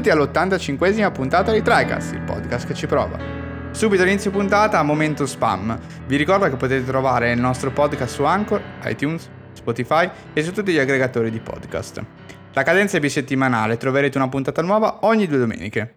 [0.00, 3.18] benvenuti all'85esima puntata di TriCast, il podcast che ci prova.
[3.70, 5.78] Subito all'inizio puntata, momento spam.
[6.06, 10.72] Vi ricordo che potete trovare il nostro podcast su Anchor, iTunes, Spotify e su tutti
[10.72, 12.02] gli aggregatori di podcast.
[12.54, 15.96] La cadenza è bisettimanale, troverete una puntata nuova ogni due domeniche.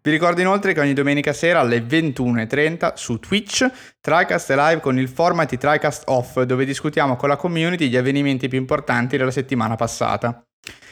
[0.00, 3.70] Vi ricordo inoltre che ogni domenica sera alle 21.30 su Twitch
[4.00, 7.96] TriCast è live con il format di TriCast Off dove discutiamo con la community gli
[7.96, 10.47] avvenimenti più importanti della settimana passata.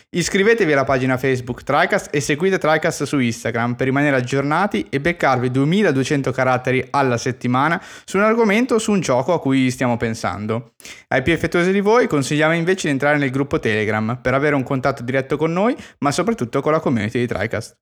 [0.09, 5.51] Iscrivetevi alla pagina Facebook TriCast e seguite TriCast su Instagram per rimanere aggiornati e beccarvi
[5.51, 10.75] 2200 caratteri alla settimana su un argomento o su un gioco a cui stiamo pensando.
[11.09, 14.63] Ai più effettuosi di voi consigliamo invece di entrare nel gruppo Telegram per avere un
[14.63, 17.77] contatto diretto con noi, ma soprattutto con la community di TriCast.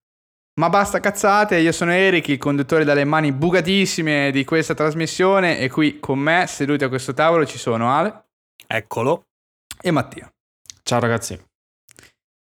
[0.60, 5.68] Ma basta cazzate, io sono Eric, il conduttore dalle mani bugatissime di questa trasmissione e
[5.68, 8.24] qui con me, seduti a questo tavolo, ci sono Ale.
[8.66, 9.26] Eccolo.
[9.80, 10.28] E Mattia.
[10.82, 11.53] Ciao ragazzi.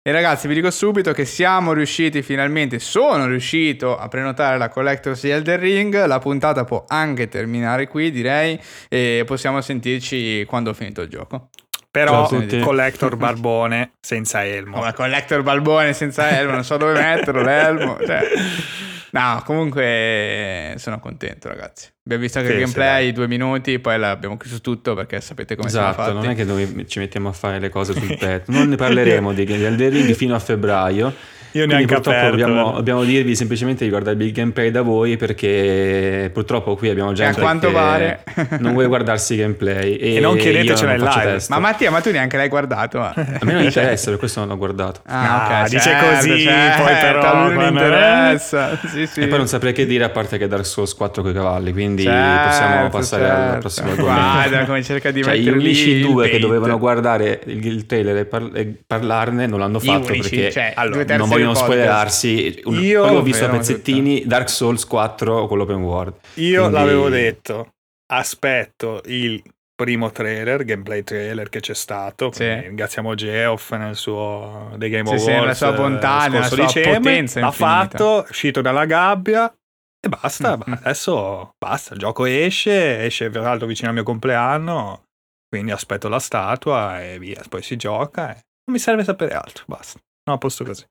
[0.07, 5.23] E ragazzi, vi dico subito che siamo riusciti finalmente, sono riuscito a prenotare la Collectors
[5.23, 6.05] Elder Ring.
[6.05, 8.55] La puntata può anche terminare qui, direi,
[8.87, 11.49] e possiamo sentirci quando ho finito il gioco.
[11.89, 12.29] Però
[12.61, 14.77] collector barbone senza elmo.
[14.77, 17.97] Come collector barbone senza elmo, non so dove metterlo l'elmo.
[18.05, 18.21] Cioè.
[19.11, 21.89] No, comunque sono contento, ragazzi.
[22.05, 25.55] Abbiamo visto anche sì, il gameplay, sì, due minuti, poi l'abbiamo chiuso tutto perché sapete
[25.55, 26.25] come esatto, siamo fatti.
[26.25, 28.51] non è che noi ci mettiamo a fare le cose sul petto.
[28.51, 31.13] Non ne parleremo di Elden Ring fino a febbraio
[31.55, 32.37] io neanche purtroppo aperto.
[32.37, 37.39] Dobbiamo, dobbiamo, dirvi semplicemente di guardare il gameplay da voi perché purtroppo qui abbiamo gente
[37.39, 38.23] a quanto pare
[38.59, 41.49] non vuole guardarsi i gameplay e, e non chiedetecelo in live test.
[41.49, 44.57] ma Mattia ma tu neanche l'hai guardato a me non interessa per questo non l'ho
[44.57, 49.21] guardato ah, no, ok dice certo, così certo, poi però non interessa sì, sì.
[49.21, 51.71] e poi non saprei che dire a parte che Dark Souls 4 con i cavalli
[51.71, 53.53] quindi certo, possiamo passare certo.
[53.53, 57.39] al prossimo argomento guarda come cerca di cioè, mettere gli unici due che dovevano guardare
[57.45, 60.73] il, trailer e, par- e, parlarne non l'hanno fatto perché cioè,
[61.17, 64.27] non vogliono spoilerarsi sì, un, io ho visto a pezzettini tutto.
[64.27, 66.13] Dark Souls 4 con l'open world.
[66.35, 66.77] Io quindi...
[66.77, 67.73] l'avevo detto,
[68.07, 69.41] aspetto il
[69.75, 72.31] primo trailer, gameplay trailer che c'è stato.
[72.31, 72.45] Sì.
[72.45, 75.23] Ringraziamo Geoff nel suo The Game sì, Awards.
[75.23, 79.53] Sì, nella sua bontà, nella sua dicembre, potenza L'ha fatto, è uscito dalla gabbia
[79.99, 80.57] e basta.
[80.57, 80.79] Mm-hmm.
[80.81, 85.03] Adesso basta, il gioco esce, esce peraltro vicino al mio compleanno.
[85.47, 88.31] Quindi aspetto la statua e via, poi si gioca.
[88.31, 89.99] E non mi serve sapere altro, basta.
[90.27, 90.85] No, a posto così.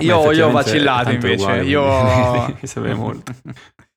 [0.00, 1.44] Io, io ho vacillato invece.
[1.44, 2.58] Uguale, io...
[2.76, 3.34] mi molto.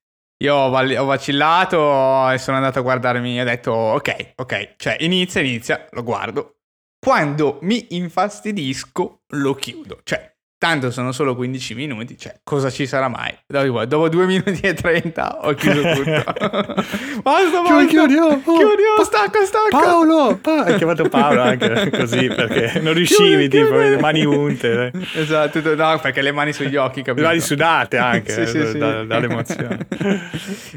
[0.42, 4.98] Io ho, ho, vacillato e sono andato a guardarmi e ho detto ok, ok, cioè
[5.02, 6.56] inizia, inizia, lo guardo.
[7.00, 10.00] Quando mi infastidisco lo chiudo.
[10.04, 13.36] Cioè Tanto sono solo 15 minuti, cioè cosa ci sarà mai?
[13.48, 16.04] Dopo 2 minuti e 30 ho chiuso tutto.
[17.24, 17.86] basta, basta.
[17.88, 19.70] Chiudiamo, chiudiamo, stacca, stacca.
[19.72, 24.92] Paolo, pa- hai chiamato Paolo anche così perché non riuscivi, chiudi, tipo, le mani unte.
[25.16, 27.22] Esatto, no, perché le mani sugli occhi, capito?
[27.24, 28.78] Le mani sudate anche, sì, sì, sì.
[28.78, 29.88] Da, dall'emozione.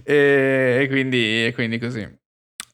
[0.02, 2.22] e, e, quindi, e quindi così.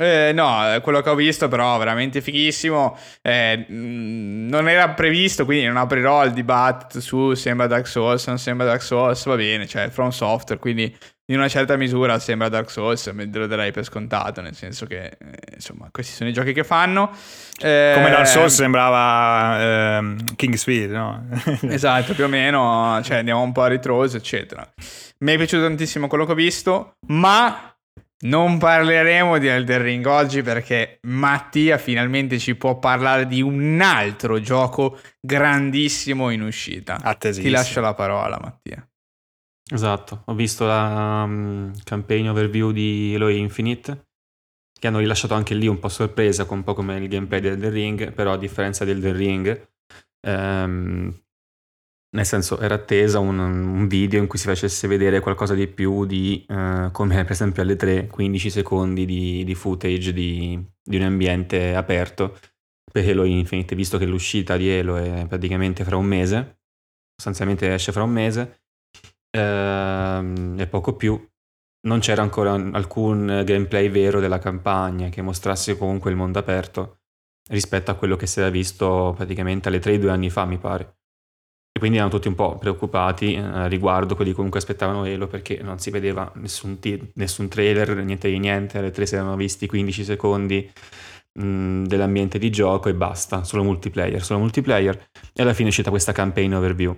[0.01, 2.97] Eh, no, quello che ho visto però veramente fighissimo.
[3.21, 8.65] Eh, non era previsto, quindi non aprirò il dibattito su sembra Dark Souls, non sembra
[8.65, 10.97] Dark Souls, va bene, cioè From Software, quindi
[11.27, 15.05] in una certa misura sembra Dark Souls, me lo darei per scontato, nel senso che
[15.05, 15.17] eh,
[15.55, 17.11] insomma questi sono i giochi che fanno.
[17.61, 21.27] Eh, Come Dark Souls sembrava ehm, King's Field, no?
[21.69, 24.67] esatto, più o meno, cioè andiamo un po' a ritroso, eccetera.
[25.19, 27.71] Mi è piaciuto tantissimo quello che ho visto, ma
[28.23, 34.41] non parleremo di Elden Ring oggi perché Mattia finalmente ci può parlare di un altro
[34.41, 36.99] gioco grandissimo in uscita.
[37.01, 37.47] Attesissimo.
[37.47, 38.87] Ti lascio la parola, Mattia.
[39.73, 44.09] Esatto, ho visto la um, campaign overview di Halo Infinite
[44.81, 47.71] che hanno rilasciato anche lì un po' sorpresa, un po' come il gameplay di Elden
[47.71, 49.69] Ring, però a differenza di Elden Ring
[50.27, 51.23] ehm,
[52.13, 56.07] nel senso, era attesa un, un, video in cui si facesse vedere qualcosa di più
[56.07, 61.03] di uh, come per esempio alle 3, 15 secondi di, di footage di, di, un
[61.03, 62.37] ambiente aperto
[62.91, 66.63] per Halo Infinite, visto che l'uscita di Halo è praticamente fra un mese,
[67.15, 68.63] sostanzialmente esce fra un mese,
[69.37, 71.29] uh, e poco più.
[71.83, 76.99] Non c'era ancora alcun gameplay vero della campagna che mostrasse comunque il mondo aperto
[77.51, 81.00] rispetto a quello che si era visto praticamente alle 3 due anni fa, mi pare.
[81.81, 85.91] Quindi erano tutti un po' preoccupati eh, riguardo quelli comunque aspettavano Elo perché non si
[85.91, 90.71] vedeva nessun, t- nessun trailer, niente di niente, alle tre si erano visti 15 secondi
[91.33, 95.09] dell'ambiente di gioco e basta, solo multiplayer, solo multiplayer.
[95.33, 96.95] E alla fine è uscita questa campaign overview.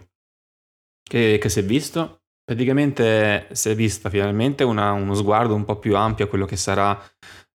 [1.03, 2.23] Che, che si è visto?
[2.45, 6.57] Praticamente si è vista finalmente una, uno sguardo un po' più ampio a quello che
[6.57, 7.01] sarà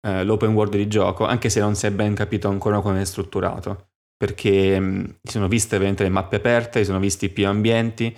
[0.07, 3.05] eh, l'open world di gioco, anche se non si è ben capito ancora come è
[3.05, 3.94] strutturato
[4.25, 8.17] perché mh, si sono viste ovviamente le mappe aperte, si sono visti più ambienti,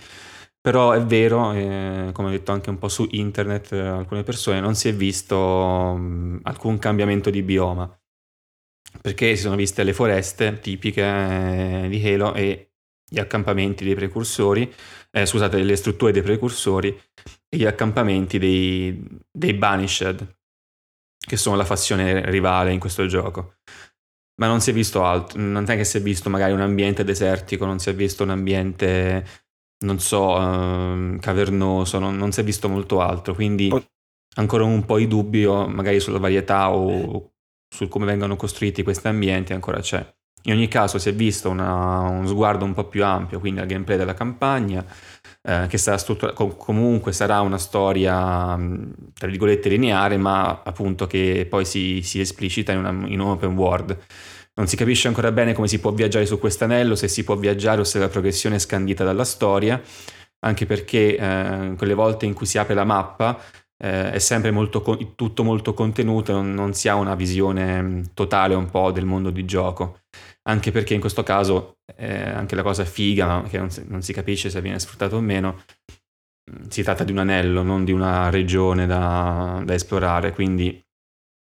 [0.61, 4.61] però è vero, eh, come ho detto anche un po' su internet eh, alcune persone,
[4.61, 7.93] non si è visto mh, alcun cambiamento di bioma,
[9.03, 12.71] perché si sono viste le foreste tipiche eh, di Halo e
[13.09, 14.73] gli accampamenti dei precursori,
[15.11, 16.89] eh, scusate, le strutture dei precursori
[17.49, 20.39] e gli accampamenti dei, dei Banished,
[21.19, 23.57] che sono la fazione rivale in questo gioco.
[24.39, 27.05] Ma non si è visto altro, non è che si è visto magari un ambiente
[27.05, 29.27] desertico, non si è visto un ambiente,
[29.85, 33.71] non so, eh, cavernoso, non, non, si è visto molto altro, quindi
[34.37, 37.33] ancora un po' di dubbio magari sulla varietà o
[37.69, 40.16] su come vengono costruiti questi ambienti ancora c'è.
[40.47, 43.67] In ogni caso si è visto una, un sguardo un po' più ampio, quindi al
[43.67, 44.85] gameplay della campagna,
[45.43, 48.57] eh, che sarà struttura- com- comunque sarà una storia,
[49.15, 53.57] tra virgolette, lineare, ma appunto che poi si, si esplicita in, una, in un open
[53.57, 53.99] world.
[54.55, 57.35] Non si capisce ancora bene come si può viaggiare su questo anello, se si può
[57.37, 59.81] viaggiare o se la progressione è scandita dalla storia,
[60.41, 63.37] anche perché eh, quelle volte in cui si apre la mappa
[63.83, 64.81] eh, è sempre molto,
[65.17, 69.45] tutto molto contenuto, non, non si ha una visione totale un po' del mondo di
[69.45, 69.99] gioco
[70.49, 74.13] anche perché in questo caso eh, anche la cosa figa, che non si, non si,
[74.13, 75.65] capisce se viene sfruttato o meno,
[76.51, 80.83] mm, si tratta di un anello, non di una regione da, da esplorare, quindi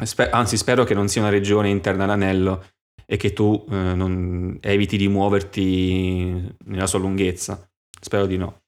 [0.04, 2.64] sper- anzi spero che non sia una regione interna all'anello
[3.06, 7.69] e che tu eh, non eviti di muoverti nella sua lunghezza.
[8.00, 8.62] Spero di no.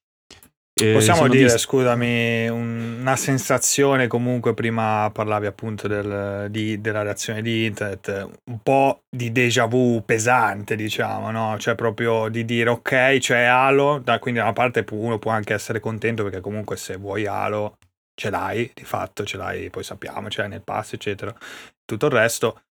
[0.82, 1.58] Eh, Possiamo dire, visti...
[1.58, 9.02] scusami, una sensazione comunque, prima parlavi appunto del, di, della reazione di internet, un po'
[9.08, 11.56] di déjà vu pesante, diciamo, no?
[11.58, 15.54] Cioè proprio di dire ok, c'è Halo, da, quindi da una parte uno può anche
[15.54, 17.76] essere contento perché comunque se vuoi Halo
[18.14, 21.34] ce l'hai, di fatto ce l'hai, poi sappiamo, ce l'hai nel pass, eccetera,
[21.84, 22.62] tutto il resto.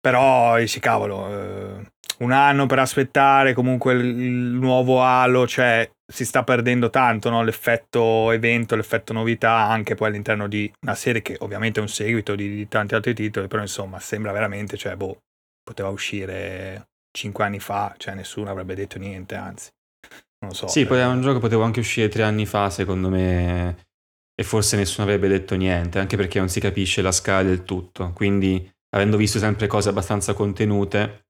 [0.00, 6.24] Però, sì, cavolo, eh, un anno per aspettare comunque il, il nuovo Halo, cioè si
[6.24, 7.42] sta perdendo tanto no?
[7.42, 12.34] l'effetto evento, l'effetto novità anche poi all'interno di una serie che ovviamente è un seguito
[12.34, 15.22] di, di tanti altri titoli, però insomma sembra veramente, cioè boh,
[15.62, 19.70] poteva uscire cinque anni fa, cioè nessuno avrebbe detto niente, anzi.
[20.38, 20.68] Non so.
[20.68, 23.86] Sì, poi è un gioco che poteva anche uscire tre anni fa, secondo me,
[24.34, 28.12] e forse nessuno avrebbe detto niente, anche perché non si capisce la scala del tutto.
[28.12, 31.26] Quindi, avendo visto sempre cose abbastanza contenute,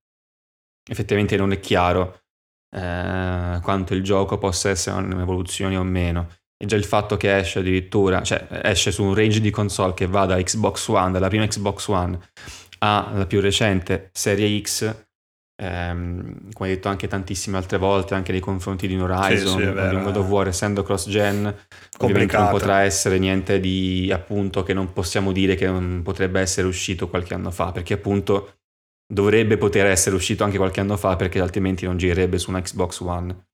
[0.89, 2.25] effettivamente non è chiaro
[2.69, 6.29] eh, quanto il gioco possa essere un'evoluzione o meno.
[6.59, 10.07] E già il fatto che esce addirittura, cioè esce su un range di console che
[10.07, 12.19] va da Xbox One, dalla prima Xbox One
[12.79, 15.05] alla più recente Serie X,
[15.59, 19.89] ehm, come hai detto anche tantissime altre volte, anche nei confronti di Horizon, sì, sì,
[19.89, 21.55] di God of War, essendo cross-gen,
[21.99, 26.67] ovviamente non potrà essere niente di appunto che non possiamo dire che non potrebbe essere
[26.67, 28.56] uscito qualche anno fa, perché appunto
[29.07, 32.99] dovrebbe poter essere uscito anche qualche anno fa perché altrimenti non girerebbe su una Xbox
[32.99, 33.47] One.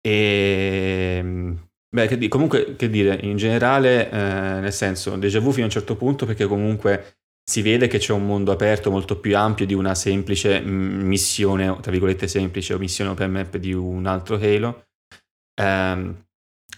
[0.00, 5.64] E ehm, beh, che, comunque, che dire, in generale, eh, nel senso, déjà vu fino
[5.64, 9.36] a un certo punto perché comunque si vede che c'è un mondo aperto molto più
[9.36, 14.06] ampio di una semplice mm, missione, tra virgolette semplice, o missione open map di un
[14.06, 14.86] altro Halo.
[15.60, 16.14] Eh,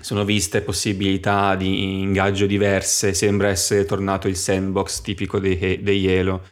[0.01, 6.43] sono viste possibilità di ingaggio diverse, sembra essere tornato il sandbox tipico dei, dei Halo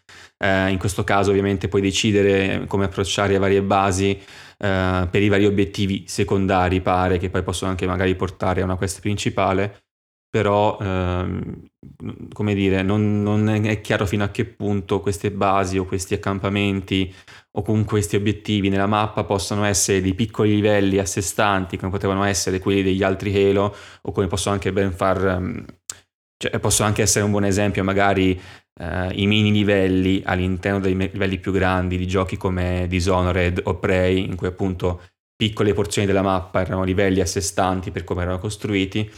[0.43, 5.29] eh, in questo caso ovviamente puoi decidere come approcciare le varie basi eh, per i
[5.29, 9.83] vari obiettivi secondari, pare, che poi possono anche magari portare a una quest principale,
[10.31, 11.67] però ehm,
[12.33, 17.13] come dire, non, non, è chiaro fino a che punto queste basi o questi accampamenti
[17.53, 21.91] o comunque questi obiettivi nella mappa possono essere dei piccoli livelli a sé stanti, come
[21.91, 25.79] potevano essere quelli degli altri Halo, o come possono anche ben far...
[26.43, 28.41] Cioè, possono anche essere un buon esempio magari
[28.81, 34.25] uh, i mini livelli all'interno dei livelli più grandi di giochi come Dishonored o Prey,
[34.25, 35.03] in cui appunto
[35.37, 39.11] piccole porzioni della mappa erano livelli a sé stanti per come erano costruiti,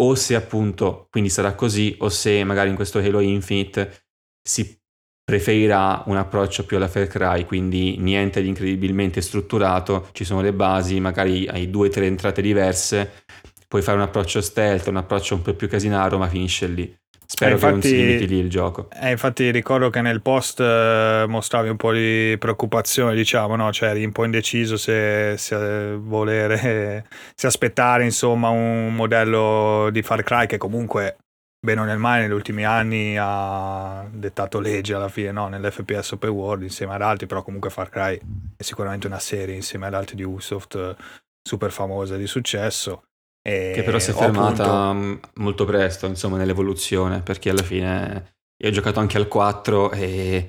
[0.00, 4.08] o se appunto quindi sarà così, o se magari in questo Halo Infinite
[4.46, 4.78] si
[5.24, 10.52] preferirà un approccio più alla Far Cry, quindi niente di incredibilmente strutturato, ci sono le
[10.52, 13.24] basi, magari hai due o tre entrate diverse,
[13.72, 16.94] puoi fare un approccio stealth, un approccio un po' più casinaro, ma finisce lì.
[17.24, 18.88] Spero eh, infatti, che non si limiti lì il gioco.
[18.90, 23.72] Eh, infatti ricordo che nel post eh, mostravi un po' di preoccupazione, diciamo, no?
[23.72, 30.22] Cioè eri un po' indeciso se, se volere, se aspettare insomma un modello di Far
[30.22, 31.16] Cry che comunque
[31.58, 35.48] bene o nel male negli ultimi anni ha dettato legge alla fine no?
[35.48, 38.20] nell'FPS Open World insieme ad altri, però comunque Far Cry
[38.54, 40.94] è sicuramente una serie insieme ad altri di Ubisoft
[41.42, 43.04] super famosa di successo
[43.42, 45.28] e che però si è fermata appunto...
[45.34, 50.48] molto presto, insomma, nell'evoluzione, perché alla fine io ho giocato anche al 4 e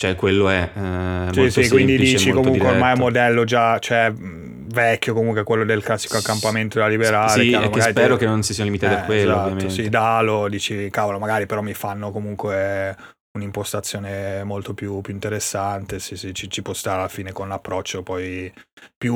[0.00, 0.70] Cioè, quello è.
[0.74, 5.66] Eh, sì, sì, quindi dici comunque ormai è un modello già cioè, vecchio, comunque quello
[5.66, 7.42] del classico accampamento da liberare.
[7.42, 8.20] Sì, che spero te...
[8.20, 9.32] che non si sia limitato eh, a quello.
[9.32, 9.70] Esatto, ovviamente.
[9.74, 12.96] sì, Dalo, dici, cavolo, magari però mi fanno comunque
[13.32, 18.02] un'impostazione molto più, più interessante, sì, sì, ci, ci, può stare alla fine con l'approccio
[18.02, 18.52] poi
[18.96, 19.14] più,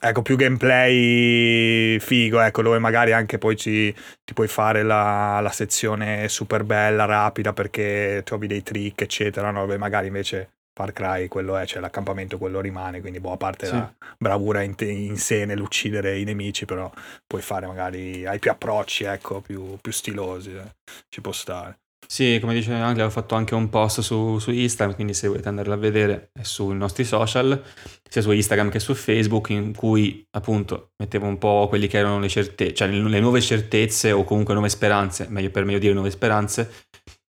[0.00, 5.50] ecco, più gameplay figo, ecco, dove magari anche poi ci, ti puoi fare la, la,
[5.50, 9.60] sezione super bella, rapida, perché trovi dei trick, eccetera, no?
[9.60, 13.66] Dove magari invece Far Cry quello è, cioè l'accampamento quello rimane, quindi boh, a parte
[13.66, 13.72] sì.
[13.72, 16.90] la bravura in, te, in, sé nell'uccidere i nemici, però
[17.26, 20.76] puoi fare magari, hai più approcci, ecco, più, più stilosi, eh.
[21.08, 21.78] ci può stare.
[22.06, 25.48] Sì, come dice Angela, ho fatto anche un post su, su, Instagram, quindi se volete
[25.48, 27.62] andarlo a vedere è sui nostri social,
[28.08, 32.18] sia su Instagram che su Facebook, in cui appunto mettevo un po' quelli che erano
[32.18, 36.10] le certezze, cioè le nuove certezze o comunque nuove speranze, meglio per meglio dire nuove
[36.10, 36.86] speranze,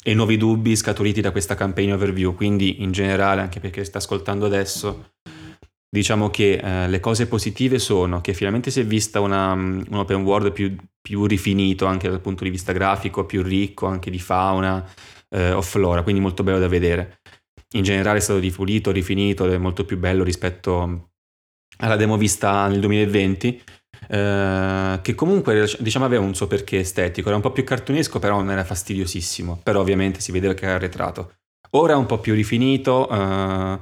[0.04, 2.36] e nuovi dubbi scaturiti da questa campaign overview.
[2.36, 5.12] Quindi in generale, anche perché sta ascoltando adesso,
[5.94, 10.24] diciamo che eh, le cose positive sono che finalmente si è vista una, un open
[10.24, 14.84] world più, più, rifinito anche dal punto di vista grafico, più ricco anche di fauna
[15.30, 17.20] eh, o flora, quindi molto bello da vedere.
[17.76, 21.10] In generale è stato ripulito, rifinito, è molto più bello rispetto
[21.78, 23.64] alla demo vista nel 2020,
[24.08, 28.38] eh, che comunque diciamo aveva un suo perché estetico, era un po' più cartunesco, però
[28.38, 31.34] non era fastidiosissimo, però ovviamente si vedeva che era arretrato.
[31.76, 33.80] Ora è un po' più rifinito, eh,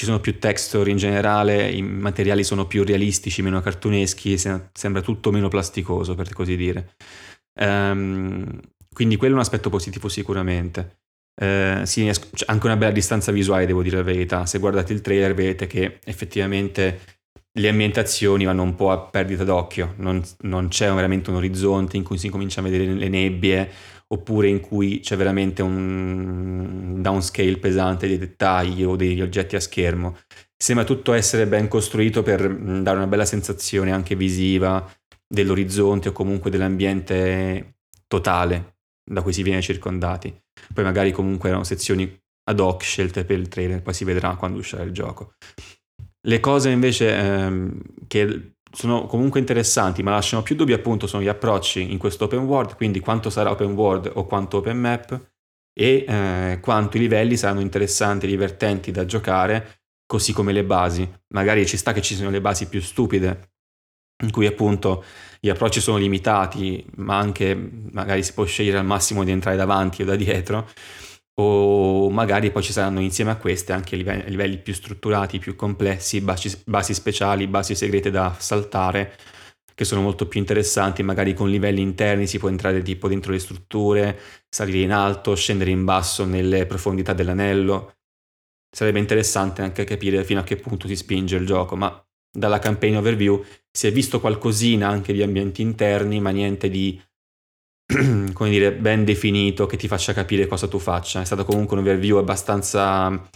[0.00, 5.30] ci sono più texture in generale, i materiali sono più realistici, meno cartuneschi, sembra tutto
[5.30, 6.94] meno plasticoso per così dire.
[7.60, 8.58] Um,
[8.94, 11.00] quindi quello è un aspetto positivo sicuramente.
[11.38, 12.10] Uh, sì,
[12.46, 14.46] anche una bella distanza visuale, devo dire la verità.
[14.46, 17.00] Se guardate il trailer vedete che effettivamente
[17.52, 22.04] le ambientazioni vanno un po' a perdita d'occhio, non, non c'è veramente un orizzonte in
[22.04, 23.70] cui si comincia a vedere le nebbie
[24.12, 30.18] oppure in cui c'è veramente un downscale pesante dei dettagli o degli oggetti a schermo.
[30.56, 34.86] Sembra tutto essere ben costruito per mm, dare una bella sensazione anche visiva
[35.26, 37.76] dell'orizzonte o comunque dell'ambiente
[38.06, 40.34] totale da cui si viene circondati.
[40.74, 44.58] Poi magari comunque erano sezioni ad hoc scelte per il trailer, poi si vedrà quando
[44.58, 45.34] uscirà il gioco.
[46.26, 51.28] Le cose invece ehm, che sono comunque interessanti, ma lasciano più dubbi appunto sono gli
[51.28, 55.28] approcci in questo open world, quindi quanto sarà open world o quanto open map
[55.72, 61.08] e eh, quanto i livelli saranno interessanti, divertenti da giocare, così come le basi.
[61.28, 63.52] Magari ci sta che ci siano le basi più stupide,
[64.22, 65.04] in cui appunto
[65.40, 67.54] gli approcci sono limitati, ma anche
[67.92, 70.68] magari si può scegliere al massimo di entrare davanti o da dietro
[71.40, 76.20] o magari poi ci saranno insieme a queste anche livelli, livelli più strutturati, più complessi,
[76.20, 79.16] basi, basi, speciali, basi segrete da saltare,
[79.74, 83.38] che sono molto più interessanti, magari con livelli interni si può entrare tipo dentro le
[83.38, 84.18] strutture,
[84.48, 87.94] salire in alto, scendere in basso nelle profondità dell'anello.
[88.70, 92.96] Sarebbe interessante anche capire fino a che punto si spinge il gioco, ma dalla campaign
[92.96, 93.42] overview
[93.72, 97.00] si è visto qualcosina anche di ambienti interni, ma niente di
[98.32, 101.20] come dire, ben definito che ti faccia capire cosa tu faccia.
[101.20, 103.28] È stato comunque un overview abbastanza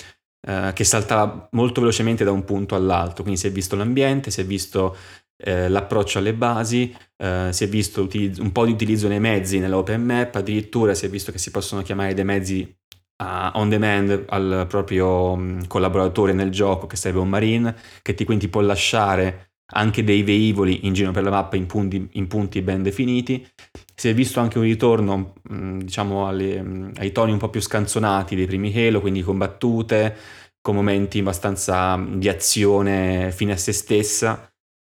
[0.46, 4.40] eh, che saltava molto velocemente da un punto all'altro, quindi si è visto l'ambiente, si
[4.40, 4.96] è visto
[5.36, 9.58] eh, l'approccio alle basi, eh, si è visto utilizzo, un po' di utilizzo nei mezzi
[9.58, 12.76] nell'open map, addirittura si è visto che si possono chiamare dei mezzi
[13.22, 18.24] uh, on demand al proprio um, collaboratore nel gioco che serve un marine, che ti
[18.24, 22.60] quindi può lasciare anche dei veicoli in giro per la mappa in punti, in punti
[22.62, 23.46] ben definiti.
[23.94, 27.60] Si è visto anche un ritorno, mm, diciamo, alle, mm, ai toni un po' più
[27.60, 30.16] scanzonati dei primi Halo, quindi combattute,
[30.60, 34.48] con momenti abbastanza mm, di azione fine a se stessa.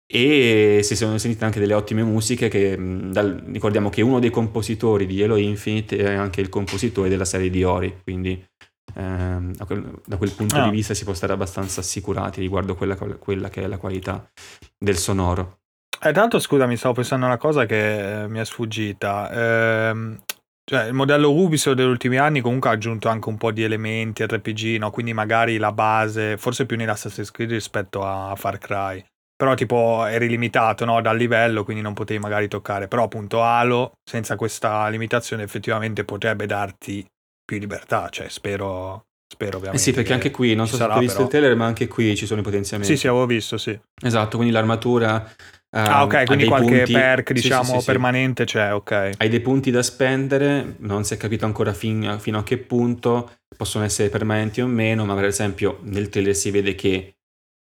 [0.07, 5.07] E si sono sentite anche delle ottime musiche che dal, ricordiamo che uno dei compositori
[5.07, 8.45] di Halo Infinite è anche il compositore della serie di Ori, quindi
[8.93, 10.65] Ehm, da, quel, da, quel, punto ah.
[10.65, 14.29] di vista si può stare abbastanza assicurati riguardo quella, quella che è la qualità
[14.77, 15.59] del sonoro.
[16.05, 19.31] Eh, tanto scusa, mi stavo pensando a una cosa che eh, mi è sfuggita.
[19.31, 20.17] Eh,
[20.63, 24.23] cioè, il modello Ubisoft degli ultimi anni comunque ha aggiunto anche un po' di elementi
[24.23, 24.91] RPG, no?
[24.91, 29.03] quindi magari la base, forse più nell'Assassin's Creed rispetto a Far Cry.
[29.35, 31.01] Però tipo eri limitato no?
[31.01, 32.87] dal livello, quindi non potevi magari toccare.
[32.87, 37.03] Però appunto Halo, senza questa limitazione, effettivamente potrebbe darti
[37.43, 39.81] più libertà, cioè spero, spero ovviamente.
[39.81, 41.23] Eh sì, perché anche qui, non so se hai visto però...
[41.23, 42.93] il trailer, ma anche qui ci sono i potenziamenti.
[42.93, 43.79] Sì, sì, avevo visto, sì.
[44.03, 45.27] Esatto, quindi l'armatura...
[45.75, 46.93] Uh, ah, ok, quindi qualche punti...
[46.93, 49.09] perk, diciamo, sì, sì, permanente c'è, ok.
[49.17, 53.39] Hai dei punti da spendere, non si è capito ancora fin, fino a che punto.
[53.57, 57.17] Possono essere permanenti o meno, ma per esempio nel trailer si vede che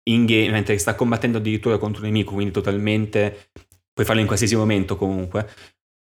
[0.08, 3.50] in game, mentre sta combattendo addirittura contro un nemico, quindi totalmente,
[3.92, 5.46] puoi farlo in qualsiasi momento comunque,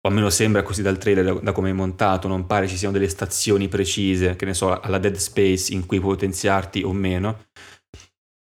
[0.01, 2.95] o almeno sembra così dal trailer da, da come è montato, non pare ci siano
[2.95, 7.49] delle stazioni precise, che ne so, alla Dead Space in cui puoi potenziarti o meno.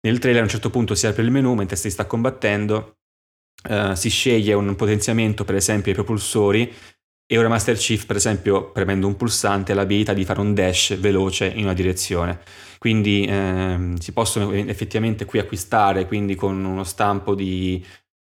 [0.06, 2.97] Nel trailer a un certo punto si apre il menu mentre si sta combattendo,
[3.68, 6.72] uh, si sceglie un potenziamento per esempio ai propulsori
[7.30, 10.98] e ora Master Chief per esempio premendo un pulsante ha l'abilità di fare un dash
[10.98, 12.40] veloce in una direzione.
[12.78, 17.84] Quindi ehm, si possono effettivamente qui acquistare, quindi con uno stampo di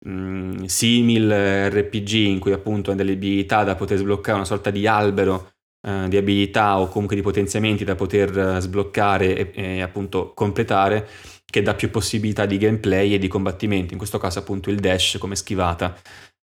[0.06, 4.86] mh, simil RPG in cui appunto hai delle abilità da poter sbloccare, una sorta di
[4.86, 5.50] albero
[5.86, 11.06] eh, di abilità o comunque di potenziamenti da poter eh, sbloccare e, e appunto completare
[11.50, 15.16] che dà più possibilità di gameplay e di combattimento, in questo caso appunto il dash
[15.18, 15.96] come schivata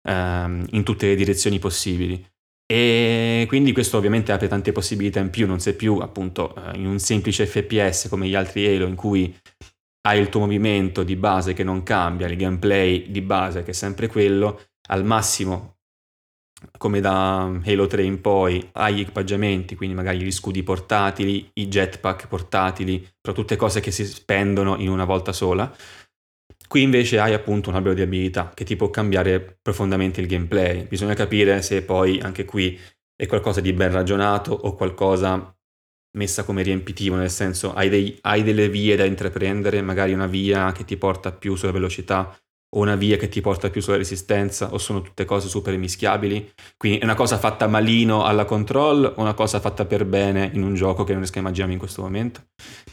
[0.08, 2.24] ehm, in tutte le direzioni possibili.
[2.64, 6.86] E quindi questo ovviamente apre tante possibilità in più, non sei più appunto eh, in
[6.86, 9.36] un semplice FPS come gli altri Halo in cui
[10.08, 13.74] hai il tuo movimento di base che non cambia, il gameplay di base che è
[13.74, 15.71] sempre quello, al massimo
[16.78, 22.28] come da Halo 3 in poi hai equipaggiamenti, quindi magari gli scudi portatili, i jetpack
[22.28, 25.74] portatili, però tutte cose che si spendono in una volta sola.
[26.68, 30.86] Qui invece hai appunto un albero di abilità che ti può cambiare profondamente il gameplay.
[30.86, 32.78] Bisogna capire se poi anche qui
[33.14, 35.54] è qualcosa di ben ragionato o qualcosa
[36.16, 40.72] messa come riempitivo, nel senso hai, dei, hai, delle vie da intraprendere, magari una via
[40.72, 42.36] che ti porta più sulla velocità
[42.74, 46.52] o una via che ti porta più sulla resistenza o sono tutte cose super mischiabili.
[46.76, 50.62] Quindi è una cosa fatta malino alla control o una cosa fatta per bene in
[50.62, 52.44] un gioco che non riesco a immaginarmi in questo momento.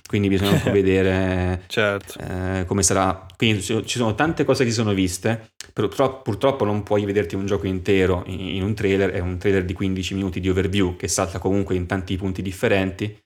[0.05, 2.19] Quindi bisogna un po' vedere certo.
[2.19, 3.25] eh, come sarà.
[3.37, 7.45] Quindi ci sono tante cose che si sono viste, però purtroppo non puoi vederti un
[7.45, 11.39] gioco intero in un trailer, è un trailer di 15 minuti di overview che salta
[11.39, 13.17] comunque in tanti punti differenti.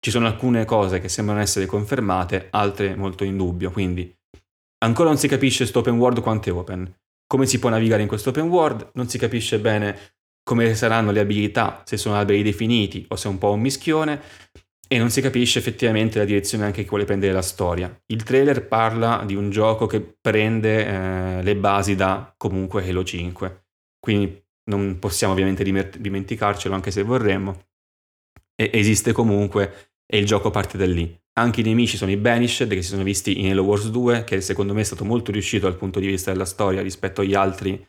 [0.00, 4.12] Ci sono alcune cose che sembrano essere confermate, altre molto in dubbio, quindi
[4.84, 6.94] Ancora non si capisce questo open world quanto è open.
[7.26, 8.90] Come si può navigare in questo open world?
[8.94, 13.30] Non si capisce bene come saranno le abilità, se sono alberi definiti o se è
[13.30, 14.20] un po' un mischione.
[14.86, 17.98] E non si capisce effettivamente la direzione anche che vuole prendere la storia.
[18.06, 23.64] Il trailer parla di un gioco che prende eh, le basi da comunque Halo 5.
[23.98, 27.68] Quindi non possiamo ovviamente dimenticarcelo anche se vorremmo.
[28.54, 31.18] E esiste comunque e il gioco parte da lì.
[31.36, 34.40] Anche i nemici sono i Banished che si sono visti in Halo Wars 2, che
[34.40, 37.84] secondo me è stato molto riuscito dal punto di vista della storia rispetto agli altri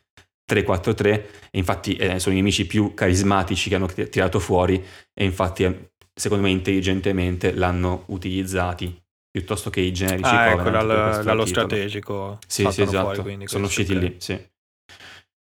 [0.50, 1.04] 3-4-3
[1.50, 5.90] e infatti eh, sono i nemici più carismatici che hanno tirato fuori e infatti eh,
[6.14, 8.96] secondo me intelligentemente l'hanno utilizzati
[9.28, 13.98] piuttosto che i generici ah, ecco, dal, dallo strategico sì, sì esatto fuori, sono usciti
[13.98, 14.40] lì sì.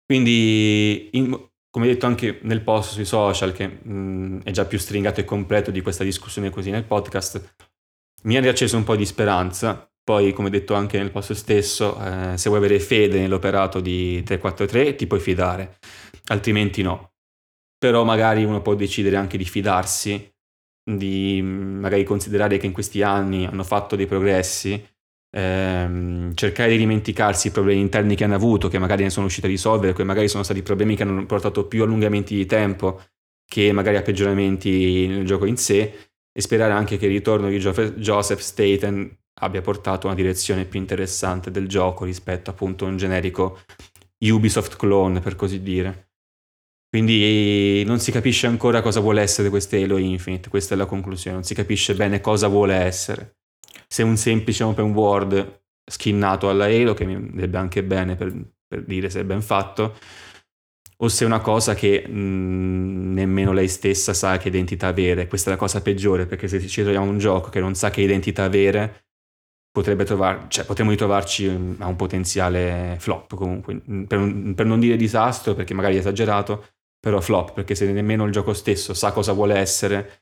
[0.04, 5.20] quindi in, come detto anche nel post sui social che mh, è già più stringato
[5.20, 7.54] e completo di questa discussione così nel podcast
[8.24, 9.88] mi ha riacceso un po' di speranza.
[10.04, 14.96] Poi, come detto anche nel post stesso, eh, se vuoi avere fede nell'operato di 343
[14.96, 15.78] ti puoi fidare,
[16.30, 17.12] altrimenti no.
[17.78, 20.34] Però magari uno può decidere anche di fidarsi,
[20.84, 24.84] di magari considerare che in questi anni hanno fatto dei progressi,
[25.32, 29.48] ehm, cercare di dimenticarsi i problemi interni che hanno avuto, che magari ne sono riusciti
[29.48, 33.02] a risolvere, che magari sono stati problemi che hanno portato più allungamenti di tempo
[33.48, 37.58] che magari a peggioramenti nel gioco in sé e sperare anche che il ritorno di
[37.58, 42.98] Joseph Staten abbia portato a una direzione più interessante del gioco rispetto appunto a un
[42.98, 43.60] generico
[44.20, 46.10] Ubisoft clone per così dire.
[46.90, 51.36] Quindi non si capisce ancora cosa vuole essere questo Halo Infinite, questa è la conclusione,
[51.36, 53.37] non si capisce bene cosa vuole essere.
[53.88, 58.34] Se un semplice open world skinnato alla Halo, che mi andrebbe anche bene per,
[58.68, 59.96] per dire se è ben fatto,
[61.00, 65.28] o se è una cosa che mh, nemmeno lei stessa sa che identità avere.
[65.28, 68.02] Questa è la cosa peggiore, perché se ci troviamo un gioco che non sa che
[68.02, 69.06] identità avere,
[69.72, 74.96] potrebbe trovar- cioè, potremmo ritrovarci a un potenziale flop comunque, per, un, per, non dire
[74.98, 76.70] disastro, perché magari è esagerato,
[77.00, 80.22] però flop, perché se nemmeno il gioco stesso sa cosa vuole essere,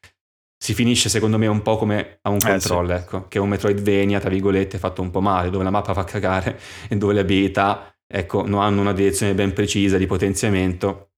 [0.58, 3.04] si finisce secondo me un po' come a un control, eh, sì.
[3.04, 6.04] ecco, che è un Metroidvania, tra virgolette, fatto un po' male, dove la mappa fa
[6.04, 11.10] cagare e dove le abilità ecco, non hanno una direzione ben precisa di potenziamento.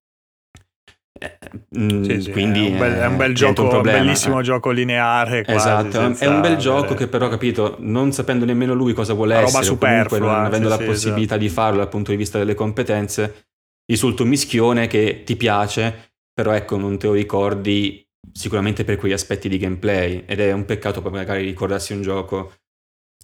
[1.19, 1.37] Eh,
[1.79, 4.43] mm, sì, sì, quindi è un bel, è un bel gioco, un, problema, bellissimo eh.
[4.43, 5.43] gioco lineare.
[5.43, 9.35] Quasi, esatto, è un bel gioco che però, capito, non sapendo nemmeno lui cosa vuole
[9.35, 11.39] Una essere, comunque non avendo la possibilità esatto.
[11.39, 13.47] di farlo dal punto di vista delle competenze,
[13.85, 18.06] risulta un mischione che ti piace, però ecco, non te lo ricordi
[18.37, 22.53] sicuramente per quegli aspetti di gameplay ed è un peccato poi magari ricordarsi un gioco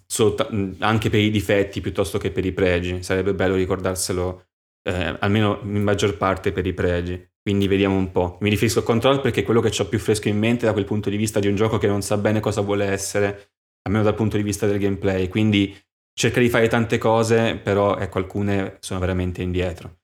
[0.07, 0.49] solta-
[0.79, 3.03] anche per i difetti piuttosto che per i pregi.
[3.03, 4.45] Sarebbe bello ricordarselo
[4.83, 7.31] eh, almeno in maggior parte per i pregi.
[7.41, 8.37] Quindi vediamo un po'.
[8.41, 10.85] Mi riferisco a Control perché è quello che ho più fresco in mente da quel
[10.85, 13.51] punto di vista di un gioco che non sa bene cosa vuole essere,
[13.83, 15.27] almeno dal punto di vista del gameplay.
[15.27, 15.77] Quindi
[16.13, 20.02] cerca di fare tante cose, però ecco, alcune sono veramente indietro.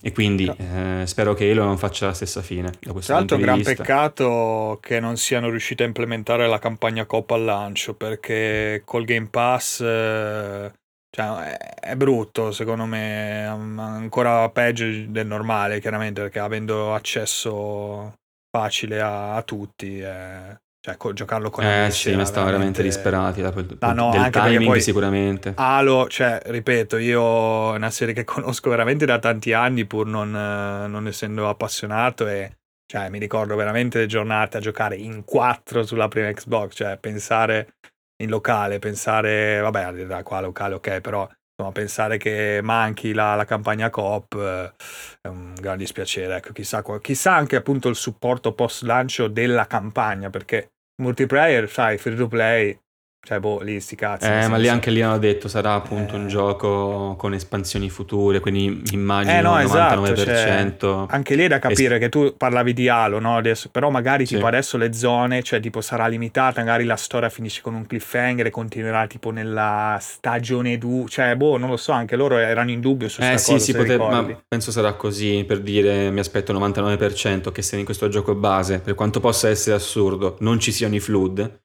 [0.00, 2.72] E quindi eh, spero che Halo non faccia la stessa fine.
[2.80, 3.74] Da questo Tra l'altro è un gran vista.
[3.74, 9.28] peccato che non siano riusciti a implementare la campagna Coppa al lancio, perché col Game
[9.28, 10.72] Pass eh,
[11.10, 18.14] cioè, è, brutto, secondo me, ancora peggio del normale, chiaramente, perché avendo accesso
[18.50, 22.82] facile a, a tutti, eh, cioè co- giocarlo con Eh amici sì, ma stavano veramente
[22.82, 23.42] disperati.
[23.42, 25.52] Da quel, Ah, no, del timing poi- sicuramente.
[25.56, 30.34] Halo, cioè, ripeto, io è una serie che conosco veramente da tanti anni, pur non,
[30.34, 32.52] eh, non essendo appassionato e
[32.90, 37.74] cioè, mi ricordo veramente le giornate a giocare in quattro sulla prima Xbox, cioè pensare
[38.22, 43.44] in locale, pensare, vabbè, là qua locale, ok, però insomma, pensare che manchi la, la
[43.44, 44.72] campagna coop eh,
[45.20, 50.30] è un gran dispiacere, ecco, chissà, chissà anche appunto il supporto post lancio della campagna,
[50.30, 52.78] perché multiplayer, sai, free to play,
[53.20, 54.26] cioè, boh, lì sti cazzi.
[54.26, 56.28] Eh, ma lì anche lì hanno detto sarà appunto un Eh.
[56.28, 61.06] gioco con espansioni future, quindi immagino Eh, no, il esatto, 99%.
[61.10, 63.36] Anche lì è da capire che tu parlavi di Halo, no?
[63.36, 64.34] Adesso, però magari Sì.
[64.36, 68.46] tipo adesso le zone, cioè tipo sarà limitata, magari la storia finisce con un cliffhanger
[68.46, 72.80] e continuerà tipo nella stagione 2, cioè boh, non lo so, anche loro erano in
[72.80, 76.20] dubbio su Eh questa sì, cosa, sì, poter- ma penso sarà così per dire mi
[76.20, 80.58] aspetto il 99% che se in questo gioco base, per quanto possa essere assurdo, non
[80.58, 81.60] ci siano i flood,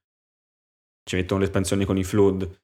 [1.04, 2.62] ci mettono le espansioni con i flood.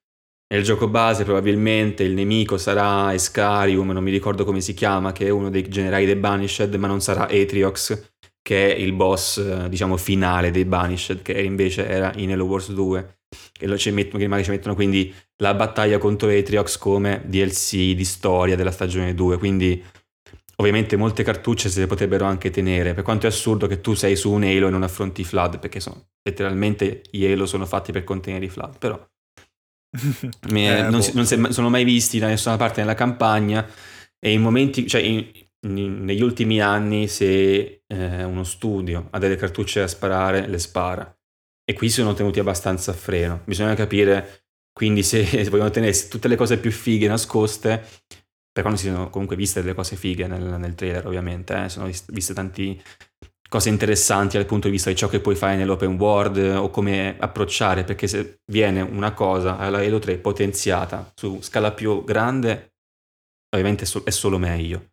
[0.51, 5.27] Nel gioco base probabilmente il nemico sarà Escarium, non mi ricordo come si chiama, che
[5.27, 9.69] è uno dei generali dei Banished, ma non sarà Atriox, che è il boss, eh,
[9.69, 13.17] diciamo, finale dei Banished, che invece era in Halo Wars 2.
[13.59, 17.93] E lo ci mettono, che magari ci mettono quindi la battaglia contro Atriox come DLC
[17.93, 19.37] di storia della stagione 2.
[19.37, 19.83] Quindi
[20.59, 22.93] ovviamente molte cartucce se le potrebbero anche tenere.
[22.93, 25.59] Per quanto è assurdo che tu sei su un Halo e non affronti i flood,
[25.59, 28.77] perché sono letteralmente gli Halo sono fatti per contenere i flood.
[28.77, 29.07] Però
[30.51, 31.01] Eh, non, boh.
[31.01, 33.67] si- non si- sono mai visti da nessuna parte nella campagna
[34.19, 35.25] e in momenti, cioè in-
[35.67, 41.11] in- negli ultimi anni se eh, uno studio ha delle cartucce da sparare, le spara.
[41.63, 43.41] E qui sono tenuti abbastanza a freno.
[43.45, 47.83] Bisogna capire quindi se, se vogliono tenere tutte le cose più fighe nascoste,
[48.59, 51.85] per quando si sono comunque viste delle cose fighe nel, nel trailer ovviamente, eh, sono
[51.85, 52.77] vis- viste tante
[53.47, 56.69] cose interessanti dal punto di vista di ciò che puoi fare nell'open world eh, o
[56.69, 62.73] come approcciare, perché se viene una cosa alla Halo 3 potenziata su scala più grande,
[63.51, 64.91] ovviamente è, so- è solo meglio.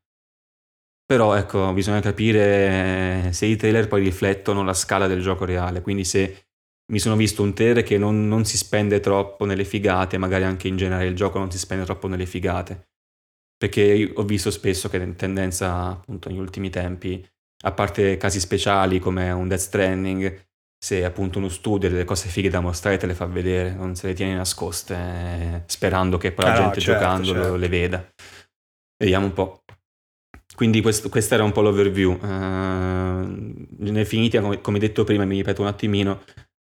[1.05, 6.05] Però ecco, bisogna capire se i trailer poi riflettono la scala del gioco reale, quindi
[6.05, 6.47] se
[6.93, 10.69] mi sono visto un trailer che non, non si spende troppo nelle figate, magari anche
[10.69, 12.91] in generale il gioco non si spende troppo nelle figate,
[13.57, 17.27] perché ho visto spesso che in tendenza appunto negli ultimi tempi,
[17.65, 20.45] a parte casi speciali come un Death Stranding,
[20.79, 24.09] se appunto uno studio delle cose fighe da mostrare te le fa vedere, non se
[24.09, 27.57] le tiene nascoste, eh, sperando che poi la Ah, no, gente certo, giocando lo- certo.
[27.57, 28.09] le veda.
[28.99, 29.63] Vediamo un po'.
[30.55, 32.13] Quindi questo, questa era un po' l'overview.
[32.13, 36.23] Uh, ne finiti, come, come detto prima, mi ripeto un attimino.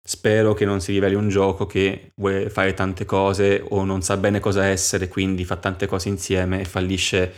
[0.01, 4.17] Spero che non si riveli un gioco che vuole fare tante cose o non sa
[4.17, 7.33] bene cosa essere, quindi fa tante cose insieme e fallisce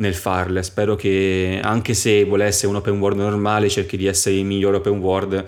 [0.00, 0.62] nel farle.
[0.62, 4.74] Spero che anche se vuole essere un open world normale, cerchi di essere il miglior
[4.74, 5.46] open world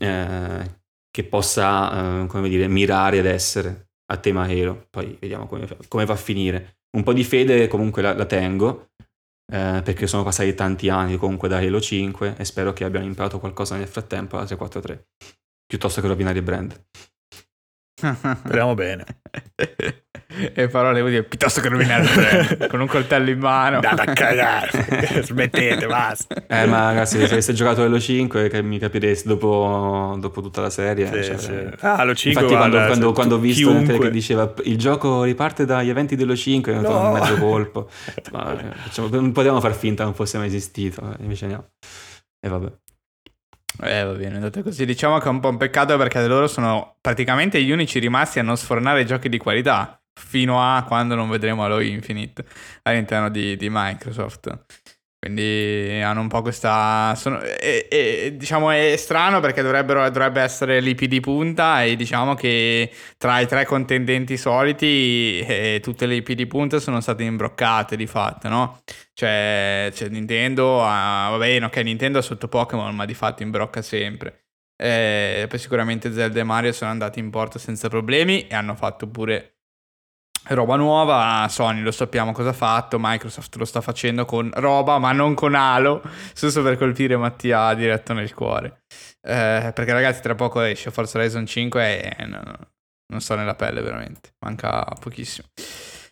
[0.00, 0.78] eh,
[1.10, 4.86] che possa, eh, come dire, mirare ad essere a tema Halo.
[4.90, 6.78] Poi vediamo come, come va a finire.
[6.96, 8.90] Un po' di fede comunque la, la tengo,
[9.52, 13.38] eh, perché sono passati tanti anni comunque da Halo 5 e spero che abbiano imparato
[13.38, 15.08] qualcosa nel frattempo alla 343,
[15.70, 16.84] piuttosto che rovinare il brand.
[18.00, 19.04] Speriamo bene.
[20.54, 23.76] e parole devo dire piuttosto che rovinare il brand con un coltello in mano.
[23.76, 24.70] Andate a cagare.
[25.22, 26.34] Smettete, basta.
[26.48, 30.70] Eh, ma ragazzi, se aveste giocato Halo 5 che mi capireste dopo, dopo tutta la
[30.70, 31.06] serie.
[31.06, 31.52] Sì, cioè, sì.
[31.80, 34.76] Ah, lo 5 Infatti, quando, guarda, quando- se quando ho visto chiunque- che diceva il
[34.76, 37.00] gioco riparte dagli eventi dello 5, ho No.
[37.06, 37.88] un mezzo colpo.
[38.32, 41.68] Ma, eh, facciamo- non potevamo far finta non fosse mai esistito, eh, invece no.
[42.44, 42.72] E vabbè.
[43.82, 44.84] Eh, va bene, andata così.
[44.84, 48.42] Diciamo che è un po' un peccato perché loro sono praticamente gli unici rimasti a
[48.42, 52.44] non sfornare giochi di qualità fino a quando non vedremo Halo Infinite
[52.82, 54.66] all'interno di, di Microsoft.
[55.20, 57.14] Quindi hanno un po' questa.
[57.14, 61.84] Sono, e, e, diciamo è strano perché dovrebbe essere l'IP di punta.
[61.84, 67.02] E diciamo che tra i tre contendenti soliti, eh, tutte le IP di punta sono
[67.02, 68.80] state imbroccate di fatto, no?
[69.12, 73.82] Cioè, c'è Nintendo, ha- va bene, ok, Nintendo è sotto Pokémon, ma di fatto imbrocca
[73.82, 74.46] sempre.
[74.74, 79.06] Eh, poi sicuramente Zelda e Mario sono andati in porto senza problemi e hanno fatto
[79.06, 79.59] pure
[80.48, 81.46] roba nuova.
[81.48, 85.54] Sony lo sappiamo cosa ha fatto, Microsoft lo sta facendo con roba, ma non con
[85.54, 86.02] Halo,
[86.34, 88.82] giusto per colpire Mattia diretto nel cuore.
[89.22, 92.56] Eh, perché ragazzi, tra poco esce Forza Horizon 5 e no, no,
[93.08, 95.48] non sto nella pelle veramente, manca pochissimo.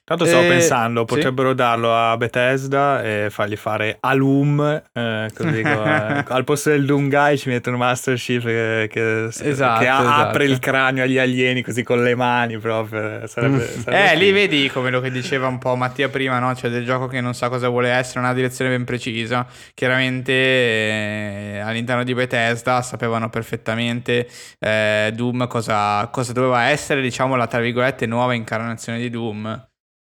[0.09, 1.14] Tanto stavo Eh, pensando, sì.
[1.14, 6.87] potrebbero darlo a Bethesda e fargli fare Alum, eh, così co- eh, al posto del
[6.87, 10.29] Doomguy ci mettono Master Chief che, che- Esatto, che a- esatto.
[10.31, 13.27] apre il cranio agli alieni così con le mani proprio.
[13.27, 16.55] Sarebbe, sarebbe Eh, lì vedi come lo che diceva un po' Mattia prima, no?
[16.55, 19.47] Cioè del gioco che non sa cosa vuole essere, una direzione ben precisa.
[19.75, 24.27] Chiaramente eh, all'interno di Bethesda sapevano perfettamente
[24.59, 29.66] eh, Doom cosa, cosa doveva essere, diciamo, la tra virgolette nuova incarnazione di Doom.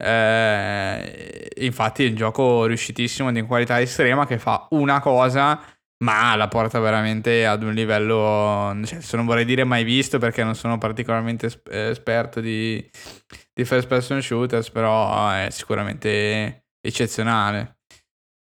[0.03, 5.61] Eh, infatti è un gioco riuscitissimo di qualità estrema che fa una cosa
[6.03, 10.43] ma la porta veramente ad un livello, cioè, se non vorrei dire mai visto perché
[10.43, 12.89] non sono particolarmente eh, esperto di,
[13.53, 17.77] di first person shooters, però è sicuramente eccezionale.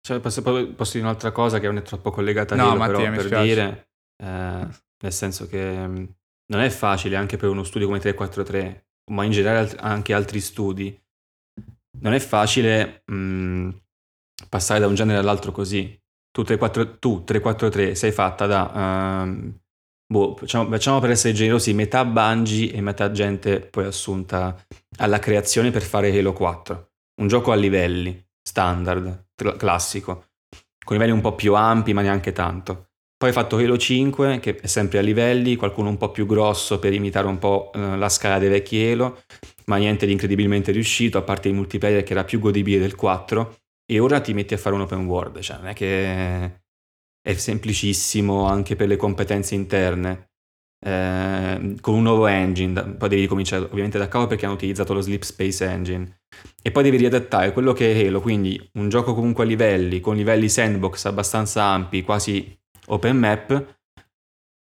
[0.00, 2.96] Cioè, posso, posso dire un'altra cosa che non è troppo collegata a No, Halo, Mattia,
[2.96, 3.90] però mi per dire,
[4.22, 4.68] eh,
[5.02, 6.14] nel senso che mh,
[6.52, 11.00] non è facile anche per uno studio come 343, ma in generale anche altri studi,
[12.00, 13.70] non è facile mh,
[14.48, 15.98] passare da un genere all'altro così.
[16.30, 19.58] Tu 343, tu 343 sei fatta da, ehm,
[20.06, 24.54] boh, facciamo, facciamo per essere generosi, metà Bungie e metà gente poi assunta
[24.98, 26.90] alla creazione per fare Halo 4.
[27.20, 30.26] Un gioco a livelli, standard, cl- classico,
[30.84, 32.90] con livelli un po' più ampi ma neanche tanto.
[33.16, 36.78] Poi hai fatto Halo 5 che è sempre a livelli, qualcuno un po' più grosso
[36.78, 39.22] per imitare un po' eh, la scala dei vecchi Halo,
[39.70, 43.56] ma niente di incredibilmente riuscito, a parte il multiplayer che era più godibile del 4,
[43.86, 46.60] e ora ti metti a fare un open world, cioè non è che
[47.20, 50.28] è semplicissimo anche per le competenze interne.
[50.84, 55.00] eh, con un nuovo engine, poi devi cominciare ovviamente da capo perché hanno utilizzato lo
[55.00, 56.20] Sleep Space Engine
[56.62, 60.16] e poi devi riadattare quello che è Halo, quindi un gioco comunque a livelli, con
[60.16, 62.56] livelli sandbox abbastanza ampi, quasi
[62.88, 63.78] open map,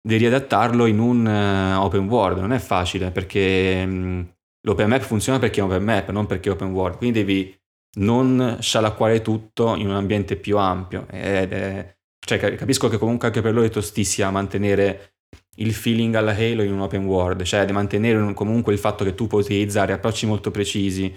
[0.02, 5.38] devi riadattarlo in un eh, open world, non è facile perché mh, l'open map funziona
[5.38, 7.58] perché è open map, non perché è open world, quindi devi
[7.98, 11.06] non scialacquare tutto in un ambiente più ampio.
[11.10, 15.14] Ed è- cioè, ca- capisco che comunque anche per loro è tostissima mantenere
[15.56, 19.04] il feeling alla Halo in un open world, cioè di mantenere un- comunque il fatto
[19.04, 21.12] che tu puoi utilizzare approcci molto precisi,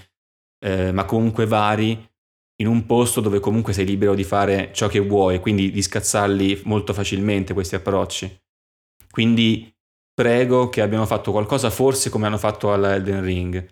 [0.65, 2.09] eh, ma comunque vari,
[2.61, 6.61] in un posto dove comunque sei libero di fare ciò che vuoi, quindi di scazzarli
[6.65, 8.41] molto facilmente questi approcci.
[9.09, 9.72] Quindi
[10.13, 13.67] prego che abbiano fatto qualcosa forse come hanno fatto alla Elden Ring,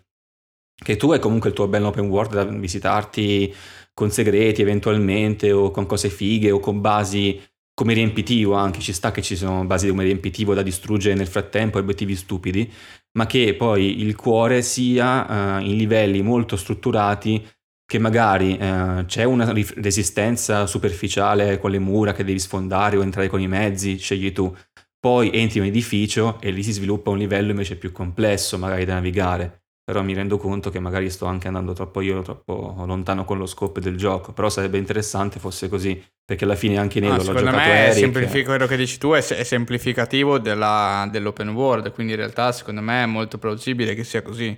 [0.74, 3.54] che tu hai comunque il tuo bel open world da visitarti
[3.94, 7.40] con segreti eventualmente o con cose fighe o con basi
[7.74, 11.78] come riempitivo anche, ci sta che ci sono basi come riempitivo da distruggere nel frattempo,
[11.78, 12.70] obiettivi stupidi,
[13.12, 17.44] ma che poi il cuore sia eh, in livelli molto strutturati
[17.84, 23.28] che magari eh, c'è una resistenza superficiale con le mura che devi sfondare o entrare
[23.28, 24.54] con i mezzi, scegli tu.
[25.02, 28.84] Poi entri in un edificio e lì si sviluppa un livello invece più complesso, magari
[28.84, 29.64] da navigare.
[29.82, 33.46] Però mi rendo conto che magari sto anche andando troppo io, troppo lontano con lo
[33.46, 34.32] scopo del gioco.
[34.32, 37.68] Però sarebbe interessante fosse così, perché alla fine anche in Ah, Halo l'ho secondo giocato
[37.68, 37.98] me Eric.
[37.98, 42.80] semplific- quello che dici tu è, è semplificativo della- dell'open world, quindi in realtà secondo
[42.80, 44.56] me è molto plausibile che sia così.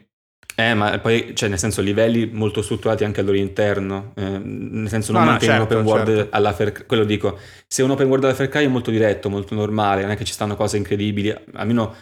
[0.57, 4.13] Eh, ma poi, cioè, nel senso, livelli molto strutturati anche al loro interno.
[4.17, 6.37] eh, nel senso, non No, mantenere certo, un open world certo.
[6.37, 6.87] alla Far Cry.
[6.87, 10.13] Quello dico, se un open world alla Far Cry è molto diretto, molto normale, non
[10.13, 11.35] è che ci stanno cose incredibili.
[11.55, 11.97] Almeno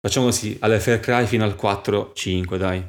[0.00, 2.84] facciamo così, alla Far Cry fino al 4-5, dai.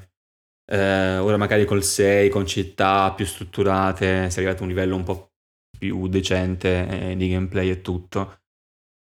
[0.65, 5.03] Eh, ora magari col 6, con città più strutturate, sei arrivato a un livello un
[5.03, 5.31] po'
[5.77, 8.38] più decente eh, di gameplay e tutto.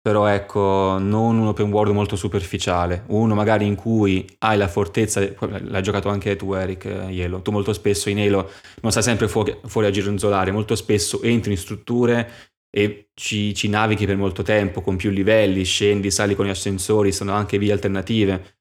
[0.07, 5.19] Però ecco, non un open world molto superficiale, uno magari in cui hai la fortezza,
[5.21, 8.49] l'hai giocato anche tu Eric, eh, Yelo, tu molto spesso in Halo
[8.83, 12.31] non stai sempre fuori, fuori a gironzolare, molto spesso entri in strutture
[12.71, 17.11] e ci, ci navighi per molto tempo, con più livelli, scendi, sali con gli ascensori,
[17.11, 18.59] sono anche vie alternative.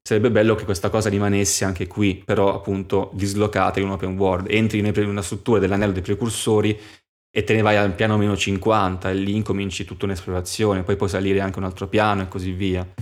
[0.00, 4.46] Sarebbe bello che questa cosa rimanesse anche qui, però appunto dislocata in un open world.
[4.48, 6.80] Entri in una struttura dell'anello dei precursori
[7.36, 11.10] e te ne vai al piano meno 50 e lì incominci tutta un'esplorazione, poi puoi
[11.10, 12.94] salire anche un altro piano e così via.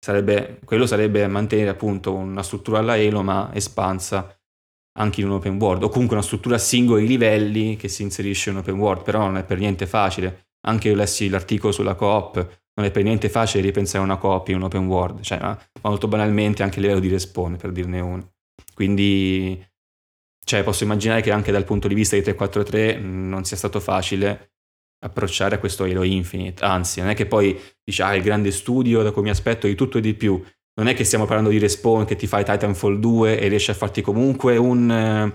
[0.00, 4.34] Sarebbe, quello sarebbe mantenere appunto una struttura alla Halo ma espansa
[4.98, 8.48] anche in un open world, o comunque una struttura a singoli livelli che si inserisce
[8.48, 10.46] in un open world, però non è per niente facile.
[10.66, 12.36] Anche io lessi l'articolo sulla coop,
[12.72, 16.08] non è per niente facile ripensare una coop in un open world, cioè ma molto
[16.08, 18.32] banalmente anche a livello di respawn, per dirne uno.
[18.72, 19.62] Quindi
[20.48, 23.80] cioè, posso immaginare che anche dal punto di vista di 343 mh, non sia stato
[23.80, 24.52] facile
[25.04, 29.02] approcciare a questo Halo Infinite, anzi non è che poi dici ah il grande studio
[29.02, 30.42] da cui mi aspetto di tutto e di più,
[30.80, 33.74] non è che stiamo parlando di Respawn che ti fai Titanfall 2 e riesci a
[33.74, 34.90] farti comunque un...
[34.90, 35.32] eh,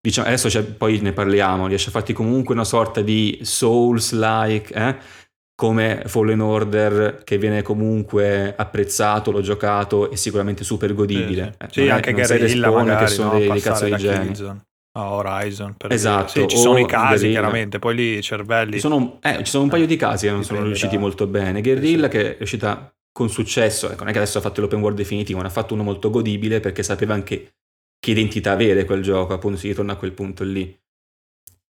[0.00, 4.96] diciamo, adesso poi ne parliamo, riesci a farti comunque una sorta di Souls-like, eh?
[5.60, 11.54] Come Fallen Order che viene comunque apprezzato, l'ho giocato e sicuramente super godibile.
[11.58, 11.80] Sì, sì.
[11.82, 14.64] sì anche Guerrilla magari, che sono no, dei, dei cazzo di genio.
[14.92, 17.30] A Horizon per esatto sì, ci sono i casi Guerrilla.
[17.40, 20.32] chiaramente poi lì i cervelli ci sono, eh, ci sono un paio di casi che
[20.32, 21.00] non sono riusciti da...
[21.00, 22.16] molto bene Guerrilla sì.
[22.16, 25.38] che è riuscita con successo ecco, non è che adesso ha fatto l'open world definitivo
[25.38, 27.52] ma ha fatto uno molto godibile perché sapeva anche
[28.00, 30.76] che identità avere quel gioco appunto si ritorna a quel punto lì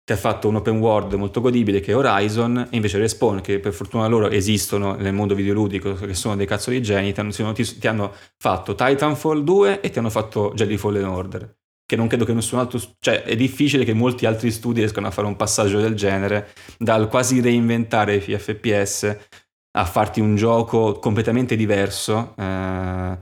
[0.10, 3.60] ti ha fatto un open world molto godibile che è Horizon e invece Respawn che
[3.60, 7.54] per fortuna loro esistono nel mondo videoludico che sono dei cazzo di geni ti hanno,
[7.54, 12.26] ti, hanno fatto Titanfall 2 e ti hanno fatto Jedi Fallen Order che non credo
[12.26, 15.80] che nessun altro, cioè è difficile che molti altri studi riescano a fare un passaggio
[15.80, 19.18] del genere, dal quasi reinventare i FPS
[19.78, 23.18] a farti un gioco completamente diverso, eh,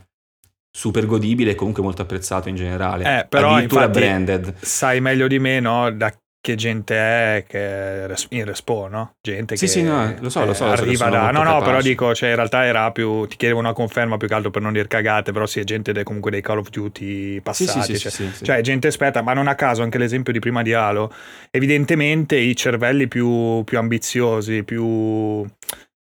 [0.70, 3.20] super godibile e comunque molto apprezzato in generale.
[3.20, 4.56] Eh, però infatti branded.
[4.60, 5.90] sai meglio di me, no?
[5.92, 6.14] Da
[6.48, 9.16] che gente è che in respawn, no?
[9.22, 11.30] Gente sì, che sì, no, lo so, lo so, arriva da...
[11.30, 11.66] No, no, capaci.
[11.66, 13.28] però dico, cioè in realtà era più...
[13.28, 15.92] Ti chiedevo una conferma più che altro per non dire cagate, però sì, è gente
[15.92, 19.34] de, comunque dei Call of Duty passati, sì, sì, cioè, sì, cioè gente esperta, ma
[19.34, 21.14] non a caso anche l'esempio di prima di Halo,
[21.52, 25.46] evidentemente i cervelli più, più ambiziosi, più...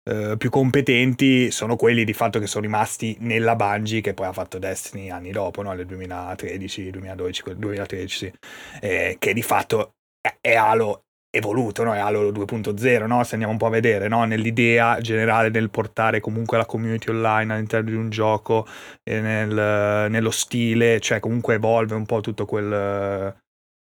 [0.07, 4.31] Uh, più competenti sono quelli di fatto che sono rimasti nella Bungie che poi ha
[4.31, 5.73] fatto Destiny anni dopo, no?
[5.73, 8.31] nel 2013, 2012, 2013 sì.
[8.79, 9.96] eh, che di fatto
[10.41, 11.93] è Halo evoluto, no?
[11.93, 13.23] è Halo 2.0, no?
[13.23, 14.23] se andiamo un po' a vedere, no?
[14.25, 18.65] nell'idea generale del portare comunque la community online all'interno di un gioco,
[19.03, 23.35] nel, nello stile, cioè comunque evolve un po' tutto quel,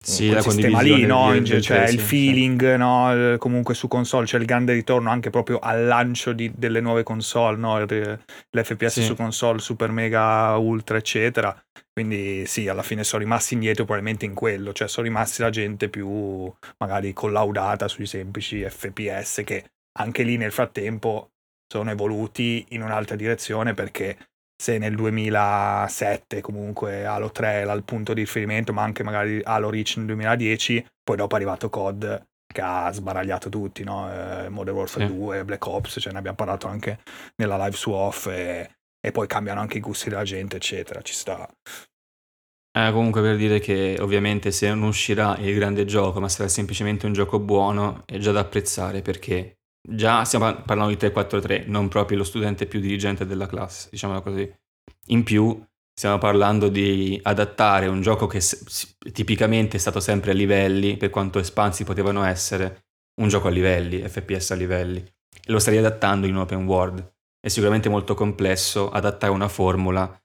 [0.01, 1.31] sì, quel sistema lì, no?
[1.39, 2.77] Del cioè il feeling, sì.
[2.77, 3.37] no?
[3.37, 7.57] comunque su console c'è il grande ritorno anche proprio al lancio di, delle nuove console,
[7.57, 7.77] no?
[7.79, 9.03] l'FPS sì.
[9.03, 11.55] su console super mega ultra eccetera
[11.99, 15.89] quindi sì, alla fine sono rimasti indietro probabilmente in quello, cioè sono rimasti la gente
[15.89, 21.31] più magari collaudata sui semplici FPS che anche lì nel frattempo
[21.67, 24.17] sono evoluti in un'altra direzione perché
[24.61, 29.69] se nel 2007 comunque Halo 3 era il punto di riferimento, ma anche magari Halo
[29.69, 34.11] Reach nel 2010, poi dopo è arrivato COD che ha sbaragliato tutti, no?
[34.11, 35.15] Eh, Modern Warfare sì.
[35.15, 36.99] 2, Black Ops, ce ne abbiamo parlato anche
[37.37, 38.69] nella live su off e,
[38.99, 41.49] e poi cambiano anche i gusti della gente, eccetera, ci sta.
[42.77, 47.05] Eh, comunque per dire che ovviamente se non uscirà il grande gioco, ma sarà semplicemente
[47.05, 52.17] un gioco buono, è già da apprezzare perché già stiamo parlando di 343, non proprio
[52.17, 54.51] lo studente più dirigente della classe, diciamola così.
[55.07, 55.63] In più
[55.93, 58.41] stiamo parlando di adattare un gioco che
[59.11, 62.85] tipicamente è stato sempre a livelli, per quanto espansi potevano essere,
[63.21, 67.13] un gioco a livelli, FPS a livelli, e lo stai adattando in un open world.
[67.39, 70.21] È sicuramente molto complesso adattare una formula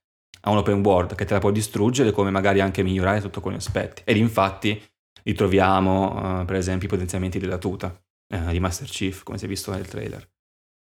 [0.47, 3.57] a un open world che te la può distruggere come magari anche migliorare sotto alcuni
[3.57, 4.03] aspetti.
[4.05, 4.81] Ed infatti
[5.23, 9.49] ritroviamo uh, per esempio i potenziamenti della tuta uh, di Master Chief, come si è
[9.49, 10.29] visto nel trailer.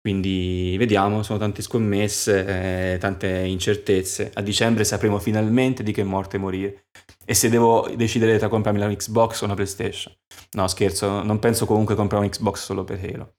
[0.00, 4.30] Quindi vediamo, sono tante scommesse, eh, tante incertezze.
[4.34, 6.86] A dicembre sapremo finalmente di che morte morire.
[7.24, 10.14] E se devo decidere tra comprarmi la Xbox o una PlayStation.
[10.52, 13.34] No, scherzo, non penso comunque comprare un Xbox solo per Halo.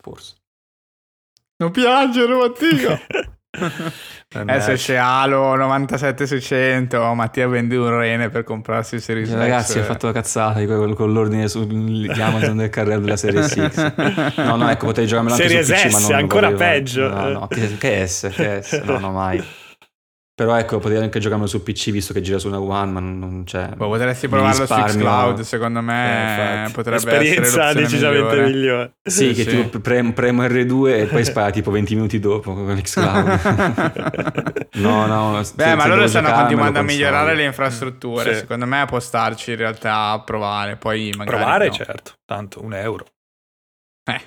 [0.00, 0.36] Forse.
[1.56, 3.00] Non piangere, Mattia!
[4.34, 9.34] Adesso esce Halo 97600 Mattia vende un rene per comprarsi il Series X.
[9.34, 13.92] Ragazzi ho fatto la cazzata con, con l'ordine su Amazon del carriera della Series X.
[14.42, 17.08] No no ecco potrei giocarmela anche Series su PC S, ma non ancora peggio.
[17.08, 18.80] No no che, che S che S?
[18.86, 19.44] No no mai
[20.34, 23.42] però ecco, potrei anche giocarlo su PC visto che gira su una One, ma non
[23.44, 23.68] c'è.
[23.76, 28.50] Boh, potresti provarlo su Xcloud, secondo me eh, potrebbe Esperienza essere decisamente migliore.
[28.50, 28.94] migliore.
[29.02, 32.80] Sì, sì, che tu premo, premo R2 e poi spara tipo 20 minuti dopo con
[32.80, 34.68] Xcloud.
[34.80, 35.42] no, no.
[35.54, 38.32] Beh, ma loro stanno continuando a migliorare le infrastrutture.
[38.32, 38.40] Sì.
[38.40, 40.76] Secondo me può starci in realtà a provare.
[40.76, 41.72] Poi magari provare, no.
[41.72, 42.12] certo.
[42.24, 43.04] Tanto un euro.
[44.04, 44.20] Eh,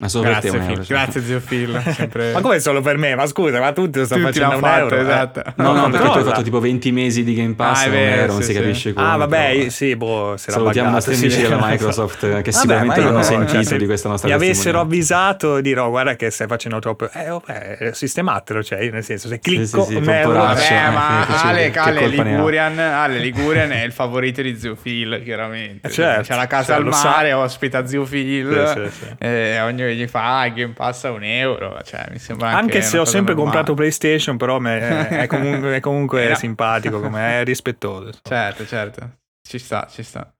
[0.00, 0.86] ma solo Grazie, per te Phil.
[0.86, 1.82] Grazie zio Phil.
[1.94, 2.32] Sempre...
[2.32, 3.14] ma come solo per me?
[3.14, 4.96] Ma scusa, ma tutti lo stanno facendo un fatto, euro.
[4.96, 5.00] Eh.
[5.00, 5.40] Esatto.
[5.40, 5.52] Eh.
[5.56, 8.40] No, no, perché tu hai fatto tipo 20 mesi di Game Pass, ah, vero, non
[8.40, 8.58] sì, si sì.
[8.60, 9.06] capisce come.
[9.06, 13.00] Ah, vabbè, però, sì, boh, si Salutiamo i nostri amici della Microsoft che vabbè, sicuramente
[13.00, 16.78] non hanno sentito cioè, di questa nostra Mi avessero avvisato, dirò, guarda che stai facendo
[16.78, 17.10] troppo...
[17.12, 19.84] Eh, vabbè, sistematelo, cioè, nel senso, se clicco...
[19.84, 24.58] Sì, sì, sì, poraccio, eh, ma Ale, Ale, Ligurian, Ale Ligurian è il favorito di
[24.58, 25.90] zio Phil, chiaramente.
[25.90, 29.58] Certo, C'è la casa al mare, ospita zio Phil, e
[29.90, 31.80] ognuno gli fa Game Pass a un euro.
[31.82, 33.56] Cioè, mi sembra anche, anche se ho sempre normale.
[33.56, 36.34] comprato PlayStation, però è, è comunque, è comunque no.
[36.34, 38.12] simpatico, come è rispettoso.
[38.22, 39.18] Certo, certo.
[39.46, 40.32] Ci sta, ci sta.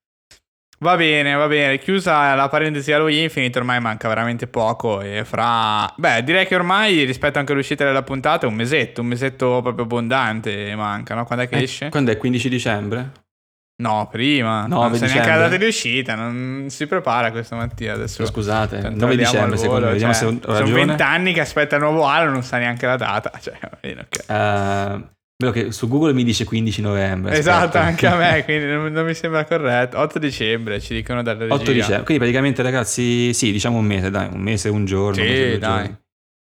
[0.83, 1.79] Va bene, va bene.
[1.79, 5.03] Chiusa la parentesi Halo Infinite, ormai manca veramente poco.
[5.03, 5.93] E fra.
[5.95, 10.75] Beh, direi che ormai rispetto anche all'uscita della puntata, un mesetto, un mesetto proprio abbondante
[10.77, 11.27] manca, no?
[11.27, 11.89] Quando è che eh, esce?
[11.91, 12.17] Quando è?
[12.17, 13.13] 15 dicembre?
[13.81, 14.67] No, prima.
[14.67, 18.27] 9 non sa neanche la data di uscita, non si prepara questa mattina adesso.
[18.27, 20.85] Scusate, Tanto 9 andiamo dicembre secondo me, vediamo cioè, se Sono ragione.
[20.87, 23.33] 20 anni che aspetta il nuovo Halo, non sa neanche la data.
[23.41, 24.25] Cioè, va bene, ok.
[24.29, 25.09] Eh,
[25.39, 27.39] vedo che su Google mi dice 15 novembre.
[27.39, 27.85] Esatto, aspetta.
[27.85, 29.99] anche a me, quindi non, non mi sembra corretto.
[29.99, 31.55] 8 dicembre ci dicono dalle regia.
[31.55, 35.23] 8 dicembre, quindi praticamente ragazzi, sì, diciamo un mese, dai, un mese, un giorno.
[35.23, 35.71] un mese, Sì, due dai.
[35.85, 35.99] giorni.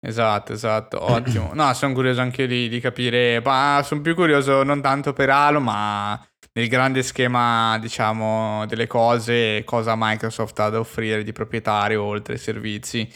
[0.07, 1.51] Esatto, esatto, ottimo.
[1.55, 5.31] No, sono curioso anche io di, di capire, ma sono più curioso non tanto per
[5.31, 6.19] Halo, ma
[6.57, 12.39] nel grande schema, diciamo, delle cose, cosa Microsoft ha da offrire di proprietario oltre ai
[12.39, 13.07] servizi.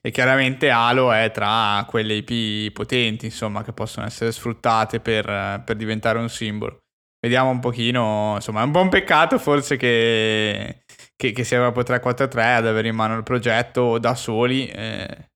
[0.00, 5.76] E chiaramente Halo è tra quelle IP potenti, insomma, che possono essere sfruttate per, per
[5.76, 6.82] diventare un simbolo.
[7.20, 10.84] Vediamo un pochino, insomma, è un un peccato forse che,
[11.16, 14.68] che, che sia proprio 343 ad avere in mano il progetto da soli.
[14.68, 15.30] eh,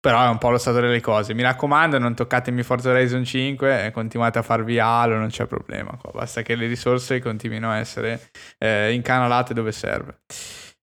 [0.00, 1.34] però è un po' lo stato delle cose.
[1.34, 5.96] Mi raccomando, non toccatemi Forza Horizon 5 e continuate a farvi Halo, non c'è problema.
[6.00, 6.10] qua.
[6.12, 10.20] Basta che le risorse continuino a essere eh, incanalate dove serve.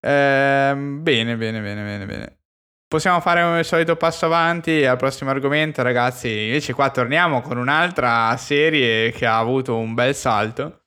[0.01, 2.39] Ehm, bene, bene, bene, bene, bene.
[2.87, 6.29] Possiamo fare il solito passo avanti al prossimo argomento, ragazzi.
[6.29, 10.84] Invece qua torniamo con un'altra serie che ha avuto un bel salto.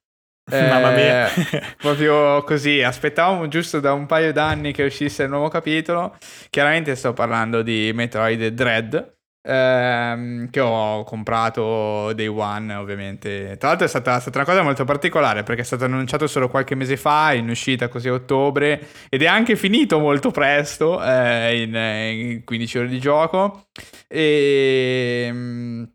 [0.49, 1.27] Mamma mia.
[1.33, 6.17] Eh, proprio così, aspettavamo giusto da un paio d'anni che uscisse il nuovo capitolo.
[6.49, 9.15] Chiaramente sto parlando di Metroid Dread.
[9.49, 13.55] ehm, che ho comprato Day One, ovviamente.
[13.57, 16.49] Tra l'altro è stata, è stata una cosa molto particolare perché è stato annunciato solo
[16.49, 21.61] qualche mese fa, in uscita così a ottobre, ed è anche finito molto presto, eh,
[21.61, 23.67] in, in 15 ore di gioco.
[24.07, 25.87] E.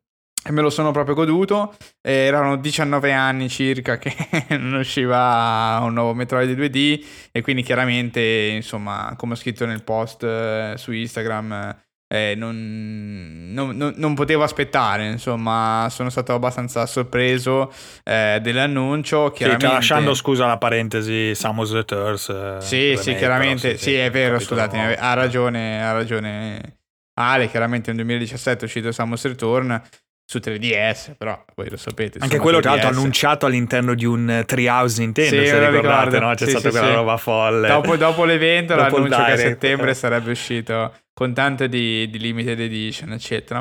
[0.44, 1.74] e me lo sono proprio goduto.
[2.00, 4.14] Erano 19 anni circa che
[4.58, 8.20] non usciva un nuovo Metroid 2D e quindi chiaramente,
[8.54, 11.76] insomma, come ho scritto nel post eh, su Instagram,
[12.12, 17.72] eh, non, non- non- potevo aspettare, insomma, sono stato abbastanza sorpreso
[18.04, 19.28] eh, dell'annuncio.
[19.28, 19.66] Sì, Chiaramente...
[19.66, 22.28] tralasciando, scusa la parentesi, Samus Returns.
[22.28, 26.78] eh, Sì, sì, chiaramente, però, sì, è vero, scusatemi, ha ragione, ha ragione
[27.14, 29.80] Ale, chiaramente nel 2017 è uscito Samus Return
[30.24, 32.18] su 3DS, però voi lo sapete.
[32.20, 32.74] Anche quello, tra 3DS.
[32.82, 35.42] l'altro, annunciato all'interno di un eh, Treehouse Nintendo.
[35.42, 36.34] Sì, se ricordate, no?
[36.34, 36.94] C'è Sì, stata sì, quella sì.
[36.94, 37.68] roba folle.
[37.68, 42.58] Dopo, dopo l'evento Dopo l'annuncio che a settembre sarebbe uscito con tanto di, di limited
[42.60, 43.58] edition, eccetera.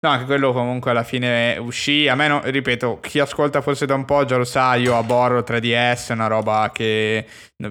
[0.00, 2.06] No, anche quello comunque alla fine uscì.
[2.06, 5.40] A me, no- ripeto, chi ascolta forse da un po' già lo sa, io aborro
[5.40, 7.26] 3DS, è una roba che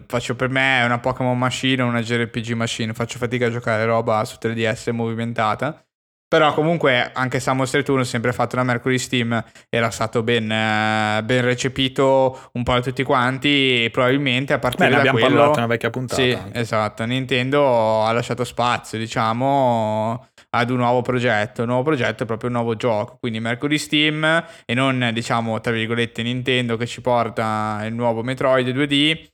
[0.08, 4.26] faccio per me, è una Pokémon machine, una JRPG machine, faccio fatica a giocare roba
[4.26, 5.82] su 3DS movimentata.
[6.30, 11.42] Però comunque anche Samus Return, sempre fatto da Mercury Steam, era stato ben, eh, ben
[11.42, 15.36] recepito un po' da tutti quanti e probabilmente a partire Beh, da abbiamo quello...
[15.36, 16.22] parlato in una vecchia puntata.
[16.22, 16.60] Sì, anche.
[16.60, 17.06] esatto.
[17.06, 21.62] Nintendo ha lasciato spazio, diciamo, ad un nuovo progetto.
[21.62, 23.16] Un nuovo progetto è proprio un nuovo gioco.
[23.22, 28.68] Quindi Mercury Steam e non, diciamo, tra virgolette, Nintendo che ci porta il nuovo Metroid
[28.68, 29.28] 2D.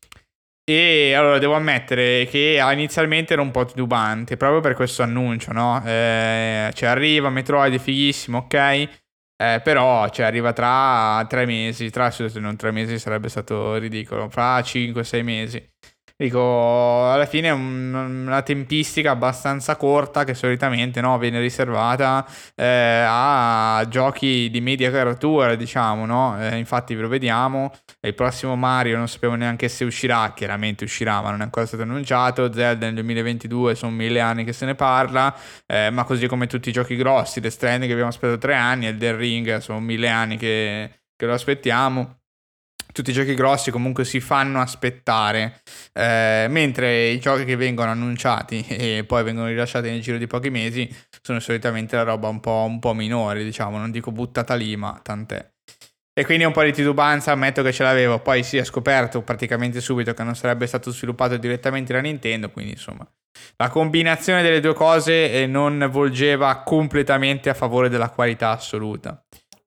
[0.65, 5.83] E allora devo ammettere che inizialmente ero un po' titubante proprio per questo annuncio, no?
[5.85, 8.53] Eh, cioè arriva Metroid, fighissimo, ok.
[9.35, 14.61] Eh, però cioè, arriva tra tre mesi, tra non tre mesi sarebbe stato ridicolo, fra
[14.61, 15.72] 5-6 mesi.
[16.15, 23.03] Dico, alla fine è un- una tempistica abbastanza corta che solitamente no, viene riservata eh,
[23.07, 26.39] a giochi di media caratura, diciamo, no?
[26.39, 31.19] Eh, infatti ve lo vediamo, il prossimo Mario non sapevo neanche se uscirà, chiaramente uscirà,
[31.21, 34.75] ma non è ancora stato annunciato, Zelda nel 2022 sono mille anni che se ne
[34.75, 35.35] parla,
[35.65, 38.87] eh, ma così come tutti i giochi grossi, The Stranding che abbiamo aspettato tre anni,
[38.87, 42.17] e The Ring sono mille anni che, che lo aspettiamo.
[42.93, 48.63] Tutti i giochi grossi comunque si fanno aspettare, eh, mentre i giochi che vengono annunciati
[48.69, 50.89] e poi vengono rilasciati nel giro di pochi mesi
[51.21, 54.97] sono solitamente la roba un po', un po' minore, diciamo, non dico buttata lì, ma
[55.03, 55.51] tant'è.
[56.13, 59.81] E quindi un po' di titubanza, ammetto che ce l'avevo, poi si è scoperto praticamente
[59.81, 63.05] subito che non sarebbe stato sviluppato direttamente da Nintendo, quindi insomma
[63.57, 69.23] la combinazione delle due cose eh, non volgeva completamente a favore della qualità assoluta.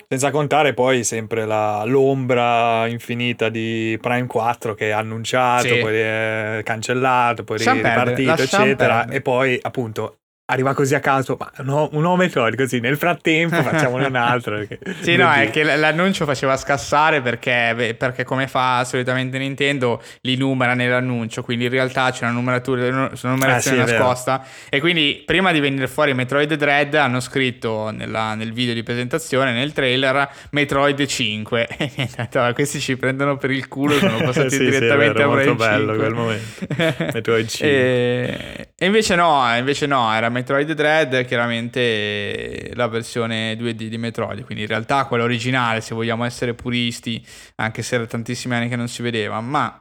[0.09, 5.79] Senza contare poi sempre la- l'ombra infinita di Prime 4 che è annunciato, Sì.
[5.81, 8.95] poi è cancellato, poi perdere, ripartito, eccetera.
[8.99, 9.17] perdere.
[9.17, 10.19] E poi appunto
[10.49, 14.57] arriva così a caso, ma no, un nuovo Metroid così nel frattempo facciamone un altro.
[14.65, 20.37] perché- Sì, no, è che l'annuncio faceva scassare perché, perché come fa solitamente Nintendo, li
[20.37, 24.45] numera nell'annuncio, quindi in realtà c'è una numeratura, una numerazione Ah, sì, nascosta.
[24.69, 29.53] E quindi prima di venire fuori Metroid Dread hanno scritto nella- nel video di presentazione,
[29.53, 31.67] nel trailer, Metroid 5.
[31.79, 34.65] E niente, ho detto, "Ah, questi ci prendono per il culo, sono passati Sì, sì,
[34.65, 35.97] direttamente vero, a molto Metroid bello 5.
[35.97, 37.13] quel momento.
[37.15, 37.69] Metroid 5.
[37.69, 44.45] E, e invece no, invece no, era Metroid Dread, chiaramente la versione 2D di Metroid,
[44.45, 47.25] quindi in realtà quella originale, se vogliamo essere puristi,
[47.57, 49.81] anche se era tantissimi anni che non si vedeva, ma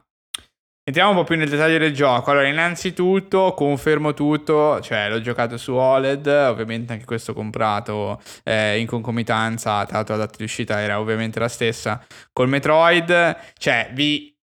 [0.88, 2.30] Entriamo un po' più nel dettaglio del gioco.
[2.30, 8.86] Allora, innanzitutto confermo tutto, cioè l'ho giocato su OLED, ovviamente anche questo comprato eh, in
[8.86, 12.00] concomitanza, tra l'altro la data di uscita era ovviamente la stessa
[12.32, 14.35] col Metroid, cioè vi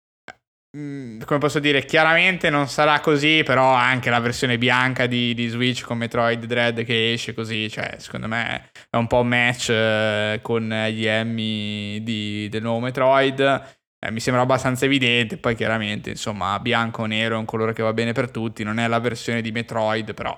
[0.76, 5.84] come posso dire, chiaramente non sarà così, però anche la versione bianca di, di, Switch
[5.84, 10.68] con Metroid Dread che esce così, cioè secondo me è un po' match eh, con
[10.90, 15.38] gli Emmy di, del nuovo Metroid eh, mi sembra abbastanza evidente.
[15.38, 18.64] Poi chiaramente, insomma, bianco o nero è un colore che va bene per tutti.
[18.64, 20.38] Non è la versione di Metroid, però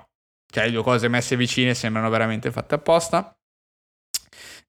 [0.52, 3.36] cioè, le due cose messe vicine sembrano veramente fatte apposta.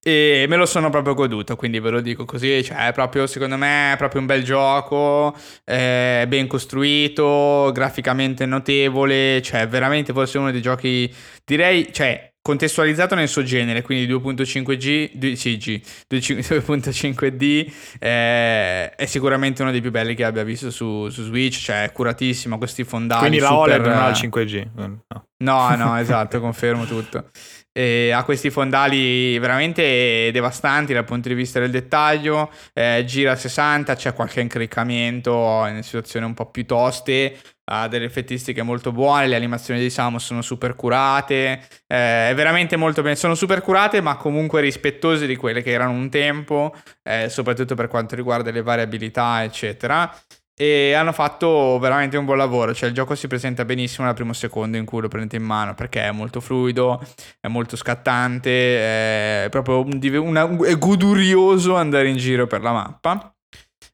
[0.06, 3.56] E me lo sono proprio goduto, quindi ve lo dico così, cioè è proprio, secondo
[3.56, 5.34] me, è proprio un bel gioco,
[5.64, 11.12] è ben costruito, graficamente notevole, cioè veramente forse uno dei giochi,
[11.44, 19.80] direi, cioè contestualizzato nel suo genere, quindi 2.5G, 2CG, 2.5D, eh, è sicuramente uno dei
[19.80, 23.22] più belli che abbia visto su, su Switch, cioè è curatissimo, questi fondali.
[23.22, 23.80] Quindi la super...
[23.80, 24.66] OLED non ha il 5G.
[24.76, 25.02] No,
[25.38, 27.30] no, no esatto, confermo tutto.
[27.76, 33.36] E ha questi fondali veramente devastanti dal punto di vista del dettaglio, eh, gira a
[33.36, 39.26] 60, c'è qualche incriccamento in situazioni un po' più toste, ha delle effettistiche molto buone,
[39.26, 44.00] le animazioni di Samus sono super curate, eh, è veramente molto bene, sono super curate
[44.00, 48.62] ma comunque rispettose di quelle che erano un tempo, eh, soprattutto per quanto riguarda le
[48.62, 50.10] variabilità eccetera.
[50.58, 54.32] E hanno fatto veramente un buon lavoro, cioè il gioco si presenta benissimo al primo
[54.32, 56.98] secondo in cui lo prendete in mano perché è molto fluido,
[57.40, 63.35] è molto scattante, è proprio un, una, è godurioso andare in giro per la mappa.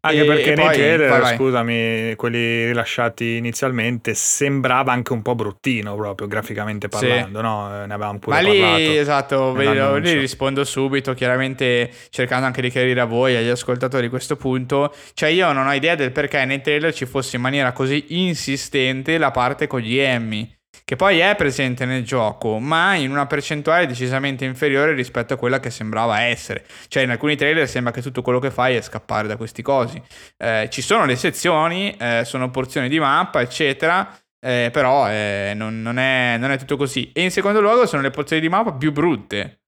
[0.05, 1.37] Anche e, perché e nei poi, trailer, vai, vai.
[1.37, 7.45] scusami, quelli rilasciati inizialmente, sembrava anche un po' bruttino proprio graficamente parlando, sì.
[7.45, 7.69] no?
[7.87, 8.77] Ne avevamo pure Ma parlato.
[8.79, 14.09] lì, esatto, ve, lì rispondo subito, chiaramente cercando anche di chiarire a voi, agli ascoltatori
[14.09, 14.93] questo punto.
[15.15, 19.19] Cioè io non ho idea del perché nei trailer ci fosse in maniera così insistente
[19.19, 20.53] la parte con gli Emmy
[20.93, 25.59] che poi è presente nel gioco, ma in una percentuale decisamente inferiore rispetto a quella
[25.59, 26.67] che sembrava essere.
[26.87, 30.03] Cioè, in alcuni trailer sembra che tutto quello che fai è scappare da questi cosi.
[30.37, 34.07] Eh, ci sono le sezioni, eh, sono porzioni di mappa, eccetera.
[34.39, 37.11] Eh, però eh, non, non, è, non è tutto così.
[37.15, 39.62] E in secondo luogo sono le porzioni di mappa più brutte.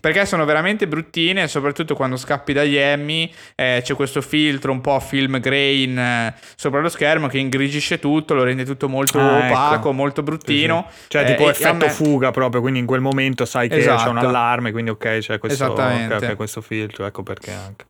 [0.00, 4.98] Perché sono veramente bruttine, soprattutto quando scappi dagli Emmy, eh, c'è questo filtro un po'
[5.00, 9.46] film grain eh, sopra lo schermo che ingrigisce tutto, lo rende tutto molto ah, ecco.
[9.46, 9.92] opaco, ecco.
[9.92, 10.86] molto bruttino.
[10.88, 11.06] Sì, sì.
[11.08, 11.90] Cioè, eh, tipo effetto me...
[11.90, 14.04] fuga proprio, quindi in quel momento sai che esatto.
[14.04, 17.84] c'è un allarme, quindi ok, c'è questo, okay, questo filtro, ecco perché anche.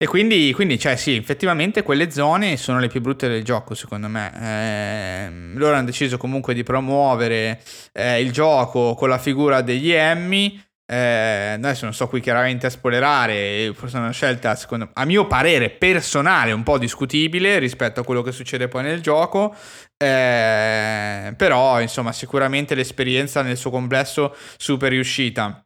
[0.00, 4.06] E quindi, quindi, cioè, sì, effettivamente quelle zone sono le più brutte del gioco, secondo
[4.06, 4.32] me.
[4.40, 7.60] Eh, loro hanno deciso comunque di promuovere
[7.92, 12.70] eh, il gioco con la figura degli Emmy eh, adesso non sto qui chiaramente a
[12.70, 18.04] spoilerare, forse è una scelta, secondo, a mio parere, personale, un po' discutibile rispetto a
[18.04, 19.54] quello che succede poi nel gioco.
[19.98, 25.62] Eh, però, insomma, sicuramente l'esperienza nel suo complesso super riuscita.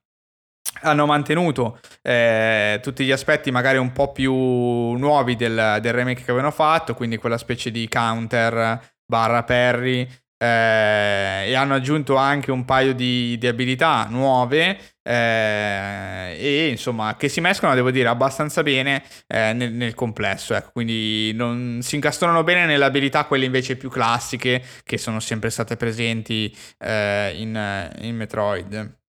[0.81, 6.31] Hanno mantenuto eh, tutti gli aspetti magari un po' più nuovi del, del remake che
[6.33, 10.09] avevano fatto, quindi quella specie di counter barra parry,
[10.43, 17.29] eh, e hanno aggiunto anche un paio di, di abilità nuove eh, e insomma che
[17.29, 20.71] si mescolano devo dire abbastanza bene eh, nel, nel, complesso ecco.
[20.73, 25.77] quindi non, si incastonano bene nelle abilità quelle invece più classiche che sono sempre state
[25.77, 29.01] presenti eh, in, in Metroid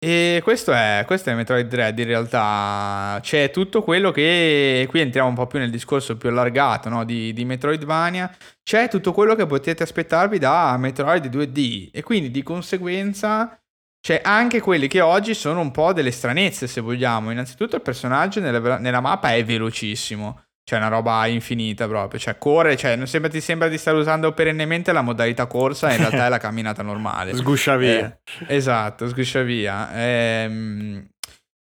[0.00, 5.28] e questo è, questo è Metroid Dread in realtà, c'è tutto quello che, qui entriamo
[5.28, 7.04] un po' più nel discorso più allargato no?
[7.04, 8.32] di, di Metroidvania,
[8.62, 13.60] c'è tutto quello che potete aspettarvi da Metroid 2D e quindi di conseguenza
[14.00, 18.38] c'è anche quelli che oggi sono un po' delle stranezze se vogliamo, innanzitutto il personaggio
[18.38, 23.30] nella, nella mappa è velocissimo, cioè una roba infinita proprio, cioè corre, cioè non sembra,
[23.30, 27.34] ti sembra di stare usando perennemente la modalità corsa, in realtà è la camminata normale.
[27.34, 28.20] Sguscia via.
[28.46, 29.90] Eh, esatto, sguscia via.
[29.94, 31.08] Ehm,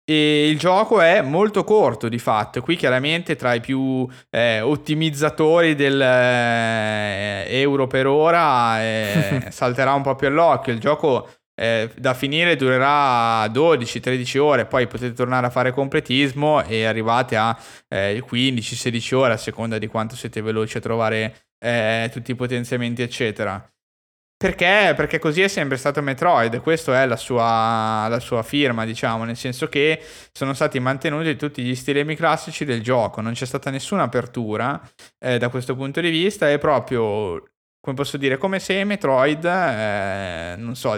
[0.06, 5.76] e il gioco è molto corto di fatto, qui chiaramente tra i più eh, ottimizzatori
[5.76, 12.14] del eh, euro per ora eh, salterà un po' più all'occhio, il gioco eh, da
[12.14, 19.16] finire durerà 12-13 ore, poi potete tornare a fare completismo e arrivate a eh, 15-16
[19.16, 23.66] ore a seconda di quanto siete veloci a trovare eh, tutti i potenziamenti, eccetera.
[24.44, 24.94] Perché?
[24.94, 29.38] Perché così è sempre stato Metroid, questa è la sua, la sua, firma, diciamo, nel
[29.38, 30.02] senso che
[30.34, 34.82] sono stati mantenuti tutti gli stilemi classici del gioco, non c'è stata nessuna apertura
[35.18, 37.42] eh, da questo punto di vista, è proprio
[37.84, 40.92] come posso dire, come se Metroid, eh, non so,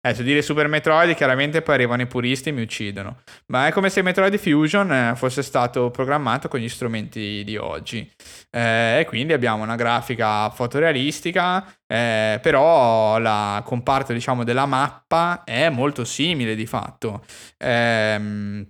[0.00, 3.88] adesso dire Super Metroid chiaramente poi arrivano i puristi e mi uccidono, ma è come
[3.90, 8.10] se Metroid Fusion eh, fosse stato programmato con gli strumenti di oggi.
[8.50, 15.68] Eh, e quindi abbiamo una grafica fotorealistica, eh, però la comparto diciamo della mappa è
[15.68, 17.24] molto simile di fatto.
[17.58, 18.68] Ehm,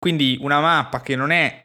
[0.00, 1.61] quindi una mappa che non è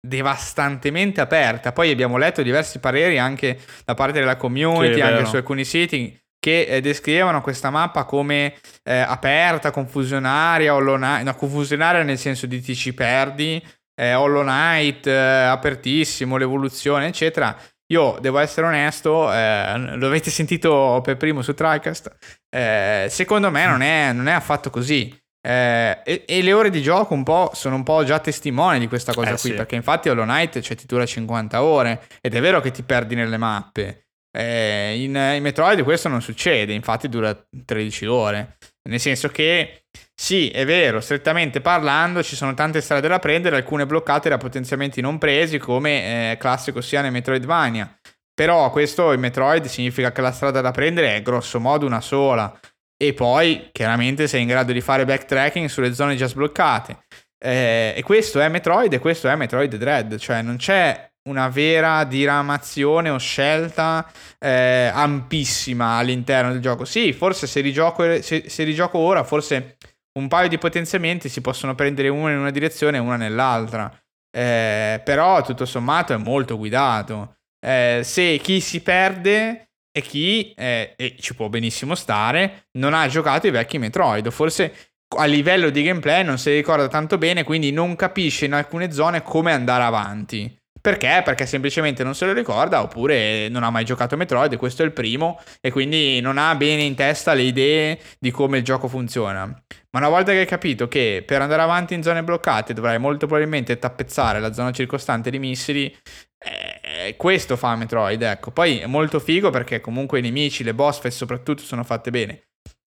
[0.00, 1.72] devastantemente aperta.
[1.72, 6.62] Poi abbiamo letto diversi pareri anche da parte della community, anche su alcuni siti che
[6.62, 12.62] eh, descrivevano questa mappa come eh, aperta, confusionaria, hollow Knight, no, confusionaria nel senso di
[12.62, 13.62] ti ci perdi,
[13.94, 17.54] eh, Hollow Knight, eh, apertissimo, l'evoluzione, eccetera.
[17.92, 22.16] Io devo essere onesto, eh, lo avete sentito per primo su TriCast,
[22.48, 25.14] eh, secondo me non è, non è affatto così.
[25.42, 28.88] Eh, e, e, le ore di gioco un po' sono un po' già testimoni di
[28.88, 29.54] questa cosa eh, qui, sì.
[29.54, 33.14] perché infatti Hollow Knight cioè, ti dura 50 ore ed è vero che ti perdi
[33.14, 34.04] nelle mappe.
[34.32, 37.34] Eh, in, in, Metroid questo non succede, infatti dura
[37.64, 38.56] 13 ore.
[38.88, 39.84] Nel senso che
[40.14, 45.00] sì, è vero, strettamente parlando ci sono tante strade da prendere, alcune bloccate da potenziamenti
[45.00, 47.98] non presi, come eh, classico sia nel Metroidvania.
[48.34, 52.58] Però questo in Metroid significa che la strada da prendere è grosso modo una sola
[53.02, 56.98] e poi chiaramente sei in grado di fare backtracking sulle zone già sbloccate.
[57.42, 62.04] Eh, e questo è Metroid e questo è Metroid Dread, cioè non c'è una vera
[62.04, 64.06] diramazione o scelta
[64.38, 66.84] eh, ampissima all'interno del gioco.
[66.84, 69.78] Sì, forse se rigioco, se, se rigioco ora, forse
[70.18, 73.90] un paio di potenziamenti si possono prendere uno in una direzione e uno nell'altra.
[74.30, 77.36] Eh, però tutto sommato è molto guidato.
[77.64, 83.06] Eh, se chi si perde e chi, eh, e ci può benissimo stare, non ha
[83.08, 84.30] giocato i vecchi Metroid.
[84.30, 84.74] Forse
[85.16, 89.22] a livello di gameplay non si ricorda tanto bene, quindi non capisce in alcune zone
[89.22, 90.58] come andare avanti.
[90.80, 91.20] Perché?
[91.22, 94.92] Perché semplicemente non se lo ricorda oppure non ha mai giocato Metroid, questo è il
[94.92, 99.44] primo, e quindi non ha bene in testa le idee di come il gioco funziona.
[99.44, 103.26] Ma una volta che hai capito che per andare avanti in zone bloccate dovrai molto
[103.26, 105.94] probabilmente tappezzare la zona circostante di missili,
[106.38, 106.79] eh,
[107.16, 108.50] questo fa Metroid, ecco.
[108.50, 112.42] Poi è molto figo perché comunque i nemici, le boss fight soprattutto sono fatte bene.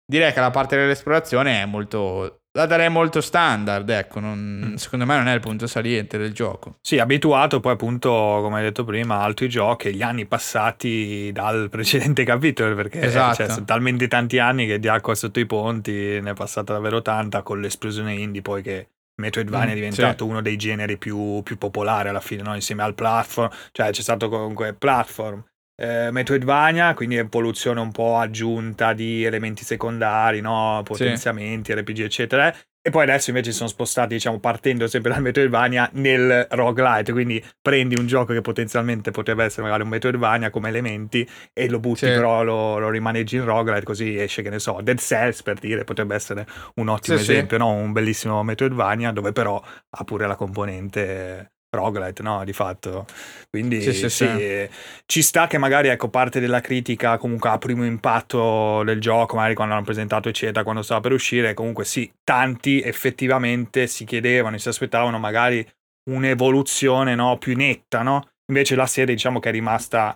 [0.05, 4.75] Direi che la parte dell'esplorazione è molto la darei molto standard, ecco, non, mm.
[4.75, 6.77] secondo me non è il punto saliente del gioco.
[6.81, 11.69] Sì, abituato poi appunto, come hai detto prima, a altri giochi, gli anni passati dal
[11.71, 13.37] precedente capitolo, perché esatto.
[13.37, 17.01] cioè, sono talmente tanti anni che di acqua sotto i ponti ne è passata davvero
[17.01, 20.29] tanta con l'esplosione indie poi che Metroidvania mm, è diventato sì.
[20.29, 22.55] uno dei generi più, più popolari alla fine, no?
[22.55, 25.43] insieme al platform, cioè c'è stato comunque platform,
[25.75, 30.81] eh, Metroidvania, quindi evoluzione un po' aggiunta di elementi secondari, no?
[30.83, 31.79] potenziamenti, sì.
[31.79, 32.55] RPG, eccetera.
[32.85, 37.41] E poi adesso invece si sono spostati, diciamo, partendo sempre dal Metroidvania nel roguelite, quindi
[37.61, 41.99] prendi un gioco che potenzialmente potrebbe essere magari un Metroidvania come elementi e lo butti,
[41.99, 42.07] sì.
[42.07, 45.85] però lo, lo, rimaneggi in roguelite, così esce, che ne so, Dead Cells per dire,
[45.85, 47.71] potrebbe essere un ottimo sì, esempio, no?
[47.71, 53.05] un bellissimo Metroidvania dove però ha pure la componente roguelite, no, di fatto.
[53.49, 54.69] Quindi sì, sì, sì,
[55.05, 59.53] ci sta che magari, ecco, parte della critica comunque a primo impatto del gioco, magari
[59.53, 64.67] quando hanno presentato eccetera, quando stava per uscire, comunque sì, tanti effettivamente si chiedevano, si
[64.69, 65.65] aspettavano magari
[66.09, 68.27] un'evoluzione, no, più netta, no?
[68.47, 70.15] Invece la serie diciamo che è rimasta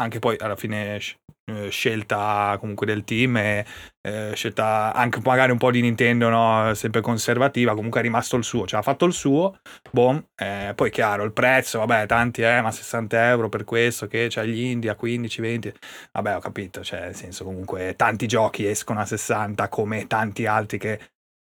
[0.00, 1.00] anche poi alla fine
[1.48, 3.64] eh, scelta comunque del team e
[4.06, 6.72] eh, scelta anche magari un po' di Nintendo no?
[6.74, 9.58] sempre conservativa comunque è rimasto il suo cioè ha fatto il suo
[9.90, 14.26] boom eh, poi chiaro il prezzo vabbè tanti eh ma 60 euro per questo che
[14.28, 15.72] c'è gli indie a 15 20
[16.12, 20.78] vabbè ho capito cioè nel senso comunque tanti giochi escono a 60 come tanti altri
[20.78, 21.00] che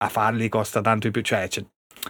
[0.03, 1.47] a farli costa tanto di più cioè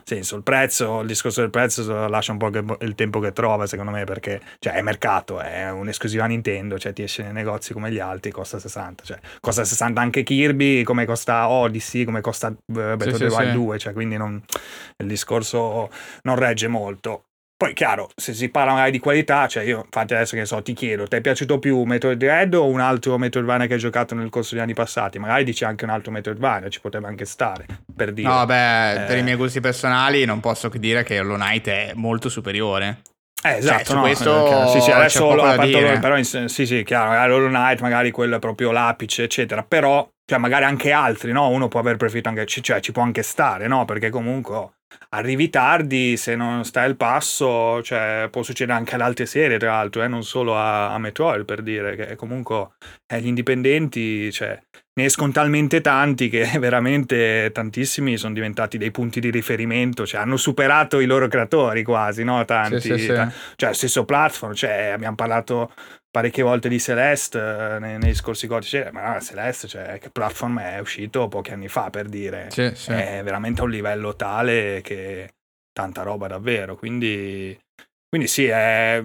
[0.04, 3.92] senso, il prezzo, il discorso del prezzo lascia un po' il tempo che trova, secondo
[3.92, 8.00] me, perché cioè, è mercato, è un'esclusiva Nintendo, cioè ti esce nei negozi come gli
[8.00, 12.80] altri, costa 60, cioè costa 60 anche Kirby, come costa Odyssey, come costa uh, sì,
[12.80, 13.54] of the Wild sì.
[13.54, 14.42] 2, cioè quindi non,
[14.98, 15.90] il discorso
[16.24, 17.26] non regge molto.
[17.62, 20.74] Poi, chiaro, se si parla magari di qualità, cioè io, infatti adesso che so, ti
[20.74, 24.30] chiedo, ti è piaciuto più Metroid Dread o un altro Metroidvania che hai giocato nel
[24.30, 25.20] corso degli anni passati?
[25.20, 28.28] Magari dici anche un altro Metroidvania, ci potrebbe anche stare, per dire.
[28.28, 29.06] No, beh, eh...
[29.06, 33.02] per i miei gusti personali non posso che dire che Hollow Knight è molto superiore.
[33.44, 37.36] Eh, esatto, cioè, no, questo sì, sì, adesso lo fatto, però in, sì, sì, chiaro,
[37.36, 41.48] Hollow Knight, magari quello è proprio l'apice, eccetera, però, cioè, magari anche altri, no?
[41.50, 43.86] Uno può aver preferito anche, cioè, ci può anche stare, no?
[43.86, 44.56] Perché comunque...
[44.56, 44.74] Oh,
[45.10, 49.72] arrivi tardi, se non stai al passo, cioè, può succedere anche ad altre serie, tra
[49.72, 52.70] l'altro, eh, non solo a, a, Metroid, per dire che comunque
[53.08, 54.60] eh, gli indipendenti, cioè,
[54.94, 60.38] ne escono talmente tanti che veramente tantissimi sono diventati dei punti di riferimento, cioè hanno
[60.38, 62.44] superato i loro creatori quasi, no?
[62.46, 63.08] Tanti, Sì, sì, sì.
[63.08, 65.72] ta- cioè stesso platform, cioè abbiamo parlato
[66.12, 70.60] parecchie volte di Celeste eh, nei, nei scorsi codici, ma no, Celeste, cioè che platform
[70.60, 72.92] è uscito pochi anni fa per dire, Sì, sì.
[72.92, 75.30] è veramente a un livello tale che
[75.72, 77.58] tanta roba davvero, quindi...
[78.12, 79.02] Quindi sì, è...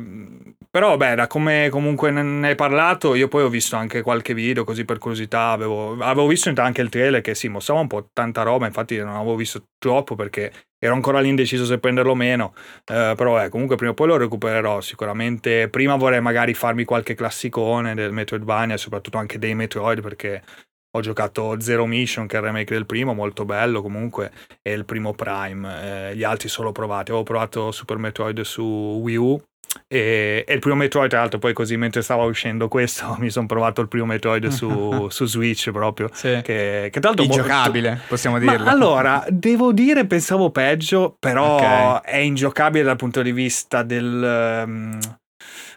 [0.68, 4.64] però beh, da come comunque ne hai parlato, io poi ho visto anche qualche video
[4.64, 8.42] così per curiosità, avevo, avevo visto anche il trailer che sì, mostrava un po' tanta
[8.42, 12.52] roba, infatti non avevo visto troppo perché ero ancora lì indeciso se prenderlo o meno,
[12.84, 17.14] eh, però eh, comunque prima o poi lo recupererò sicuramente, prima vorrei magari farmi qualche
[17.14, 20.42] classicone del Metroidvania, soprattutto anche dei Metroid perché
[20.96, 24.32] ho giocato Zero Mission, che è il remake del primo, molto bello comunque,
[24.62, 26.10] e il primo Prime.
[26.10, 27.10] Eh, gli altri solo provati.
[27.10, 28.62] Avevo provato Super Metroid su
[29.02, 29.40] Wii U.
[29.88, 33.46] E, e il primo Metroid, tra l'altro, poi così mentre stava uscendo questo, mi sono
[33.46, 36.08] provato il primo Metroid su, su Switch proprio.
[36.12, 36.40] Sì.
[36.42, 38.64] Che, che tra l'altro Ingiocabile, possiamo dirlo.
[38.64, 42.00] ma allora, devo dire, pensavo peggio, però Ok.
[42.04, 44.24] è ingiocabile dal punto di vista del...
[44.24, 44.98] ehm,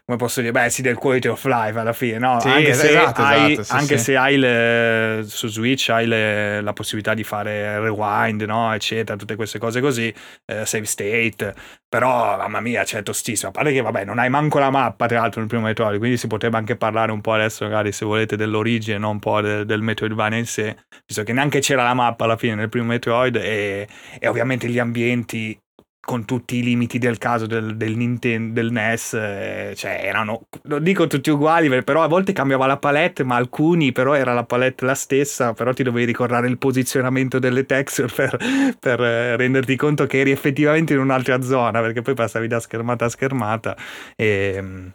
[0.09, 0.51] come posso dire?
[0.51, 2.39] Beh, sì, del quality of life alla fine, no?
[2.39, 4.03] Sì, anche se esatto, hai, esatto, sì, anche sì.
[4.05, 8.73] se hai le, su Switch hai le- la possibilità di fare rewind, no?
[8.73, 10.11] Eccetera, tutte queste cose così,
[10.47, 11.53] eh, save state,
[11.87, 13.49] però mamma mia, cioè, tostissimo.
[13.49, 16.17] A parte che, vabbè, non hai manco la mappa, tra l'altro, nel primo Metroid, quindi
[16.17, 19.63] si potrebbe anche parlare un po' adesso, magari, se volete, dell'origine, non un po' del,
[19.67, 23.35] del Metroidvania in sé, visto che neanche c'era la mappa alla fine nel primo Metroid
[23.35, 23.87] e,
[24.17, 25.55] e ovviamente gli ambienti
[26.01, 30.81] con tutti i limiti del caso del, del Nintendo, del NES, eh, cioè erano, non
[30.81, 34.85] dico tutti uguali, però a volte cambiava la palette, ma alcuni però era la palette
[34.85, 38.37] la stessa, però ti dovevi ricordare il posizionamento delle texture per,
[38.79, 43.05] per, eh, renderti conto che eri effettivamente in un'altra zona, perché poi passavi da schermata
[43.05, 43.77] a schermata
[44.15, 44.93] e,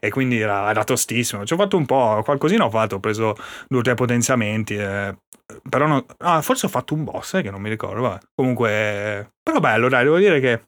[0.00, 1.44] e quindi era, era tostissimo.
[1.44, 3.34] Ci ho fatto un po', qualcosina ho fatto, ho preso
[3.68, 5.14] due o tre potenziamenti, eh,
[5.68, 8.18] però non, ah, forse ho fatto un boss, eh, che non mi ricordo, vabbè.
[8.34, 10.62] Comunque, però bello, dai, devo dire che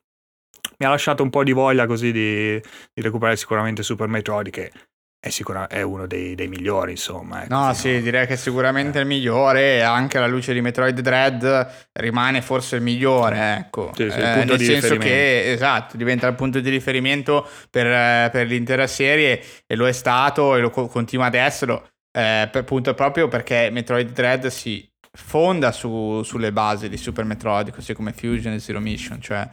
[0.79, 2.61] mi ha lasciato un po' di voglia così di,
[2.93, 4.71] di recuperare sicuramente Super Metroid, che
[5.19, 7.45] è, sicura- è uno dei, dei migliori, insomma.
[7.45, 11.89] ecco, No, sì, direi che è sicuramente il migliore, anche alla luce di Metroid Dread
[11.95, 13.93] rimane forse il migliore, ecco.
[13.95, 18.47] Sì, sì, Eh, nel senso che, esatto, diventa il punto di riferimento per, eh, per
[18.47, 22.95] l'intera serie e lo è stato e lo co- continua ad esserlo, eh, per, appunto
[22.95, 28.53] proprio perché Metroid Dread si fonda su- sulle basi di Super Metroid, così come Fusion
[28.55, 29.49] e Zero Mission, cioè,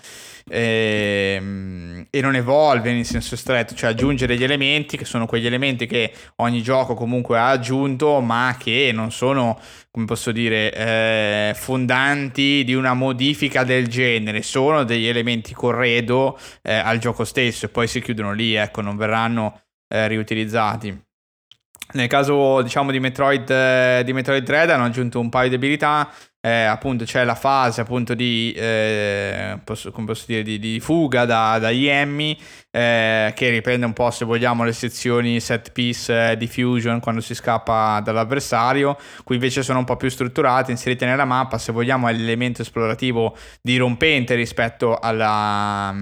[0.50, 5.86] ehm, e non evolve in senso stretto, cioè aggiunge degli elementi che sono quegli elementi
[5.88, 9.60] che ogni gioco comunque ha aggiunto, ma che non sono,
[9.92, 16.74] come posso dire, eh, fondanti di una modifica del genere, sono degli elementi corredo eh,
[16.74, 21.12] al gioco stesso e poi si chiudono lì, ecco, non verranno eh, riutilizzati.
[21.92, 26.10] Nel caso, diciamo, di Metroid, eh, di Metroid Dread hanno aggiunto un paio di abilità.
[26.46, 31.24] eh, appunto, c'è la fase appunto di, eh, posso- come posso dire, di, di fuga
[31.24, 32.38] da, dagli Emmy,
[32.70, 37.22] eh, che riprende un po', se vogliamo, le sezioni set piece eh, di Fusion quando
[37.22, 38.98] si scappa dall'avversario.
[39.24, 41.58] Qui invece sono un po' più strutturate, inserite nella mappa.
[41.58, 45.96] Se vogliamo, è l'elemento esplorativo dirompente rispetto alla.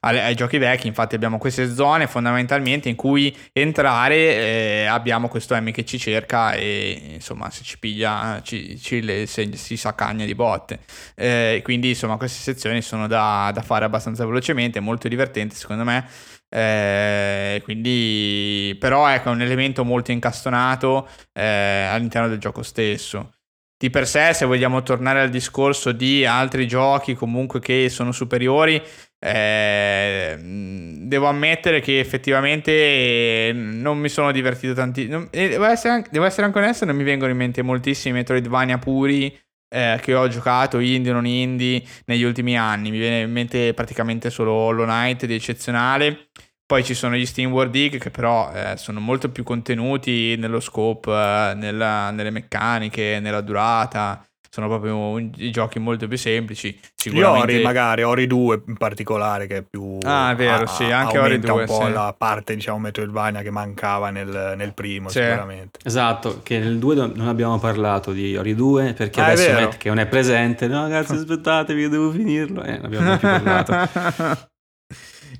[0.00, 5.72] Ai giochi vecchi, infatti abbiamo queste zone fondamentalmente in cui entrare, eh, abbiamo questo Emmy
[5.72, 10.34] che ci cerca e insomma se ci piglia ci, ci le- se- si saccagna di
[10.34, 10.80] botte.
[11.14, 16.06] Eh, quindi insomma queste sezioni sono da, da fare abbastanza velocemente, molto divertenti secondo me.
[16.50, 23.32] Eh, quindi però ecco è un elemento molto incastonato eh, all'interno del gioco stesso
[23.80, 28.82] di per sé, se vogliamo tornare al discorso di altri giochi comunque che sono superiori,
[29.18, 35.28] eh, devo ammettere che effettivamente eh, non mi sono divertito tantissimo.
[35.30, 39.36] Devo essere, anche, devo essere anche onesto, non mi vengono in mente moltissimi Metroidvania puri
[39.70, 42.90] eh, che ho giocato, indie o non indie, negli ultimi anni.
[42.90, 46.30] Mi viene in mente praticamente solo Hollow Knight di eccezionale.
[46.64, 50.60] Poi ci sono gli Steam World Dig che però eh, sono molto più contenuti nello
[50.60, 54.22] scope, eh, nella- nelle meccaniche, nella durata.
[54.50, 56.68] Sono proprio un- i giochi molto più semplici.
[56.70, 59.98] Gli Sicuramente Ori, magari, Ori 2 in particolare, che è più.
[60.04, 61.92] Ah, è vero, sì, anche Ori aumenta 2, un po' sì.
[61.92, 65.20] la parte, diciamo, Metroidvania che mancava nel, nel primo, Sì.
[65.20, 65.78] sicuramente.
[65.84, 69.52] Esatto, che nel 2 non abbiamo parlato di Ori 2 perché Ah, adesso.
[69.52, 73.28] Matt che non è presente, no ragazzi aspettatevi io devo finirlo, eh, non abbiamo più
[73.28, 74.48] parlato.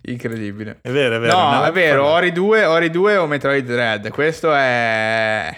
[0.02, 0.78] Incredibile.
[0.80, 1.36] È vero, è vero.
[1.36, 4.08] No, no, è vero, Ori 2, Ori 2 o Metroid Dread?
[4.10, 5.54] Questo è...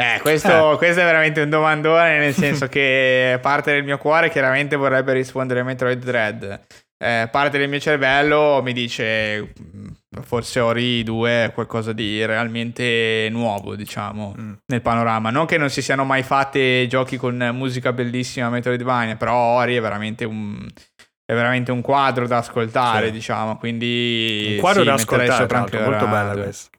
[0.00, 4.76] Eh, questo, questo è veramente un domandone, nel senso che parte del mio cuore chiaramente
[4.76, 6.60] vorrebbe rispondere a Metroid Dread.
[7.02, 9.86] eh, parte del mio cervello mi dice mm,
[10.22, 14.52] forse Ori 2 è qualcosa di realmente nuovo, diciamo, Mm.
[14.66, 15.30] nel panorama.
[15.30, 19.80] Non che non si siano mai fatti giochi con musica bellissima Metroidvania, però Ori è
[19.80, 20.64] veramente un,
[21.24, 23.12] è veramente un quadro da ascoltare, Sì.
[23.12, 24.50] diciamo, quindi...
[24.54, 25.46] Un quadro sì, da ascoltare,
[25.84, 26.42] molto bella 2.
[26.44, 26.70] questa.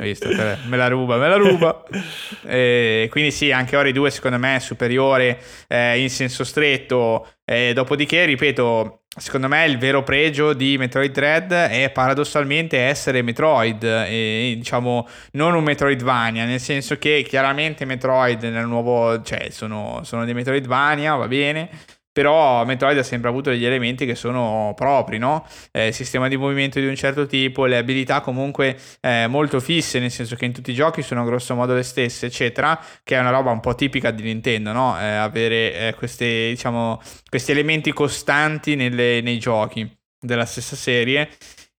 [0.00, 0.28] Visto?
[0.28, 1.82] Me la ruba, me la ruba.
[2.46, 7.26] Eh, quindi sì, anche Ori 2 secondo me è superiore eh, in senso stretto.
[7.44, 13.82] Eh, dopodiché, ripeto, secondo me il vero pregio di Metroid Dread è paradossalmente essere Metroid,
[13.82, 20.24] e, diciamo non un Metroidvania, nel senso che chiaramente Metroid nel nuovo, cioè sono, sono
[20.26, 21.70] dei Metroidvania, va bene.
[22.14, 25.44] Però Metroid ha sempre avuto degli elementi che sono propri, no?
[25.72, 30.12] Eh, sistema di movimento di un certo tipo, le abilità comunque eh, molto fisse, nel
[30.12, 33.30] senso che in tutti i giochi sono grosso modo le stesse, eccetera, che è una
[33.30, 34.96] roba un po' tipica di Nintendo, no?
[35.00, 39.90] Eh, avere eh, queste, diciamo, questi elementi costanti nelle- nei giochi
[40.20, 41.28] della stessa serie.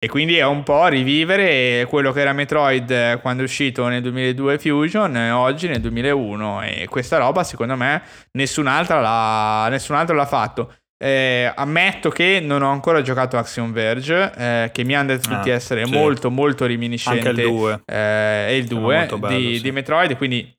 [0.05, 4.03] E quindi è un po' rivivere quello che era Metroid eh, quando è uscito nel
[4.03, 6.63] 2002 Fusion e oggi nel 2001.
[6.63, 8.03] E questa roba, secondo me,
[8.33, 10.75] nessun'altra l'ha, nessun altro l'ha fatto.
[11.03, 15.51] Eh, ammetto che non ho ancora giocato Axiom Verge, eh, che mi hanno detto tutti
[15.51, 15.93] Ah, essere sì.
[15.93, 17.73] molto, molto reminiscente Anche il 2.
[17.87, 17.95] eh,
[18.49, 19.63] è il Era 2 molto bello, di, sì.
[19.63, 20.55] di Metroid, quindi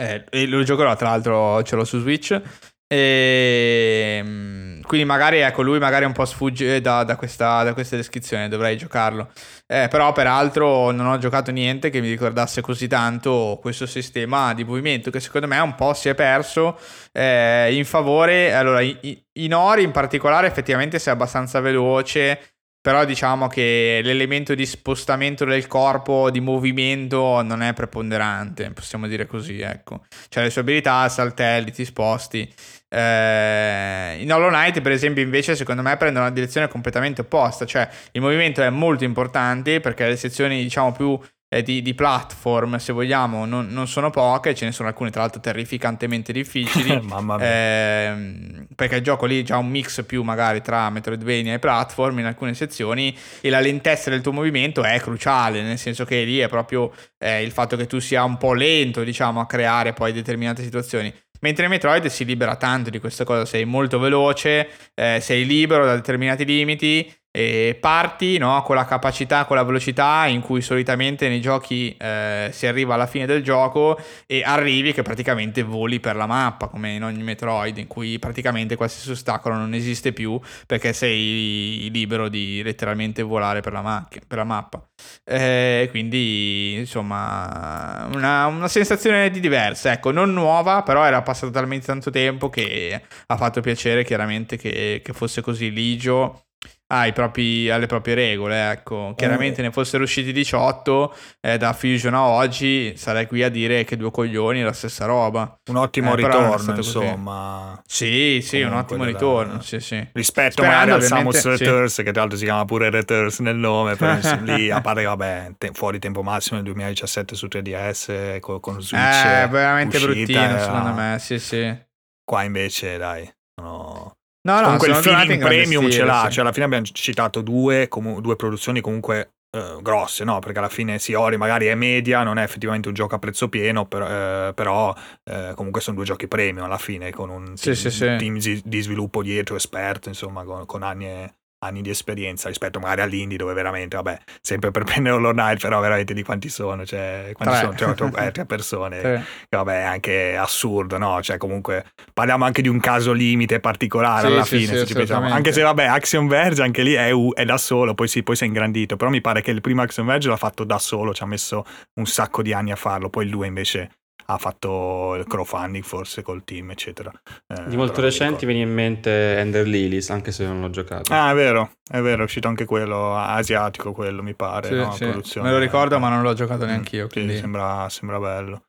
[0.00, 2.40] eh, e lo giocherò tra l'altro ce l'ho su Switch.
[2.88, 7.96] E, mm, quindi magari ecco lui magari un po' sfugge da, da questa, da questa
[7.96, 9.30] descrizione, dovrei giocarlo.
[9.66, 14.64] Eh, però peraltro non ho giocato niente che mi ricordasse così tanto questo sistema di
[14.64, 16.78] movimento che secondo me un po' si è perso
[17.12, 18.54] eh, in favore.
[18.54, 22.40] Allora, in Ori in particolare effettivamente sei abbastanza veloce.
[22.86, 29.26] Però diciamo che l'elemento di spostamento del corpo, di movimento, non è preponderante, possiamo dire
[29.26, 30.04] così, ecco.
[30.28, 32.48] Cioè le sue abilità, saltelli, ti sposti.
[32.88, 37.64] Eh, in Hollow Knight, per esempio, invece, secondo me prendono una direzione completamente opposta.
[37.64, 41.18] Cioè, il movimento è molto importante perché le sezioni, diciamo, più
[41.48, 44.54] eh, di, di platform, se vogliamo, non, non sono poche.
[44.54, 47.00] Ce ne sono alcune, tra l'altro, terrificantemente difficili.
[47.06, 47.46] Mamma mia.
[47.46, 52.18] Ehm, perché il gioco lì è già un mix più magari tra Metroidvania e platform
[52.18, 56.38] in alcune sezioni e la lentezza del tuo movimento è cruciale, nel senso che lì
[56.38, 60.12] è proprio eh, il fatto che tu sia un po' lento, diciamo, a creare poi
[60.12, 61.12] determinate situazioni.
[61.40, 65.94] Mentre Metroid si libera tanto di questa cosa, sei molto veloce, eh, sei libero da
[65.94, 71.42] determinati limiti e parti no, con la capacità, con la velocità in cui solitamente nei
[71.42, 76.24] giochi eh, si arriva alla fine del gioco e arrivi che praticamente voli per la
[76.24, 81.90] mappa, come in ogni Metroid, in cui praticamente qualsiasi ostacolo non esiste più perché sei
[81.92, 84.88] libero di letteralmente volare per la, macchina, per la mappa.
[85.22, 91.84] Eh, quindi, insomma, una, una sensazione di diversa, ecco, non nuova, però era passato talmente
[91.84, 96.40] tanto tempo che ha fatto piacere chiaramente che, che fosse così ligio
[96.88, 99.12] ai propri- alle proprie regole, ecco.
[99.16, 103.96] Chiaramente ne fossero usciti 18 eh, da Fusion a oggi, sarei qui a dire che
[103.96, 105.58] due coglioni è la stessa roba.
[105.68, 107.82] Un ottimo Eh, ritorno, insomma.
[107.86, 110.08] Sì, sì, un Comunque ottimo della- ritorno, sì, sì.
[110.12, 111.64] Rispetto Sperando, magari ovviamente, Samus sì.
[111.64, 114.12] Returns, che tra l'altro si chiama pure Returns nel nome, però
[114.44, 119.02] lì a parte vabbè, te- fuori tempo massimo nel 2017 su 3DS co- con Switch.
[119.24, 121.76] Eh, veramente uscita, bruttino, era- secondo me, sì, sì.
[122.24, 124.14] Qua invece, dai, sono-
[124.46, 126.32] No, no, comunque il feeling premium ce l'ha, sì.
[126.34, 130.38] cioè alla fine abbiamo citato due, comu- due produzioni comunque eh, grosse, no?
[130.38, 133.48] Perché alla fine sì, Ori magari è media, non è effettivamente un gioco a prezzo
[133.48, 134.94] pieno, per- eh, però
[135.24, 138.16] eh, comunque sono due giochi premium alla fine, con un Sì, team, sì.
[138.18, 142.78] team di, di sviluppo dietro, esperto, insomma, con, con anni, e- anni di esperienza rispetto
[142.78, 146.84] magari all'indie dove veramente, vabbè, sempre per prendere Hollow Knight, però veramente di quanti sono,
[146.84, 147.64] cioè, quanti Tre.
[147.64, 147.74] sono?
[147.94, 149.44] Tre, otto- eh, tre persone, Sì.
[149.48, 151.22] che vabbè è anche assurdo, no?
[151.22, 154.86] Cioè comunque parliamo anche di un caso limite particolare Sì, alla sì, fine, sì, se
[154.86, 155.26] ci pensiamo.
[155.26, 155.36] assolutamente.
[155.36, 158.44] Anche se vabbè Axiom Verge anche lì è, è da solo, poi si, poi si
[158.44, 161.22] è ingrandito, però mi pare che il primo Axiom Verge l'ha fatto da solo, ci
[161.22, 163.90] ha messo un sacco di anni a farlo, poi il 2 invece
[164.28, 167.10] ha fatto il crowdfunding forse col team eccetera.
[167.46, 171.12] Eh, Di molto recenti viene in mente Ender Lilies, anche se non l'ho giocato.
[171.12, 174.68] Ah, è vero, è vero, è uscito anche quello asiatico, quello mi pare.
[174.68, 174.90] Sì, no?
[174.92, 175.04] sì.
[175.04, 177.04] Produzione- Me lo ricordo, ma non l'ho giocato Mm, neanche io.
[177.06, 177.36] sì, Quindi...
[177.38, 178.62] sembra, sembra bello.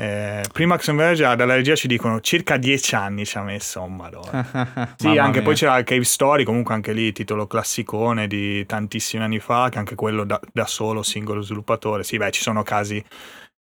[0.00, 3.80] Eh, prima Axiom Verge ah, dalla regia ci dicono circa 10 anni ci ha messo,
[3.80, 4.94] oh, madonna.
[4.96, 5.42] Sì, Mamma anche mia.
[5.46, 9.94] poi c'era Cave Story, comunque anche lì titolo classicone di tantissimi anni fa, che anche
[9.96, 12.02] quello da, da solo, singolo sviluppatore.
[12.02, 13.04] Sì, beh, ci sono casi,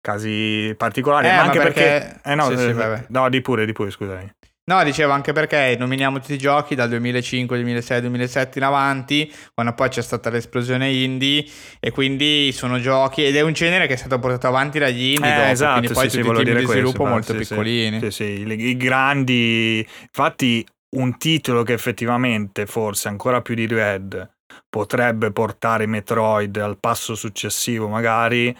[0.02, 1.82] casi particolari, Eh, ma anche perché...
[1.82, 3.06] perché- Eh no, sì, sì, eh, vai.
[3.10, 4.32] no, di pure, di pure, scusami.
[4.70, 9.74] No, dicevo anche perché nominiamo tutti i giochi dal 2005, 2006, 2007 in avanti, quando
[9.74, 11.44] poi c'è stata l'esplosione indie,
[11.80, 15.34] e quindi sono giochi, ed è un genere che è stato portato avanti dagli indie
[15.34, 17.32] dopo, Eh, esatto, quindi poi sì, sì, tutti i team dire di sviluppo questo, molto
[17.34, 18.00] sì, piccolini.
[18.00, 19.88] Sì, sì, i, i grandi...
[20.04, 20.64] Infatti
[20.98, 24.30] un titolo che effettivamente, forse ancora più di Red,
[24.70, 28.56] potrebbe portare Metroid al passo successivo, magari,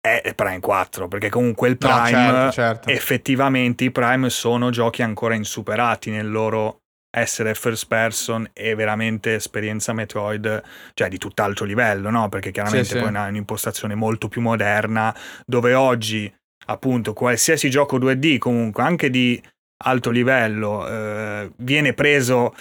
[0.00, 2.88] è Prime 4, perché comunque il Prime, No, certo, certo.
[2.88, 6.78] effettivamente i Prime sono giochi ancora insuperati nel loro
[7.12, 10.62] essere first person e veramente esperienza Metroid,
[10.94, 12.28] cioè di tutt'altro livello, no?
[12.28, 12.98] Perché chiaramente Sì, sì.
[12.98, 16.32] poi è una- un'impostazione molto più moderna, dove oggi
[16.66, 19.42] appunto qualsiasi gioco 2D comunque anche di
[19.82, 22.54] alto livello eh, viene preso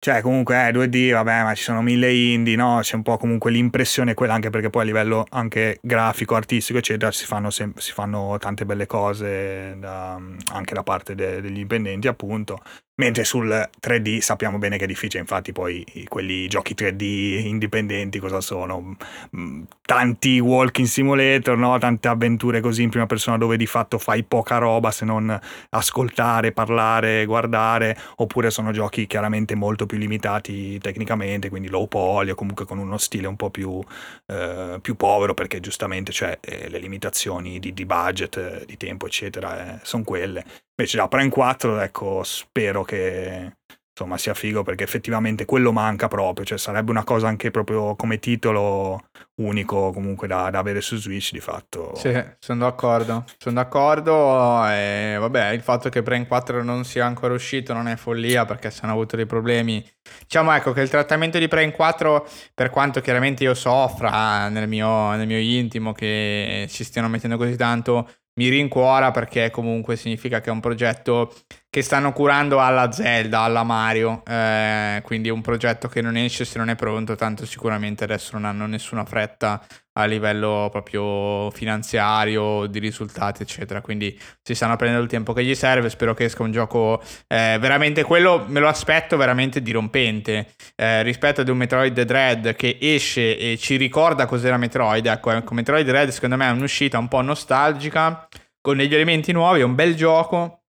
[0.00, 2.78] cioè comunque eh, 2D vabbè ma ci sono mille indie no?
[2.80, 7.12] C'è un po' comunque l'impressione quella anche perché poi a livello anche grafico artistico eccetera
[7.12, 10.14] si fanno, sem- si fanno tante belle cose da-
[10.52, 12.60] anche da parte de- degli indipendenti appunto
[13.00, 18.42] mentre sul 3D sappiamo bene che è difficile infatti poi quelli giochi 3D indipendenti cosa
[18.42, 18.96] sono
[19.36, 21.78] Mm, tanti walking simulator no?
[21.78, 25.38] tante avventure così in prima persona dove di fatto fai poca roba se non
[25.70, 32.34] ascoltare, parlare, guardare, oppure sono giochi chiaramente molto più limitati tecnicamente, quindi low poly o
[32.34, 33.80] comunque con uno stile un po' più,
[34.26, 39.06] eh, più povero perché giustamente cioè, eh, le limitazioni di, di budget, eh, di tempo
[39.06, 40.44] eccetera eh, sono quelle.
[40.80, 43.52] Invece da Prime 4 ecco spero che
[43.90, 48.18] insomma sia figo perché effettivamente quello manca proprio, cioè sarebbe una cosa anche proprio come
[48.18, 49.02] titolo
[49.42, 51.94] unico comunque da, da avere su Switch di fatto.
[51.96, 53.24] Sì, sono d'accordo.
[53.36, 54.66] Sono d'accordo.
[54.68, 58.70] E vabbè, il fatto che Brain 4 non sia ancora uscito non è follia perché
[58.70, 59.86] se hanno avuto dei problemi.
[60.20, 65.10] Diciamo ecco che il trattamento di Brain 4, per quanto chiaramente io soffra nel mio,
[65.12, 70.50] nel mio intimo che ci stiano mettendo così tanto, mi rincuora perché comunque significa che
[70.50, 71.34] è un progetto
[71.68, 74.22] che stanno curando alla Zelda, alla Mario.
[74.26, 78.30] eh, quindi è un progetto che non esce se non è pronto, tanto sicuramente adesso
[78.34, 79.64] non hanno nessuna fretta
[80.00, 83.80] a livello proprio finanziario, di risultati, eccetera.
[83.80, 85.90] Quindi si stanno prendendo il tempo che gli serve.
[85.90, 90.48] Spero che esca un gioco eh, veramente quello, me lo aspetto veramente dirompente.
[90.76, 95.06] Eh, rispetto ad un Metroid Dread che esce e ci ricorda cos'era Metroid.
[95.06, 98.28] Ecco, ecco, Metroid Dread secondo me è un'uscita un po' nostalgica,
[98.60, 100.59] con degli elementi nuovi, è un bel gioco.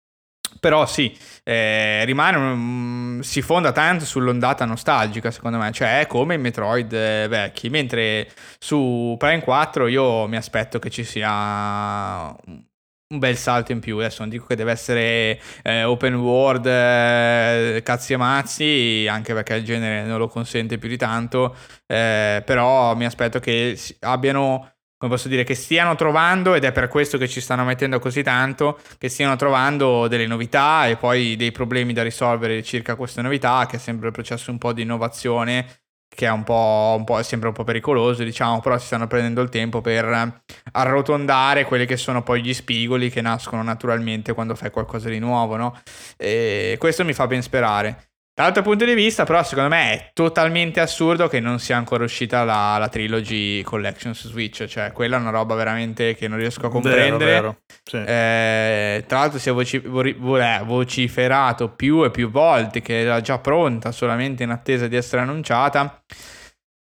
[0.61, 6.37] Però sì, eh, rimane un- si fonda tanto sull'ondata nostalgica, secondo me, cioè come i
[6.37, 13.35] Metroid eh, vecchi, mentre su Prime 4 io mi aspetto che ci sia un bel
[13.37, 13.97] salto in più.
[13.97, 19.55] Adesso non dico che deve essere eh, open world, eh, cazzi e mazzi, anche perché
[19.55, 21.55] il genere non lo consente più di tanto,
[21.87, 24.71] eh, però mi aspetto che abbiano
[25.01, 28.21] come posso dire, che stiano trovando, ed è per questo che ci stanno mettendo così
[28.21, 33.65] tanto, che stiano trovando delle novità e poi dei problemi da risolvere circa queste novità,
[33.67, 35.65] che è sempre il processo un po' di innovazione,
[36.07, 39.41] che è un po', un po' sempre un po' pericoloso, diciamo, però si stanno prendendo
[39.41, 40.43] il tempo per
[40.73, 45.55] arrotondare quelli che sono poi gli spigoli che nascono naturalmente quando fai qualcosa di nuovo,
[45.55, 45.81] no?
[46.15, 48.10] E questo mi fa ben sperare.
[48.33, 52.45] Dall'altro punto di vista, però, secondo me è totalmente assurdo che non sia ancora uscita
[52.45, 54.65] la, la Trilogy Collection su Switch.
[54.65, 57.17] Cioè, quella è una roba veramente che non riesco a comprendere.
[57.17, 57.57] Vero, vero.
[57.83, 57.97] Sì.
[57.97, 63.01] Eh, tra l'altro si è voci- vo- vo- eh, vociferato più e più volte che
[63.01, 66.01] era già pronta, solamente in attesa di essere annunciata.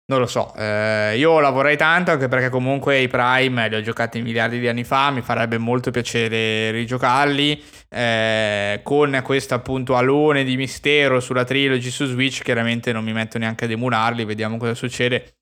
[0.05, 3.81] Non lo so, eh, io la vorrei tanto anche perché comunque i Prime li ho
[3.81, 7.63] giocati miliardi di anni fa, mi farebbe molto piacere rigiocarli.
[7.89, 13.37] eh, con questo appunto alone di mistero sulla trilogy su Switch, chiaramente non mi metto
[13.37, 15.35] neanche ad emularli, vediamo cosa succede.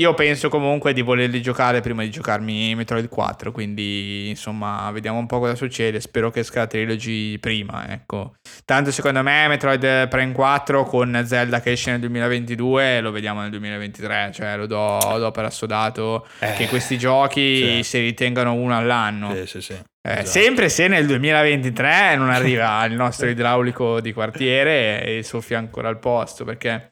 [0.00, 5.26] Io penso comunque di volerli giocare prima di giocarmi Metroid 4, quindi insomma vediamo un
[5.26, 8.32] po' cosa succede, spero che esca la trilogy prima, ecco.
[8.64, 13.50] Tanto secondo me Metroid Prime 4 con Zelda che esce nel 2022 lo vediamo nel
[13.50, 17.82] 2023, cioè lo do, do per assodato Eh, che questi giochi sì.
[17.82, 19.34] si ritengano uno all'anno.
[19.34, 19.72] Sì, sì, sì.
[19.74, 20.26] Eh, Esatto.
[20.28, 25.98] Sempre se nel 2023 non arriva il nostro idraulico di quartiere e soffia ancora al
[25.98, 26.89] posto, perché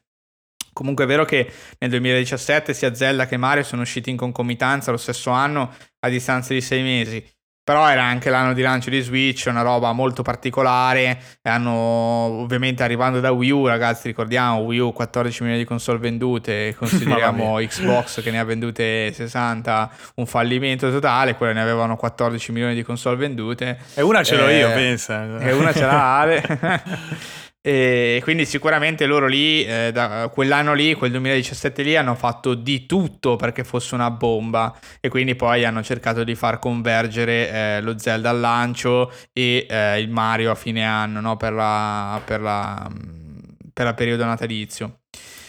[0.79, 1.51] comunque è vero che
[1.81, 6.55] nel 2017 sia Zelda che Mario sono usciti in concomitanza lo stesso anno a distanza
[6.55, 7.37] di sei mesi.
[7.65, 11.21] Però era anche l'anno di lancio di Switch, una roba molto particolare.
[11.43, 15.99] E hanno ovviamente arrivando da Wii U, ragazzi, ricordiamo Wii U 14 milioni di console
[15.99, 22.53] vendute, consideriamo Xbox che ne ha vendute 60, un fallimento totale, quelle ne avevano 14
[22.53, 23.79] milioni di console vendute.
[23.95, 25.39] E una ce l'ho Eh, io, pensa.
[25.39, 26.43] E una ce l'ha Ale.
[27.69, 32.87] e quindi sicuramente loro lì, eh, da quell'anno lì, quel 2017 lì, hanno fatto di
[32.87, 34.75] tutto perché fosse una bomba.
[35.01, 40.01] E quindi poi hanno cercato di far convergere eh, lo Zelda al lancio e eh,
[40.01, 41.37] il Mario a fine anno, no?
[41.37, 42.91] Per la, per la,
[43.75, 45.01] per la periodo natalizio.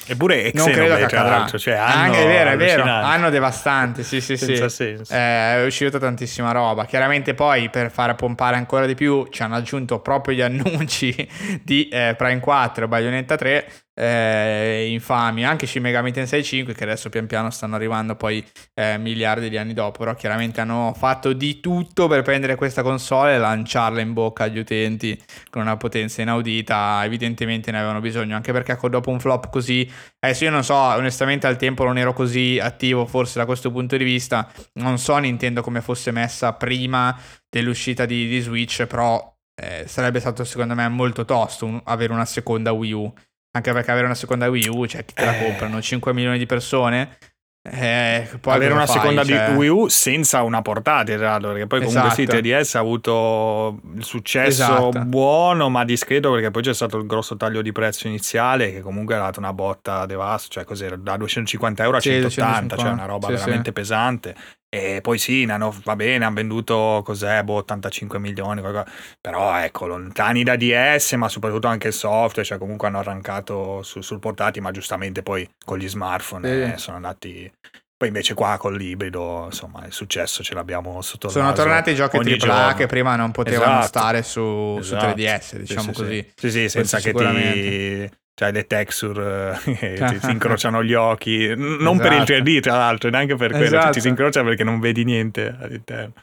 [0.09, 1.45] Eppure non credo che accadrà.
[1.57, 4.55] Cioè, hanno Anche, è vero, è vero, hanno devastante, sì sì sì.
[4.69, 5.13] senso.
[5.13, 6.85] Eh, è uscita tantissima roba.
[6.85, 11.13] Chiaramente poi per fare pompare ancora di più ci hanno aggiunto proprio gli annunci
[11.63, 16.83] di eh, Prime 4 e Bayonetta 3 eh, infami, anche Shin Megami Tensei 5 che
[16.85, 18.41] adesso pian piano stanno arrivando poi
[18.73, 23.35] eh, miliardi di anni dopo, però chiaramente hanno fatto di tutto per prendere questa console
[23.35, 28.53] e lanciarla in bocca agli utenti con una potenza inaudita, evidentemente ne avevano bisogno, anche
[28.53, 29.89] perché dopo un flop così,
[30.19, 33.97] adesso io non so, onestamente al tempo non ero così attivo forse da questo punto
[33.97, 37.19] di vista, non so Nintendo come fosse messa prima
[37.49, 42.23] dell'uscita di, di Switch, però eh, sarebbe stato secondo me molto tosto un, avere una
[42.23, 43.13] seconda Wii U
[43.51, 45.43] anche perché avere una seconda Wii U, cioè chi te la eh.
[45.43, 45.81] comprano?
[45.81, 47.17] 5 milioni di persone?
[47.61, 49.53] Eh, poi avere una fai, seconda cioè...
[49.53, 52.13] Wii U senza una portatile, perché poi comunque esatto.
[52.13, 55.05] sì, 3DS ha avuto il successo esatto.
[55.05, 59.15] buono ma discreto perché poi c'è stato il grosso taglio di prezzo iniziale che comunque
[59.15, 63.05] ha dato una botta devasta, cioè cos'era, da 250 euro a 180, sì, cioè una
[63.05, 63.73] roba sì, veramente sì.
[63.73, 64.35] pesante
[64.71, 68.85] e poi sì, hanno, va bene, hanno venduto cos'è, boh, 85 milioni, qualcosa.
[69.19, 74.01] però ecco, lontani da DS, ma soprattutto anche il software, cioè comunque hanno arrancato su,
[74.01, 77.51] sul portati, ma giustamente poi con gli smartphone eh, sono andati...
[77.99, 81.95] Poi invece qua con l'ibrido, insomma, il successo ce l'abbiamo sotto Sono naso tornati i
[81.95, 83.87] giochi AAA che prima non potevano esatto.
[83.87, 85.09] stare su, esatto.
[85.09, 86.31] su 3DS, diciamo sì, così.
[86.33, 88.09] Sì, sì, senza che ti
[88.39, 91.97] cioè le texture eh, ti incrociano gli occhi, non esatto.
[91.97, 92.69] per il 3D esatto.
[92.69, 93.91] tra l'altro, neanche per quello, esatto.
[93.91, 96.13] ti si incrocia perché non vedi niente all'interno.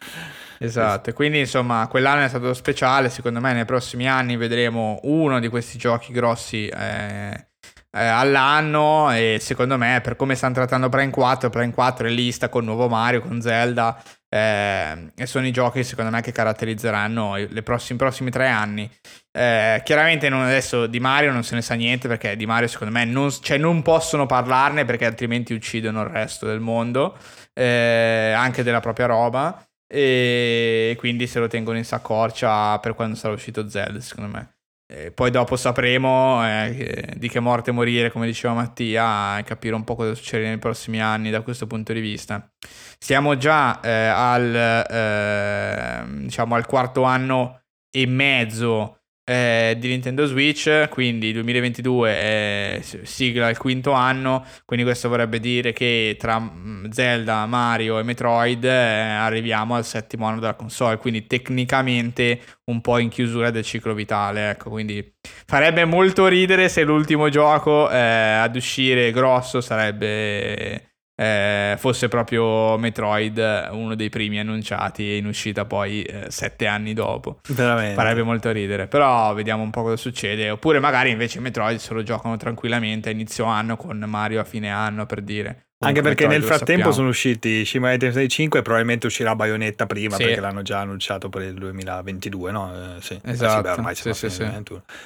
[0.58, 5.48] Esatto, quindi insomma quell'anno è stato speciale, secondo me nei prossimi anni vedremo uno di
[5.48, 7.48] questi giochi grossi eh,
[7.90, 12.48] eh, all'anno e secondo me per come stanno trattando Prime 4, Prime 4 è lista
[12.48, 17.62] con nuovo Mario, con Zelda eh, e sono i giochi secondo me che caratterizzeranno i
[17.62, 18.90] prossimi, prossimi tre anni.
[19.32, 22.92] Eh, chiaramente non, adesso di Mario non se ne sa niente perché di Mario secondo
[22.92, 27.16] me non, cioè non possono parlarne perché altrimenti uccidono il resto del mondo,
[27.52, 33.34] eh, anche della propria roba e quindi se lo tengono in saccoccia per quando sarà
[33.34, 34.55] uscito Zelda secondo me.
[34.88, 39.82] E poi dopo sapremo eh, di che morte morire, come diceva Mattia, e capire un
[39.82, 42.48] po' cosa succede nei prossimi anni da questo punto di vista.
[42.98, 50.88] Siamo già eh, al, eh, diciamo, al quarto anno e mezzo eh, di Nintendo Switch,
[50.88, 57.44] quindi 2022 è sigla il quinto anno, quindi questo vorrebbe dire che tra mm, Zelda,
[57.46, 63.08] Mario e Metroid eh, arriviamo al settimo anno della console, quindi tecnicamente un po' in
[63.08, 65.14] chiusura del ciclo vitale, ecco, quindi
[65.44, 70.85] farebbe molto ridere se l'ultimo gioco eh, ad uscire grosso sarebbe
[71.18, 77.40] eh, fosse proprio Metroid uno dei primi annunciati in uscita poi eh, sette anni dopo.
[77.48, 77.94] Veramente.
[77.94, 80.50] Farebbe molto ridere, però vediamo un po' cosa succede.
[80.50, 84.70] Oppure magari invece Metroid se lo giocano tranquillamente a inizio anno con Mario a fine
[84.70, 85.62] anno per dire.
[85.78, 90.16] Anche perché Metroid nel frattempo sono usciti Shin Megami 5 e probabilmente uscirà Bayonetta prima
[90.16, 90.24] sì.
[90.24, 92.96] perché l'hanno già annunciato per il 2022, no?
[92.96, 93.20] Eh, sì.
[93.22, 93.52] Esatto.
[93.52, 94.46] Eh, sì, beh, ormai sì, sì, sì.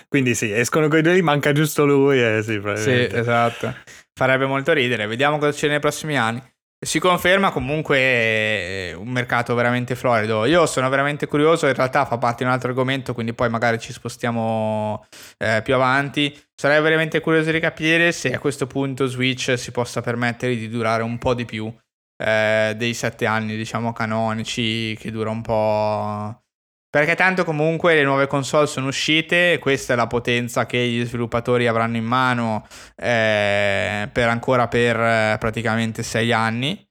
[0.09, 3.75] Quindi sì, escono quei due lì, manca giusto lui e sì, sì, esatto.
[4.15, 5.07] Farebbe molto ridere.
[5.07, 6.43] Vediamo cosa c'è nei prossimi anni.
[6.83, 10.47] Si conferma comunque eh, un mercato veramente florido.
[10.47, 13.79] Io sono veramente curioso, in realtà fa parte di un altro argomento, quindi poi magari
[13.79, 15.05] ci spostiamo
[15.37, 16.35] eh, più avanti.
[16.55, 21.03] Sarei veramente curioso di capire se a questo punto Switch si possa permettere di durare
[21.03, 21.71] un po' di più
[22.17, 26.43] eh, dei sette anni, diciamo, canonici, che dura un po'
[26.91, 31.69] Perché tanto comunque le nuove console sono uscite, questa è la potenza che gli sviluppatori
[31.69, 32.67] avranno in mano
[32.97, 36.85] eh, per ancora per eh, praticamente sei anni.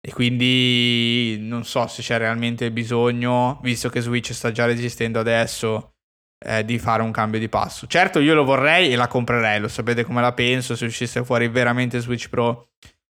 [0.00, 5.94] E quindi non so se c'è realmente bisogno, visto che Switch sta già resistendo adesso,
[6.44, 7.86] eh, di fare un cambio di passo.
[7.86, 11.48] Certo, io lo vorrei e la comprerei, lo sapete come la penso, se uscisse fuori
[11.48, 12.70] veramente Switch Pro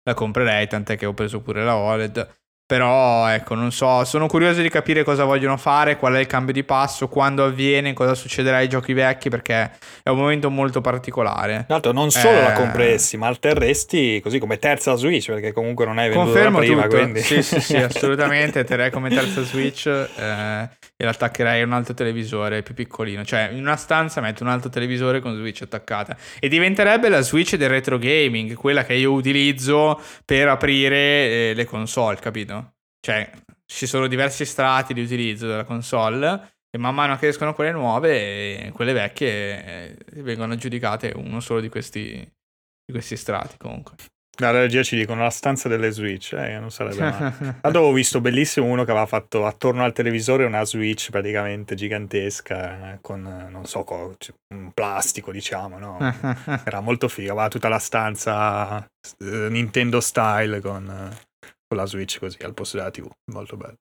[0.03, 2.38] la comprerei, tant'è che ho preso pure la OLED.
[2.69, 6.53] Però ecco, non so, sono curioso di capire cosa vogliono fare, qual è il cambio
[6.53, 9.71] di passo, quando avviene, cosa succederà ai giochi vecchi, perché
[10.03, 11.65] è un momento molto particolare.
[11.65, 12.43] Tra l'altro non solo eh...
[12.43, 16.83] la compreresti, ma alterresti così come terza Switch, perché comunque non hai venduto Confermo prima,
[16.83, 16.97] tutto.
[16.97, 17.23] Quindi...
[17.23, 22.63] Sì, sì, sì, assolutamente, terrei come terza Switch eh, e l'attaccherei a un altro televisore
[22.63, 23.25] più piccolino.
[23.25, 26.15] Cioè, in una stanza metto un altro televisore con Switch attaccata.
[26.39, 31.65] E diventerebbe la Switch del retro gaming, quella che io utilizzo per aprire eh, le
[31.65, 32.58] console, capito?
[33.09, 33.31] Cioè,
[33.65, 38.71] ci sono diversi strati di utilizzo della console e man mano che escono quelle nuove,
[38.75, 43.95] quelle vecchie eh, vengono aggiudicate uno solo di questi, di questi strati comunque.
[44.37, 47.35] Dalla regia ci dicono la stanza delle Switch, eh, non sarebbe male.
[47.39, 52.93] Tanto avevo visto bellissimo uno che aveva fatto attorno al televisore una Switch praticamente gigantesca
[52.93, 55.97] eh, con, eh, non so, co- cioè, un plastico diciamo, no?
[56.63, 61.27] Era molto figo, aveva tutta la stanza eh, Nintendo style con, eh,
[61.69, 63.79] con la Switch così al posto della TV, molto bello.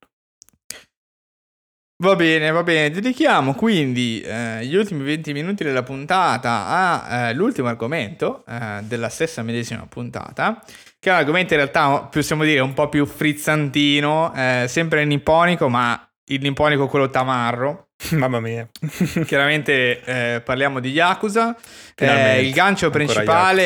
[2.00, 2.92] Va bene, va bene.
[2.92, 9.88] Dedichiamo quindi eh, gli ultimi 20 minuti della puntata all'ultimo argomento eh, della stessa medesima
[9.88, 10.64] puntata,
[11.00, 15.70] che è un argomento in realtà, possiamo dire, un po' più frizzantino, eh, sempre nipponico,
[15.70, 17.87] ma il nipponico quello tamarro.
[18.12, 18.68] Mamma mia.
[19.26, 21.56] Chiaramente eh, parliamo di Yakuza.
[21.96, 23.64] Eh, il gancio principale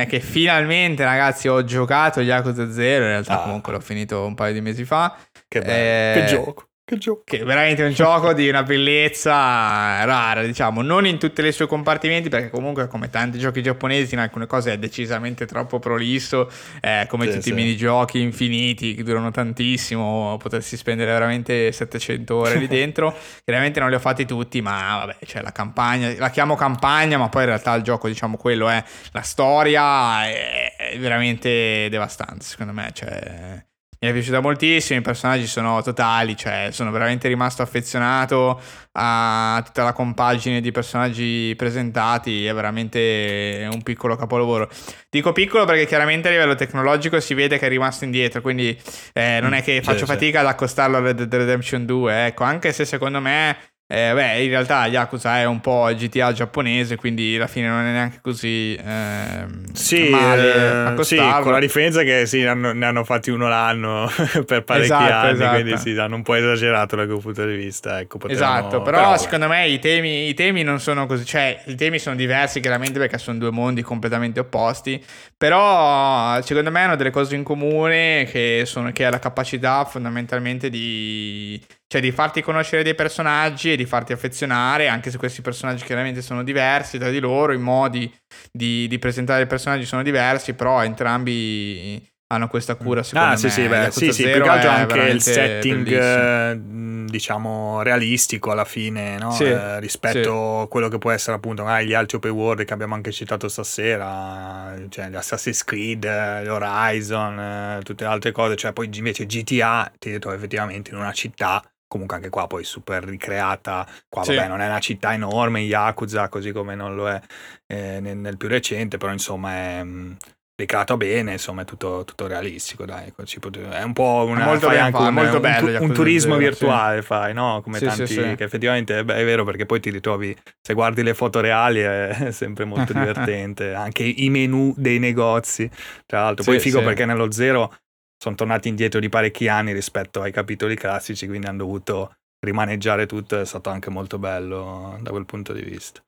[0.00, 3.04] è che finalmente, ragazzi, ho giocato Yakuza 0.
[3.04, 3.42] In realtà, ah.
[3.44, 5.16] comunque, l'ho finito un paio di mesi fa.
[5.48, 6.20] Che bello.
[6.20, 6.68] che gioco.
[6.88, 7.22] Che gioco.
[7.24, 11.66] Che è veramente un gioco di una bellezza rara, diciamo, non in tutti i suoi
[11.66, 16.48] compartimenti, perché comunque come tanti giochi giapponesi in alcune cose è decisamente troppo prolisso,
[16.80, 17.50] eh, come sì, tutti sì.
[17.50, 23.12] i minigiochi infiniti che durano tantissimo, potresti spendere veramente 700 ore lì dentro.
[23.42, 27.28] Chiaramente non li ho fatti tutti, ma vabbè, cioè la campagna, la chiamo campagna, ma
[27.28, 28.80] poi in realtà il gioco, diciamo, quello è
[29.10, 33.65] la storia è veramente devastante, secondo me, cioè
[33.98, 38.60] mi è piaciuta moltissimo, i personaggi sono totali, cioè sono veramente rimasto affezionato
[38.92, 44.68] a tutta la compagine di personaggi presentati, è veramente un piccolo capolavoro.
[45.08, 48.78] Dico piccolo perché chiaramente a livello tecnologico si vede che è rimasto indietro, quindi
[49.12, 50.44] eh, non è che faccio sì, fatica sì.
[50.44, 53.56] ad accostarlo a Red Dead Redemption 2, ecco, anche se secondo me
[53.88, 57.92] eh, beh, in realtà Yakuza è un po' GTA giapponese, quindi alla fine non è
[57.92, 63.04] neanche così eh, sì, male eh, sì, con la differenza che sì, hanno, ne hanno
[63.04, 64.10] fatti uno l'anno
[64.44, 65.54] per parecchi esatto, anni, esatto.
[65.54, 68.00] quindi sì, hanno un po' esagerato da quel punto di vista.
[68.00, 71.62] Ecco, potevano, esatto, però, però secondo me i temi, i temi, non sono così, cioè
[71.66, 75.00] i temi sono diversi chiaramente perché sono due mondi completamente opposti,
[75.36, 80.70] però secondo me hanno delle cose in comune che, sono, che è la capacità fondamentalmente
[80.70, 85.84] di cioè di farti conoscere dei personaggi e di farti affezionare, anche se questi personaggi
[85.84, 88.12] chiaramente sono diversi tra di loro, i modi
[88.50, 93.36] di, di presentare i personaggi sono diversi, però entrambi hanno questa cura secondo ah, me.
[93.36, 96.60] Sì, sì, beh, sì, sì, più che altro anche il setting eh,
[97.04, 99.30] diciamo realistico alla fine, no?
[99.30, 102.72] sì, eh, rispetto a quello che può essere appunto magari gli altri open world che
[102.72, 106.04] abbiamo anche citato stasera, cioè gli Assassin's Creed,
[106.42, 110.96] gli Horizon, eh, tutte le altre cose, cioè poi invece GTA ti ritrovi effettivamente in
[110.96, 113.86] una città comunque anche qua poi super ricreata.
[114.08, 114.34] Qua sì.
[114.34, 117.20] vabbè non è una città enorme, Yakuza, così come non lo è
[117.66, 120.12] eh, nel, nel, più recente, però insomma è mh, mm,
[120.56, 123.12] ricreato bene, insomma è tutto, tutto realistico, dai.
[123.14, 126.48] È un po' una, molto fai anche fa, un, molto bello, un, un turismo zero,
[126.48, 127.06] virtuale, sì.
[127.06, 127.60] fai, no?
[127.62, 131.14] Come sì, tanti, che effettivamente è, è, vero perché poi ti ritrovi, se guardi le
[131.14, 135.70] foto reali è sempre molto divertente, anche i menu dei negozi,
[136.06, 136.44] tra l'altro.
[136.44, 137.72] Poi figo perché nello zero
[138.18, 143.40] sono tornati indietro di parecchi anni rispetto ai capitoli classici, quindi hanno dovuto rimaneggiare tutto,
[143.40, 146.02] è stato anche molto bello da quel punto di vista.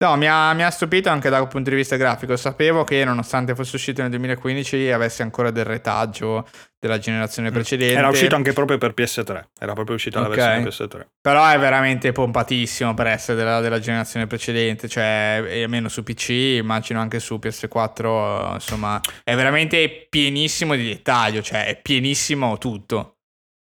[0.00, 2.36] No, mi ha, mi ha, stupito anche dal punto di vista grafico.
[2.36, 6.46] Sapevo che nonostante fosse uscito nel 2015 avesse ancora del retaggio
[6.78, 7.52] della generazione mm.
[7.52, 7.98] precedente.
[7.98, 9.44] Era uscito anche proprio per PS3.
[9.58, 10.36] Era proprio uscita okay.
[10.36, 11.06] la versione PS3.
[11.20, 14.86] Però è veramente pompatissimo per essere della, della generazione precedente.
[14.86, 18.52] Cioè, almeno su PC, immagino anche su PS4.
[18.52, 21.42] Insomma, è veramente pienissimo di dettaglio.
[21.42, 23.17] Cioè, è pienissimo tutto.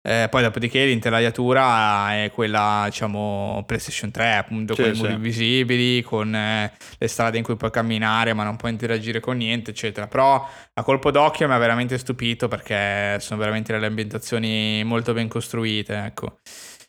[0.07, 6.03] Eh, poi dopodiché l'interaiatura è quella, diciamo, PlayStation 3, appunto, sì, con i muri visibili,
[6.03, 10.06] con eh, le strade in cui puoi camminare ma non puoi interagire con niente, eccetera.
[10.06, 15.27] Però a colpo d'occhio mi ha veramente stupito perché sono veramente delle ambientazioni molto ben
[15.27, 16.38] costruite, ecco.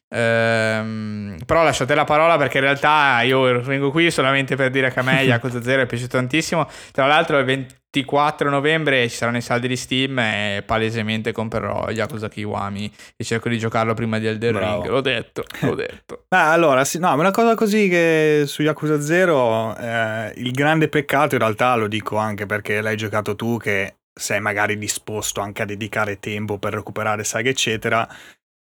[0.09, 5.01] Ehm, però lasciate la parola perché in realtà io vengo qui solamente per dire che
[5.01, 6.69] a me Yakuza 0 è piaciuto tantissimo.
[6.93, 7.67] Tra l'altro il
[7.97, 13.49] 24 novembre ci saranno i saldi di Steam e palesemente comprerò Yakuza Kiwami e cerco
[13.49, 14.83] di giocarlo prima di Elden Bravo.
[14.83, 14.93] Ring.
[14.93, 16.25] L'ho detto, l'ho detto.
[16.29, 21.35] ah, allora, sì, no, una cosa così che su Yakuza 0 eh, il grande peccato
[21.35, 25.67] in realtà lo dico anche perché l'hai giocato tu che sei magari disposto anche a
[25.67, 28.09] dedicare tempo per recuperare saghe eccetera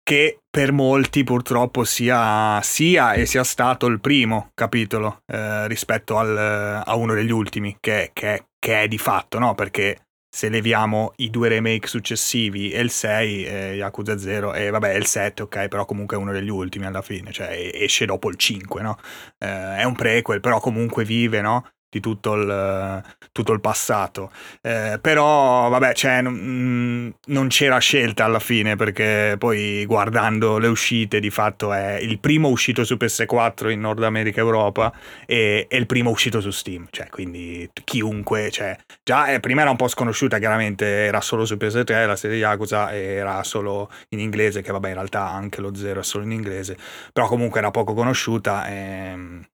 [0.04, 6.82] che per molti purtroppo sia, sia, e sia stato il primo capitolo eh, rispetto al,
[6.84, 9.56] a uno degli ultimi, che, che, che, è di fatto, no?
[9.56, 14.94] Perché se leviamo i due remake successivi e il 6, eh, Yakuza 0, e vabbè,
[14.94, 18.36] il 7, ok, però comunque è uno degli ultimi alla fine, cioè esce dopo il
[18.38, 18.98] 5, no?
[19.40, 21.68] Eh, è un prequel, però comunque vive, no?
[21.92, 23.04] Di tutto il,
[23.34, 24.32] tutto il passato.
[24.62, 31.20] Eh, però, vabbè, cioè, non, non c'era scelta alla fine perché poi guardando le uscite,
[31.20, 34.94] di fatto è il primo uscito su PS4 in Nord America e Europa
[35.26, 36.88] e, e il primo uscito su Steam.
[36.90, 41.56] Cioè, quindi chiunque, cioè, già eh, prima era un po' sconosciuta, chiaramente era solo su
[41.56, 46.00] PS3 la serie Yakuza era solo in inglese, che vabbè, in realtà anche lo Zero
[46.00, 46.78] è solo in inglese,
[47.12, 48.66] però comunque era poco conosciuta.
[48.68, 49.46] E, ehm,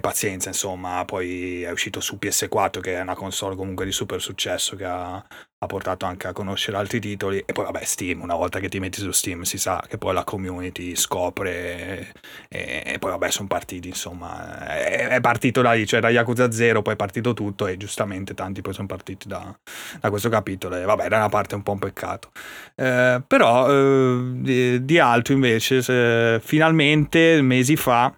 [0.00, 4.20] e pazienza, insomma, poi è uscito su PS4 che è una console comunque di super
[4.20, 8.34] successo che ha, ha, portato anche a conoscere altri titoli e poi vabbè Steam, una
[8.34, 12.12] volta che ti metti su Steam si sa che poi la community scopre
[12.48, 16.50] e, e poi vabbè sono partiti, insomma, è, è, partito da lì, cioè da Yakuza
[16.50, 19.54] 0 poi è partito tutto e giustamente tanti poi sono partiti da,
[20.00, 22.30] da questo capitolo e vabbè da una parte è un po' un peccato.
[22.74, 28.14] Eh, però eh, di, di, altro invece, se, finalmente mesi fa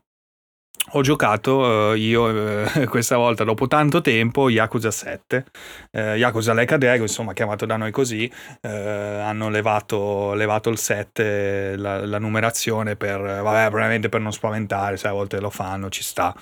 [0.91, 5.45] ho giocato uh, io uh, questa volta dopo tanto tempo Yakuza 7
[5.93, 8.31] uh, Yakuza Like a Dragon insomma chiamato da noi così
[8.63, 15.11] hanno levato, levato, il 7 la, la, numerazione per vabbè probabilmente per non spaventare sai
[15.11, 16.35] a volte lo fanno ci sta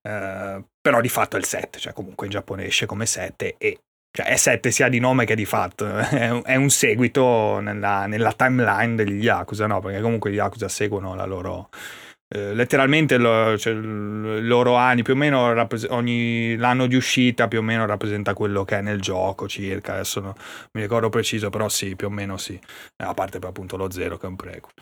[0.00, 3.78] però di fatto è il 7 cioè comunque in Giappone esce come 7 e
[4.16, 8.94] cioè è 7 sia di nome che di fatto, è un, seguito nella, nella, timeline
[8.94, 9.80] degli Yakuza, no?
[9.80, 12.03] Perché comunque gli Yakuza seguono la loro, eh,
[12.34, 17.60] letteralmente lo, cioè, i loro anni più o meno rappres- ogni l'anno di uscita più
[17.60, 20.32] o meno rappresenta quello che è nel gioco circa adesso non
[20.72, 22.58] mi ricordo preciso però sì più o meno sì.
[22.96, 24.72] A parte per appunto lo zero che è un prequel.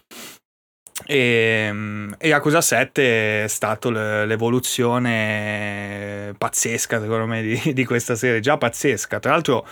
[1.07, 1.73] E,
[2.19, 8.41] e Yakuza 7 è stata l'evoluzione pazzesca secondo me di, di, questa serie.
[8.41, 9.19] Già pazzesca.
[9.19, 9.66] Tra l'altro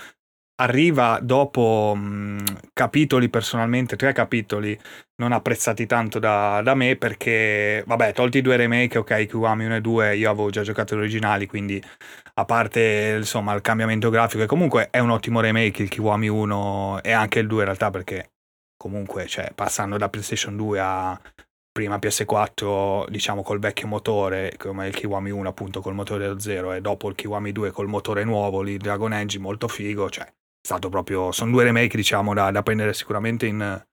[0.61, 4.78] arriva dopo mh, capitoli personalmente, tre capitoli
[5.20, 9.76] non apprezzati tanto da, da, me perché, vabbè, tolti i due remake, ok, Kiwami 1
[9.76, 11.80] e 2, io avevo già giocato gli originali, quindi
[12.34, 17.02] a parte insomma il cambiamento grafico, e comunque è un ottimo remake il Kiwami 1
[17.02, 18.30] e anche il 2 in realtà perché
[18.78, 21.20] comunque, cioè, passando da PlayStation 2 a
[21.70, 26.72] prima PS4 diciamo col vecchio motore come il Kiwami 1 appunto col motore dello 0
[26.72, 30.26] e dopo il Kiwami 2 col motore nuovo lì Dragon Engine molto figo cioè
[30.60, 33.86] stato proprio, sono due remake diciamo da, da prendere sicuramente in,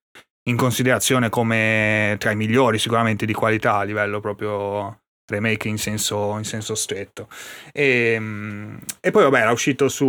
[0.50, 5.00] in, considerazione come tra i migliori sicuramente di qualità a livello proprio
[5.30, 7.28] remake in senso, in senso stretto.
[7.74, 10.06] E, ehm, e, poi vabbè era uscito su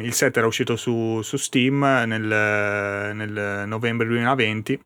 [0.00, 4.80] il set era uscito su, su Steam nel, nel novembre 2020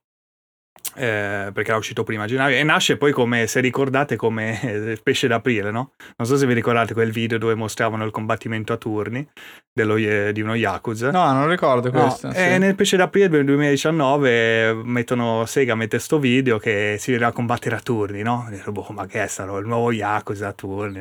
[0.94, 5.28] eh, perché era uscito prima a gennaio e nasce poi come se ricordate come pesce
[5.28, 5.92] d'aprile no?
[6.16, 9.26] non so se vi ricordate quel video dove mostravano il combattimento a turni
[9.72, 12.38] dello, di uno Yakuza no non ricordo questo no, sì.
[12.38, 17.76] e nel pesce d'aprile del 2019 mettono Sega mette sto video che si vedeva combattere
[17.76, 18.46] a turni no?
[18.48, 21.00] e dico, boh, ma che è stato il nuovo Yakuza a turni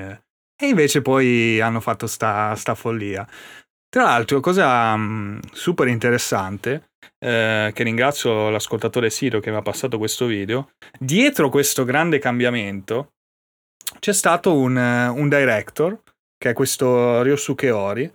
[0.61, 3.25] e invece poi hanno fatto sta, sta follia
[3.89, 9.97] tra l'altro cosa mh, super interessante eh, che ringrazio l'ascoltatore Siro che mi ha passato
[9.97, 13.13] questo video, dietro questo grande cambiamento
[13.99, 15.99] c'è stato un, un director,
[16.37, 18.11] che è questo Ryosuke Ori,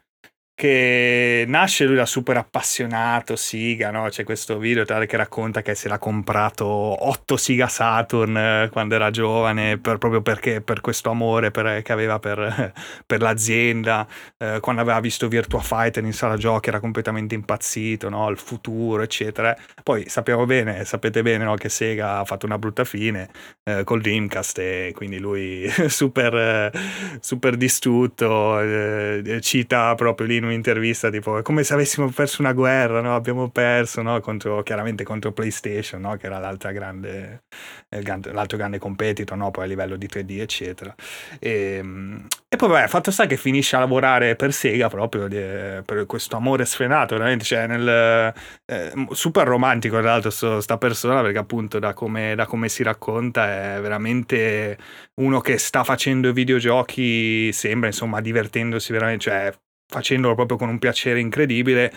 [0.57, 4.09] che nasce lui da super appassionato Siga, no?
[4.09, 8.95] C'è questo video tale che racconta che si era comprato 8 Siga Saturn eh, quando
[8.95, 12.73] era giovane, per, proprio perché per questo amore per, che aveva per,
[13.05, 14.07] per l'azienda,
[14.39, 18.31] eh, quando aveva visto Virtua Fighter in sala giochi era completamente impazzito, no?
[18.31, 19.57] Il futuro, eccetera.
[19.83, 21.57] Poi sappiamo bene, sapete bene no?
[21.57, 23.29] che Sega ha fatto una brutta fine
[23.65, 26.73] eh, col Dreamcast e quindi lui super, eh,
[27.21, 33.01] super distrutto, eh, cita proprio lì in un'intervista tipo come se avessimo perso una guerra,
[33.01, 33.15] no?
[33.15, 34.21] abbiamo perso no?
[34.21, 36.17] contro, chiaramente contro PlayStation, no?
[36.17, 37.45] che era l'altra grande,
[37.89, 39.51] l'altro grande competitor, no?
[39.51, 40.95] poi a livello di 3D eccetera.
[41.39, 45.83] E, ehm, e poi vabbè, fatto sta che finisce a lavorare per Sega proprio di,
[45.85, 48.33] per questo amore sfrenato, veramente, cioè nel,
[48.67, 52.83] eh, super romantico tra l'altro sto, sta persona perché appunto da come, da come si
[52.83, 54.79] racconta è veramente
[55.21, 59.53] uno che sta facendo videogiochi, sembra insomma divertendosi veramente, cioè
[59.95, 61.93] facendolo proprio con un piacere incredibile,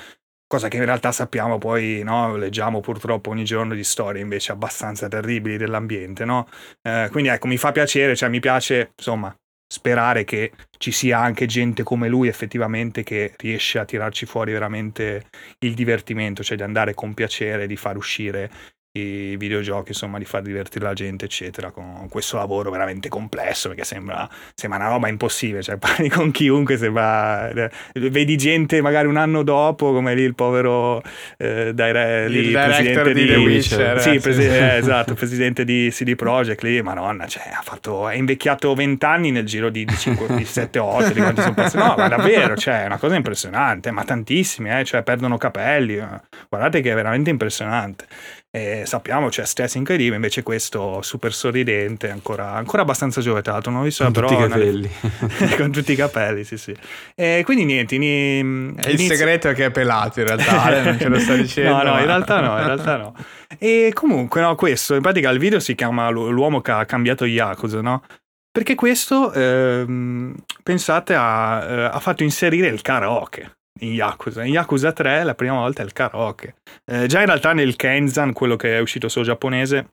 [0.45, 2.35] cosa che in realtà sappiamo poi, no?
[2.37, 6.47] leggiamo purtroppo ogni giorno di storie invece abbastanza terribili dell'ambiente, no?
[6.83, 9.35] eh, quindi ecco, mi fa piacere, cioè mi piace, insomma,
[9.69, 15.25] sperare che ci sia anche gente come lui effettivamente che riesce a tirarci fuori veramente
[15.59, 18.49] il divertimento, cioè di andare con piacere, di far uscire
[18.91, 23.83] i videogiochi, insomma, di far divertire la gente, eccetera, con questo lavoro veramente complesso, perché
[23.83, 29.17] sembra, sembra una roba impossibile, cioè parli con chiunque, sembra, eh, vedi gente magari un
[29.17, 31.01] anno dopo, come lì il povero
[31.37, 34.01] eh, dire, lì, il presidente di, di The Witcher.
[34.01, 38.15] Sì, eh, presi- eh, esatto, presidente di CD Projekt lì, madonna, cioè, ha fatto, è
[38.15, 41.87] invecchiato 20 anni nel giro di, di, 5, di 7, 8, di quanti sono passati.
[41.87, 46.01] No, ma davvero, cioè, è una cosa impressionante, ma tantissimi, eh, cioè, perdono capelli,
[46.49, 48.05] guardate che è veramente impressionante.
[48.49, 53.83] E sappiamo c'è stress incredibile, invece questo super sorridente, ancora, ancora abbastanza l'altro non ho
[53.83, 54.91] visto Con però tutti i capelli.
[55.57, 56.75] con tutti i capelli, sì sì.
[57.13, 58.39] E quindi niente, ni,
[58.77, 61.75] E il segreto è che è pelato in realtà, non ce lo sta dicendo.
[61.77, 63.15] No, no, in realtà no, in realtà no.
[63.59, 67.25] E comunque, no, questo, in pratica il video si chiama L'u- L'uomo che ha cambiato
[67.25, 68.03] Yakuza, no?
[68.49, 70.33] Perché questo, ehm,
[70.63, 74.43] pensate, ha, eh, ha fatto inserire il karaoke in Yakuza.
[74.43, 76.55] In Yakuza 3 la prima volta è il karaoke.
[76.85, 79.89] Eh, già in realtà nel Kenzan, quello che è uscito solo giapponese,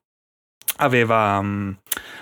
[0.77, 1.71] aveva, mm,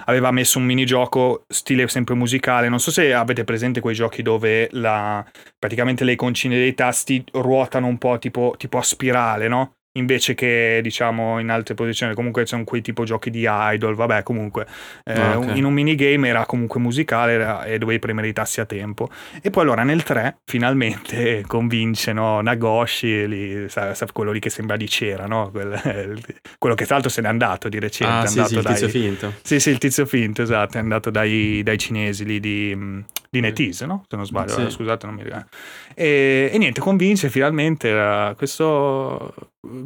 [0.07, 2.69] aveva messo un minigioco stile sempre musicale.
[2.69, 5.25] Non so se avete presente quei giochi dove la,
[5.59, 9.75] praticamente le iconcine dei tasti ruotano un po' tipo, tipo a spirale, no?
[9.95, 13.95] Invece che diciamo in altre posizioni, comunque sono quei tipo giochi di idol.
[13.95, 14.67] Vabbè, comunque
[15.05, 15.47] eh, Ah, ok.
[15.49, 19.11] un- in un minigame era comunque musicale era- e dovevi premere i tassi a tempo.
[19.43, 24.49] E poi allora nel 3 finalmente convince no, Nagoshi, lì, sa- sa- quello lì che
[24.49, 25.51] sembra di cera, no?
[25.51, 25.79] Quel-
[26.59, 28.15] quello che tra l'altro se n'è andato di recente.
[28.15, 29.35] Ah, è sì, andato sì, il dai- tizio finto.
[29.43, 33.41] sì, sì, il tizio finto, esatto, è andato dai, dai cinesi lì di, mh, di
[33.41, 34.05] NetEase, no?
[34.09, 34.63] Se non sbaglio, Sì.
[34.63, 35.47] eh, scusate, non mi ricordo.
[35.95, 39.35] E, e niente, convince finalmente eh, questo,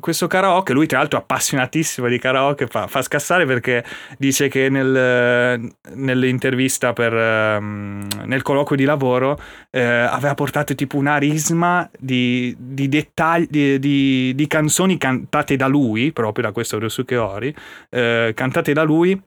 [0.01, 3.85] questo karaoke, lui tra l'altro appassionatissimo di karaoke, fa, fa scassare perché
[4.17, 9.39] dice che nel- nell'intervista per, ehm, nel colloquio di lavoro
[9.71, 15.67] eh, aveva portato tipo una risma di, di dettagli, di, di- di canzoni cantate da
[15.67, 17.55] lui, proprio da questo Ryosuke Ori,
[17.91, 19.21] eh, cantate da lui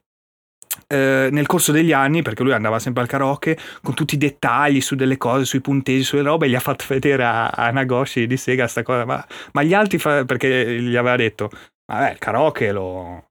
[0.86, 4.80] eh, nel corso degli anni, perché lui andava sempre al karaoke con tutti i dettagli
[4.80, 8.36] su delle cose, sui punteggi, sulle robe, gli ha fatto vedere a, a Nagoshi di
[8.36, 9.04] Sega sta cosa.
[9.04, 11.50] Ma, ma gli altri, fa- perché gli aveva detto,
[11.86, 13.30] vabbè, il karaoke lo,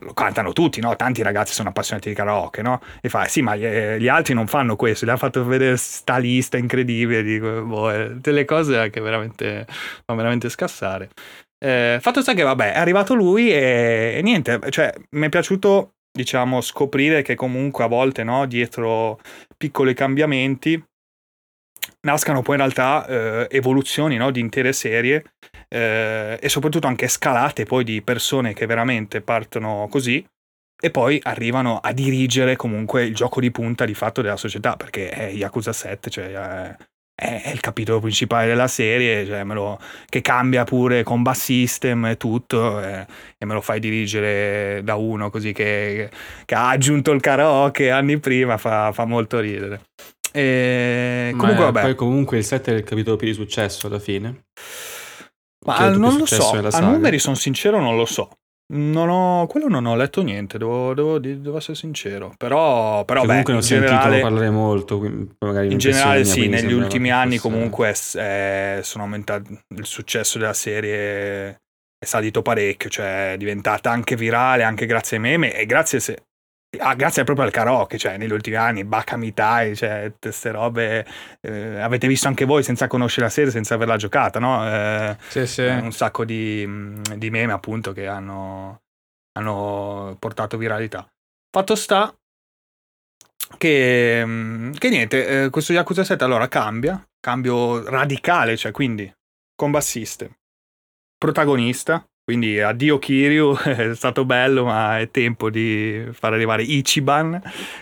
[0.00, 0.94] lo cantano tutti, no?
[0.96, 2.80] Tanti ragazzi sono appassionati di karaoke, no?
[3.00, 6.18] E fa, sì, ma gli, gli altri non fanno questo, gli ha fatto vedere sta
[6.18, 9.66] lista incredibile di boh, eh, delle cose che veramente
[10.04, 11.10] fanno veramente scassare.
[11.58, 15.94] Eh, fatto sta che, vabbè, è arrivato lui e, e niente, cioè, mi è piaciuto,
[16.16, 19.20] diciamo, scoprire che comunque a volte, no, dietro
[19.56, 20.82] piccoli cambiamenti
[22.00, 25.22] nascano poi in realtà eh, evoluzioni no, di intere serie
[25.68, 30.24] eh, e soprattutto anche scalate poi di persone che veramente partono così
[30.78, 35.10] e poi arrivano a dirigere comunque il gioco di punta di fatto della società perché
[35.10, 36.76] è Yakuza 7 cioè è,
[37.18, 42.16] è il capitolo principale della serie cioè me lo- che cambia pure combat system e
[42.18, 43.06] tutto eh,
[43.38, 46.10] e me lo fai dirigere da uno così che,
[46.44, 49.80] che ha aggiunto il karaoke anni prima fa, fa molto ridere
[50.36, 53.86] e Ma comunque eh, vabbè Poi comunque il 7 è il capitolo più di successo
[53.86, 54.44] alla fine.
[55.64, 58.28] Ma non lo so, a numeri sono sincero, non lo so.
[58.68, 62.34] Non ho, quello non ho letto niente, devo, devo, devo essere sincero.
[62.36, 65.04] Però, però Che beh, comunque sentito generale, parlare molto.
[65.04, 71.60] in generale sì, negli ultimi anni fosse- comunque eh, sono aumentati, il successo della serie
[71.98, 76.24] è salito parecchio, cioè è diventata anche virale, anche grazie ai meme e grazie, se,
[76.78, 81.06] ah, grazie proprio al karaoke, cioè negli ultimi anni, Baka Mitai, cioè queste robe,
[81.40, 84.66] eh, avete visto anche voi senza conoscere la serie, senza averla giocata, no?
[84.66, 85.62] Eh, Sì, sì.
[85.62, 88.82] un sacco di, mh, di meme appunto che hanno,
[89.38, 91.08] hanno portato viralità.
[91.50, 92.14] Fatto sta
[93.56, 99.10] che, mh, che niente, eh, questo Yakuza 7 allora cambia, cambio radicale, cioè quindi
[99.54, 100.30] combat system,
[101.16, 107.40] protagonista, quindi addio Kiryu, è stato bello ma è tempo di far arrivare Ichiban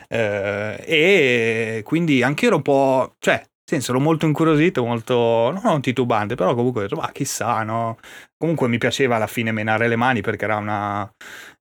[0.08, 6.34] eh, e quindi anche ero un po', cioè senso ero molto incuriosito, molto, non titubante,
[6.34, 7.98] però comunque ho detto, ma chissà, no?
[8.36, 11.10] Comunque mi piaceva alla fine menare le mani perché era una,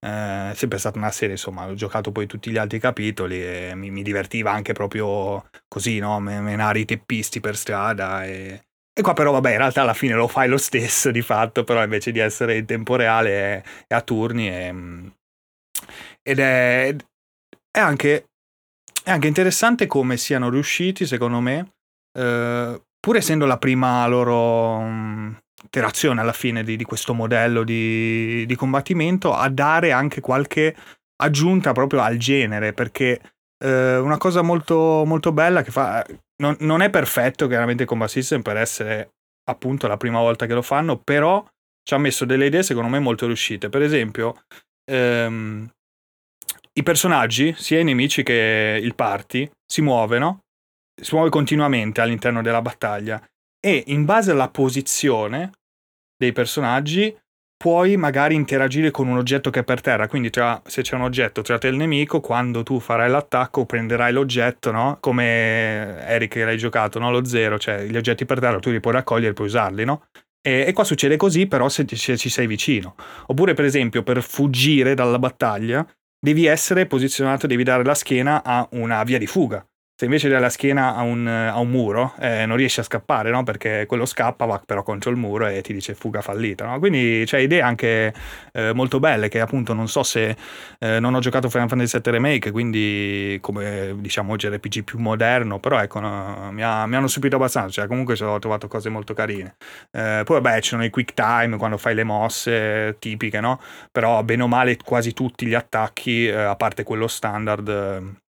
[0.01, 3.89] eh, sempre stata una serie, insomma, ho giocato poi tutti gli altri capitoli e mi,
[3.89, 6.19] mi divertiva anche proprio così, no?
[6.19, 8.65] Me- Menare i teppisti per strada e...
[8.95, 11.81] E qua però vabbè, in realtà alla fine lo fai lo stesso di fatto, però
[11.83, 15.07] invece di essere in tempo reale è, è a turni mm,
[16.21, 16.95] ed è,
[17.71, 18.29] è, anche,
[19.03, 21.73] è anche interessante come siano riusciti, secondo me,
[22.17, 25.33] eh, pur essendo la prima loro mm,
[25.65, 30.75] iterazione alla fine di, di questo modello di, di combattimento, a dare anche qualche
[31.15, 33.19] aggiunta proprio al genere, perché
[33.63, 36.05] eh, una cosa molto, molto bella che fa...
[36.41, 39.13] Non, non è perfetto chiaramente combat system per essere
[39.49, 41.45] appunto la prima volta che lo fanno, però
[41.83, 43.69] ci ha messo delle idee secondo me molto riuscite.
[43.69, 44.43] Per esempio,
[44.89, 45.69] ehm,
[46.73, 50.39] i personaggi, sia i nemici che il party, si muovono,
[50.99, 53.21] si muove continuamente all'interno della battaglia
[53.59, 55.51] e in base alla posizione
[56.17, 57.15] dei personaggi
[57.63, 61.03] puoi magari interagire con un oggetto che è per terra, quindi tra, se c'è un
[61.03, 64.97] oggetto tra te e il nemico, quando tu farai l'attacco prenderai l'oggetto, no?
[64.99, 67.09] Come Eric che l'hai giocato, no?
[67.09, 70.07] Lo zero, cioè gli oggetti per terra tu li puoi raccogliere e puoi usarli, no?
[70.45, 72.95] E, e qua succede così però se, se ci sei vicino.
[73.27, 75.87] Oppure per esempio per fuggire dalla battaglia
[76.19, 79.65] devi essere posizionato, devi dare la schiena a una via di fuga.
[79.95, 83.29] Se invece dai la schiena a un, a un muro, eh, non riesci a scappare,
[83.29, 83.43] no?
[83.43, 86.79] Perché quello scappa, va però contro il muro e ti dice fuga fallita, no?
[86.79, 88.11] Quindi c'è idee anche
[88.53, 90.35] eh, molto belle che appunto non so se
[90.79, 95.59] eh, non ho giocato Final Fantasy VII Remake, quindi come diciamo oggi RPG più moderno,
[95.59, 99.13] però ecco, no, mi, ha, mi, hanno stupito abbastanza, cioè comunque ho trovato cose molto
[99.13, 99.57] carine.
[99.91, 103.59] Eh, poi vabbè, ci sono i quick time quando fai le mosse tipiche, no?
[103.91, 108.21] Però bene o male quasi tutti gli attacchi, eh, a parte quello standard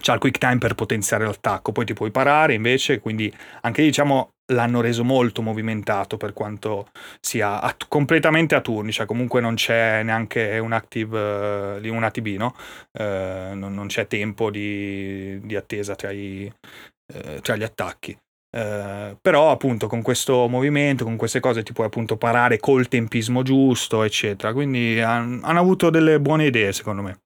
[0.00, 3.32] c'ha il quick time per potenziare l'attacco, poi ti puoi parare invece, quindi
[3.62, 6.88] anche diciamo l'hanno reso molto movimentato per quanto
[7.20, 12.26] sia a, completamente a turni, cioè comunque non c'è neanche un active, uh, un ATB,
[12.36, 12.54] no?
[12.98, 16.50] Uh, non, non, c'è tempo di, di attesa tra, i,
[17.14, 18.16] uh, tra, gli attacchi.
[18.50, 24.02] però appunto con questo movimento, con queste cose ti puoi appunto parare col tempismo giusto,
[24.02, 24.52] eccetera.
[24.52, 27.18] Quindi han, hanno avuto delle buone idee secondo me.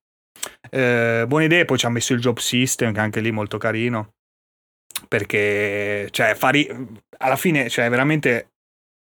[0.69, 4.13] Eh, buone idee, poi ci ha messo il job system, che anche lì molto carino.
[5.07, 6.67] Perché, cioè, fari,
[7.17, 8.53] alla fine, cioè, veramente,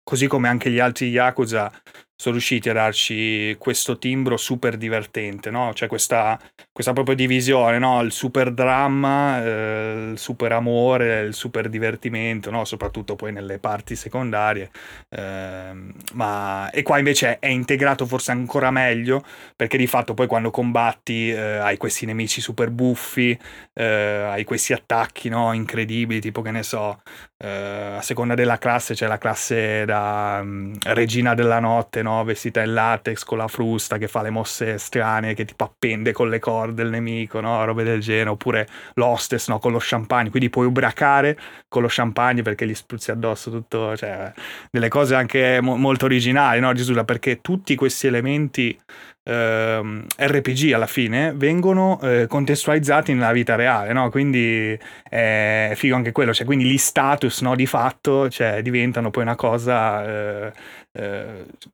[0.02, 1.72] così come anche gli altri Yakuza,
[2.16, 5.72] sono riusciti a darci questo timbro super divertente, no?
[5.74, 6.40] Cioè questa,
[6.72, 8.00] questa proprio divisione, no?
[8.00, 12.64] Il super dramma, eh, il super amore, il super divertimento, no?
[12.64, 14.70] Soprattutto poi nelle parti secondarie.
[15.10, 15.72] Eh,
[16.14, 16.70] ma...
[16.70, 19.22] E qua invece è integrato forse ancora meglio,
[19.54, 23.38] perché di fatto poi quando combatti eh, hai questi nemici super buffi,
[23.74, 25.52] eh, hai questi attacchi, no?
[25.52, 27.02] Incredibili, tipo che ne so,
[27.38, 32.24] eh, a seconda della classe c'è la classe da um, regina della notte, no?
[32.24, 36.30] vestita in latex con la frusta che fa le mosse strane, che tipo appende con
[36.30, 37.62] le corde il nemico, no?
[37.64, 39.58] robe del genere, oppure l'hostess no?
[39.58, 41.38] con lo champagne, quindi puoi ubracare
[41.68, 44.32] con lo champagne perché gli spruzzi addosso tutto, cioè
[44.70, 48.78] delle cose anche mo- molto originali, no Gesù, perché tutti questi elementi
[49.26, 54.08] Uh, RPG alla fine vengono uh, contestualizzati nella vita reale, no?
[54.08, 59.24] Quindi è figo anche quello, cioè quindi gli status no, di fatto cioè, diventano poi
[59.24, 60.52] una cosa uh,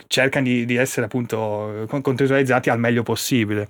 [0.06, 3.68] cercano di, di, essere appunto contestualizzati al meglio possibile.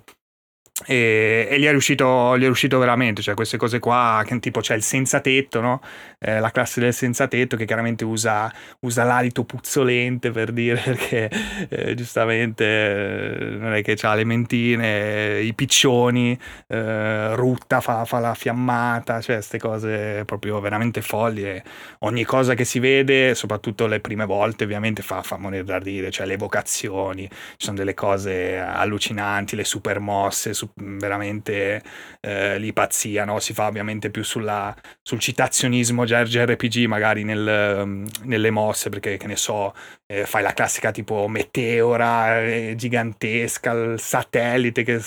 [0.85, 4.59] E, e gli, è riuscito, gli, è riuscito, veramente, cioè queste cose qua, che tipo
[4.59, 5.81] c'è il senza tetto, no?
[6.19, 11.29] eh, la classe del senza tetto che chiaramente usa, usa l'alito puzzolente per dire perché
[11.69, 16.37] eh, giustamente eh, non è che ha le mentine, i piccioni,
[16.67, 21.61] eh, rutta, fa, fa, la fiammata, cioè queste cose proprio veramente folli
[21.99, 26.11] ogni cosa che si vede, soprattutto le prime volte ovviamente fa, fa morire da dire,
[26.11, 31.81] cioè le vocazioni, ci sono delle cose allucinanti, le super mosse, su, veramente
[32.19, 33.39] eh, lì pazzia, no?
[33.39, 36.05] si fa ovviamente più sulla, sul citazionismo
[36.45, 39.73] RPG magari nel, um, nelle mosse, perché che ne so,
[40.05, 45.01] eh, fai la classica tipo meteora eh, gigantesca, il satellite che,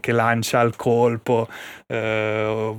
[0.00, 1.48] che, lancia il colpo.
[1.86, 2.76] Eh,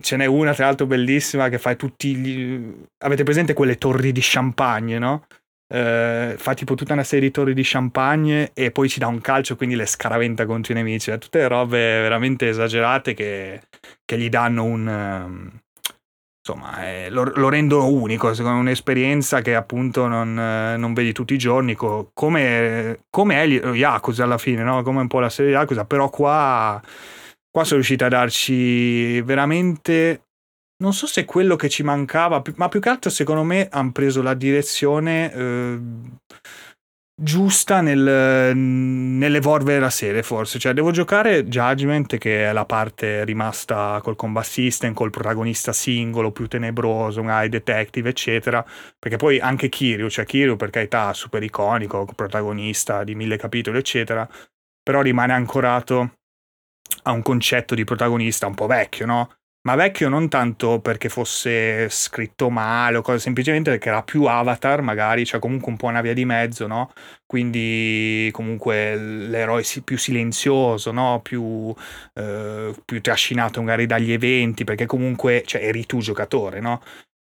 [0.00, 2.74] ce n'è una tra l'altro bellissima che fai tutti gli...
[3.04, 5.26] avete presente quelle torri di champagne no?
[5.72, 9.20] Uh, fa tipo tutta una serie di torri di champagne e poi ci dà un
[9.20, 11.16] calcio, quindi le scaraventa contro i nemici.
[11.18, 13.62] Tutte robe veramente esagerate che,
[14.04, 14.86] che gli danno un.
[14.86, 15.60] Um,
[16.40, 21.12] insomma, eh, lo, lo, rendono unico, secondo me, un'esperienza che appunto non, eh, non vedi
[21.12, 24.82] tutti i giorni, co- come, come, è Yakuza alla fine, no?
[24.82, 26.80] come un po' la serie Yakuza, però qua,
[27.50, 30.29] qua sono riusciti a darci veramente
[30.80, 34.22] non so se quello che ci mancava, ma più che altro secondo me hanno preso
[34.22, 35.80] la direzione eh,
[37.22, 40.58] giusta nel, nell'evolvere la serie forse.
[40.58, 46.32] Cioè devo giocare Judgment che è la parte rimasta col combat system, col protagonista singolo,
[46.32, 48.64] più tenebroso, un eye detective eccetera.
[48.98, 54.26] Perché poi anche Kiryu, cioè Kiryu per carità super iconico, protagonista di mille capitoli eccetera,
[54.82, 56.14] però rimane ancorato
[57.02, 59.30] a un concetto di protagonista un po' vecchio, no?
[59.62, 64.80] Ma vecchio non tanto perché fosse scritto male o cosa, semplicemente perché era più avatar
[64.82, 66.90] magari, cioè comunque un po' una via di mezzo, no?
[67.26, 71.20] Quindi comunque l'eroe più silenzioso, no?
[71.22, 71.74] Più,
[72.14, 76.80] eh, più trascinato magari dagli eventi, perché comunque cioè, eri tu giocatore, no?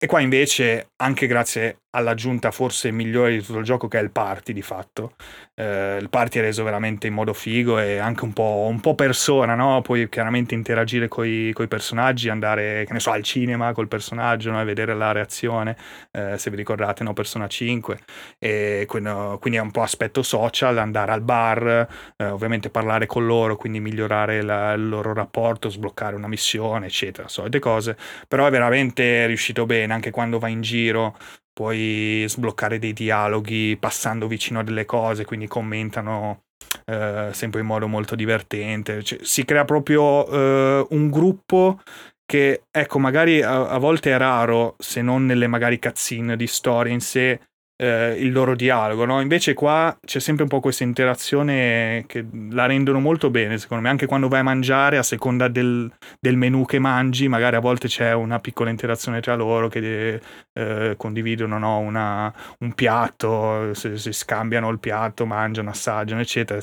[0.03, 4.09] E qua invece, anche grazie all'aggiunta forse migliore di tutto il gioco che è il
[4.09, 5.13] party di fatto,
[5.53, 8.95] eh, il party è reso veramente in modo figo e anche un po', un po
[8.95, 9.81] persona, no?
[9.81, 14.59] Puoi chiaramente interagire con i personaggi, andare, che ne so, al cinema col personaggio no?
[14.59, 15.77] e vedere la reazione,
[16.11, 17.13] eh, se vi ricordate, no?
[17.13, 17.99] Persona 5,
[18.39, 19.09] e quindi,
[19.57, 24.41] è un po' aspetto social, andare al bar, eh, ovviamente parlare con loro, quindi migliorare
[24.41, 27.95] la, il loro rapporto, sbloccare una missione, eccetera, solite cose,
[28.27, 31.17] però è veramente riuscito bene bene, anche quando vai in giro
[31.53, 36.43] puoi sbloccare dei dialoghi passando vicino a delle cose, quindi commentano
[36.85, 39.03] eh, sempre in modo molto divertente.
[39.03, 41.81] Cioè, si crea proprio eh, un gruppo
[42.25, 46.93] che, ecco, magari a, a, volte è raro, se non nelle magari cutscene di storia
[46.93, 47.39] in sé,
[47.81, 49.21] eh, il loro dialogo, no?
[49.21, 53.89] Invece qua c'è sempre un po' questa interazione che la rendono molto bene, secondo me,
[53.89, 57.87] anche quando vai a mangiare, a seconda del, del menù che mangi, magari a volte
[57.87, 60.21] c'è una piccola interazione tra loro che
[60.53, 61.79] eh, condividono no?
[61.79, 66.59] una, un piatto, si, si, scambiano il piatto, mangiano, assaggiano, eccetera.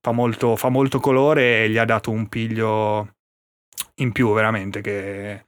[0.00, 3.14] Fa molto, fa molto colore e gli ha dato un piglio
[3.96, 5.46] in più, veramente, che,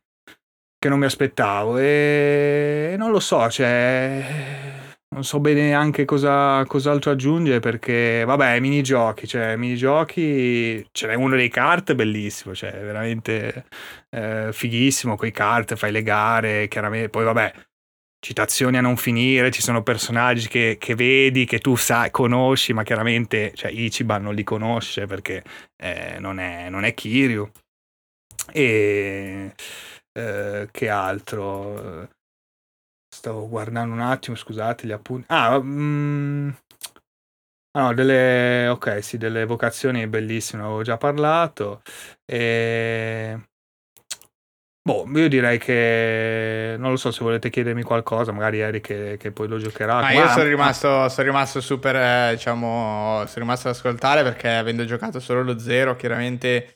[0.79, 1.77] che non mi aspettavo.
[1.79, 9.27] E non lo so, cioè non so bene anche cosa, cos'altro aggiungere perché, vabbè, minigiochi,
[9.27, 13.67] cioè, minigiochi, ce n'è uno dei kart bellissimo, cioè, veramente
[14.11, 17.53] eh, fighissimo, con i kart, fai le gare, chiaramente, poi vabbè,
[18.21, 22.83] citazioni a non finire, ci sono personaggi che, che vedi, che tu sai, conosci, ma
[22.83, 25.43] chiaramente, cioè, Ichiban non li conosce perché
[25.77, 27.51] eh, non, è, non è Kiryu.
[28.53, 29.53] E...
[30.13, 32.09] Eh, che altro?
[33.19, 35.27] Stavo guardando un attimo, scusate, gli appunti.
[35.31, 36.51] Ah, mm,
[37.73, 38.69] ah, no, delle...
[38.69, 41.83] Ok, sì, delle vocazioni bellissime, avevo già parlato.
[42.25, 43.37] E...
[44.89, 49.33] Boh, io direi che non lo so se volete chiedermi qualcosa, magari Eric che, che
[49.33, 49.97] poi lo giocherà.
[49.97, 54.85] Ah, io sono rimasto, sono rimasto super, eh, diciamo, sono rimasto ad ascoltare perché avendo
[54.85, 56.71] giocato solo lo zero, chiaramente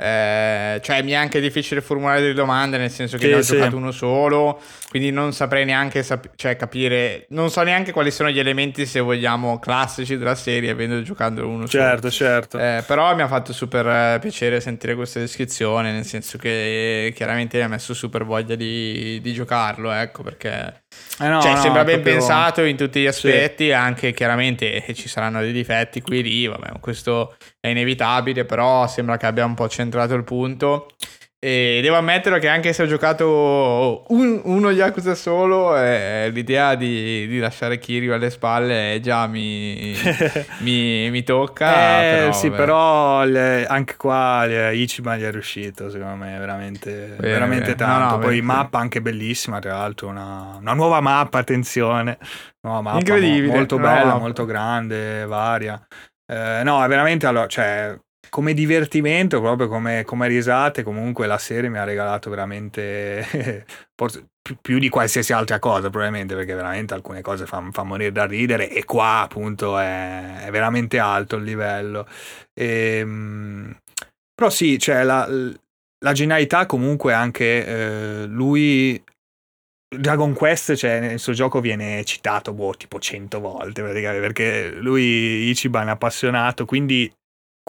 [0.00, 3.42] eh, cioè mi è anche difficile formulare delle domande nel senso che sì, ne ho
[3.42, 3.52] sì.
[3.54, 4.60] giocato uno solo
[4.90, 9.00] quindi non saprei neanche sap- cioè, capire non so neanche quali sono gli elementi se
[9.00, 13.52] vogliamo classici della serie avendo giocato uno certo, solo certo eh, però mi ha fatto
[13.52, 18.54] super eh, piacere sentire questa descrizione nel senso che chiaramente mi ha messo super voglia
[18.54, 20.82] di, di giocarlo ecco perché
[21.20, 22.14] eh no, cioè, no, sembra ben proprio...
[22.14, 23.72] pensato in tutti gli aspetti sì.
[23.72, 29.16] anche chiaramente ci saranno dei difetti qui e lì vabbè questo è inevitabile, però sembra
[29.16, 30.88] che abbia un po' centrato il punto.
[31.40, 37.28] E devo ammettere che anche se ho giocato un, uno Yakuza solo, eh, l'idea di,
[37.28, 39.94] di, lasciare Kiryu alle spalle già mi,
[40.62, 42.02] mi, mi tocca.
[42.02, 42.56] Eh, però, sì, beh.
[42.56, 47.76] però le, anche qua le, Ichiban gli è riuscito, secondo me, veramente, beh, veramente beh.
[47.76, 48.04] tanto.
[48.04, 52.18] No, no, Poi mappa anche bellissima, tra l'altro, una, una nuova mappa, attenzione.
[52.62, 53.54] Nuova mappa Incredibile.
[53.54, 54.18] Molto bella, no.
[54.18, 55.80] molto grande, varia.
[56.26, 57.96] Eh, no, è veramente allora, cioè,
[58.30, 63.64] come divertimento, proprio come, come, risate, comunque la serie mi ha regalato veramente
[64.60, 68.70] più, di qualsiasi altra cosa, probabilmente, perché veramente alcune cose fanno fa morire da ridere
[68.70, 72.06] e qua appunto è, è veramente alto il livello.
[72.54, 73.76] E, ehm,
[74.34, 79.02] però sì, cioè la, la genialità comunque anche eh, lui
[79.88, 85.88] Dragon Quest, cioè, nel suo gioco viene citato boh, tipo 100 volte perché lui Ichiban
[85.88, 87.10] è appassionato, quindi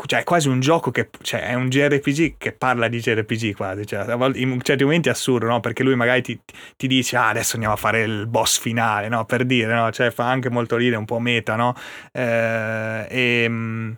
[0.06, 3.86] cioè, è quasi un gioco che cioè, è un JRPG che parla di JRPG quasi.
[3.86, 5.60] Cioè, in certi momenti è assurdo, no?
[5.60, 6.40] Perché lui magari ti,
[6.78, 9.26] ti dice: Ah, adesso andiamo a fare il boss finale, no?
[9.26, 9.92] Per dire, no?
[9.92, 11.74] Cioè, fa anche molto ridere, un po' meta, no?
[12.12, 13.98] Eh, e,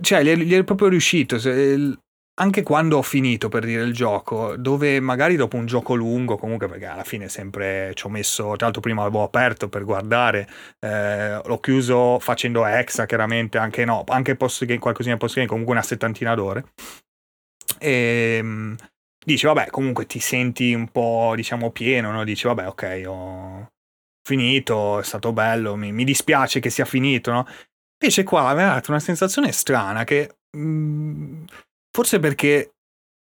[0.00, 1.38] cioè, gli è, gli è proprio riuscito
[2.40, 6.68] anche quando ho finito per dire il gioco, dove magari dopo un gioco lungo, comunque
[6.68, 10.48] perché alla fine sempre ci ho messo, tra l'altro prima l'avevo aperto per guardare,
[10.78, 15.72] eh, l'ho chiuso facendo exa chiaramente, anche no, anche post game, qualcosina post game, comunque
[15.72, 16.64] una settantina d'ore.
[17.78, 18.76] E ehm,
[19.24, 22.24] dici, vabbè, comunque ti senti un po', diciamo, pieno, no?
[22.24, 23.68] Dici, vabbè, ok, ho
[24.22, 27.46] finito, è stato bello, mi, mi dispiace che sia finito, no?
[28.00, 30.36] Invece qua mi ha dato una sensazione strana che...
[30.56, 31.44] Mh, mm,
[31.98, 32.74] Forse perché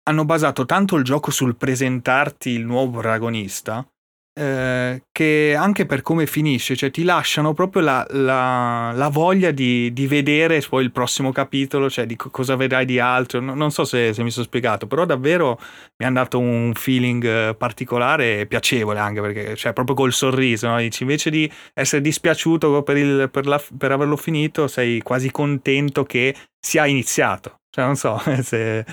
[0.10, 3.88] hanno basato tanto il gioco sul presentarti il nuovo protagonista
[4.34, 9.94] eh, che anche per come finisce, cioè ti lasciano proprio la, la, la voglia di,
[9.94, 13.40] di, vedere poi il prossimo capitolo, cioè di cosa vedrai di altro.
[13.40, 15.60] No, non so se, se, mi sono spiegato, però davvero
[15.98, 20.70] mi ha dato un feeling eh, particolare e piacevole anche perché, cioè, proprio col sorriso,
[20.70, 20.80] no?
[20.80, 26.04] Dici, invece di essere dispiaciuto per, il, per, la, per averlo finito, sei quasi contento
[26.04, 28.86] che sia iniziato Cioè, non so se...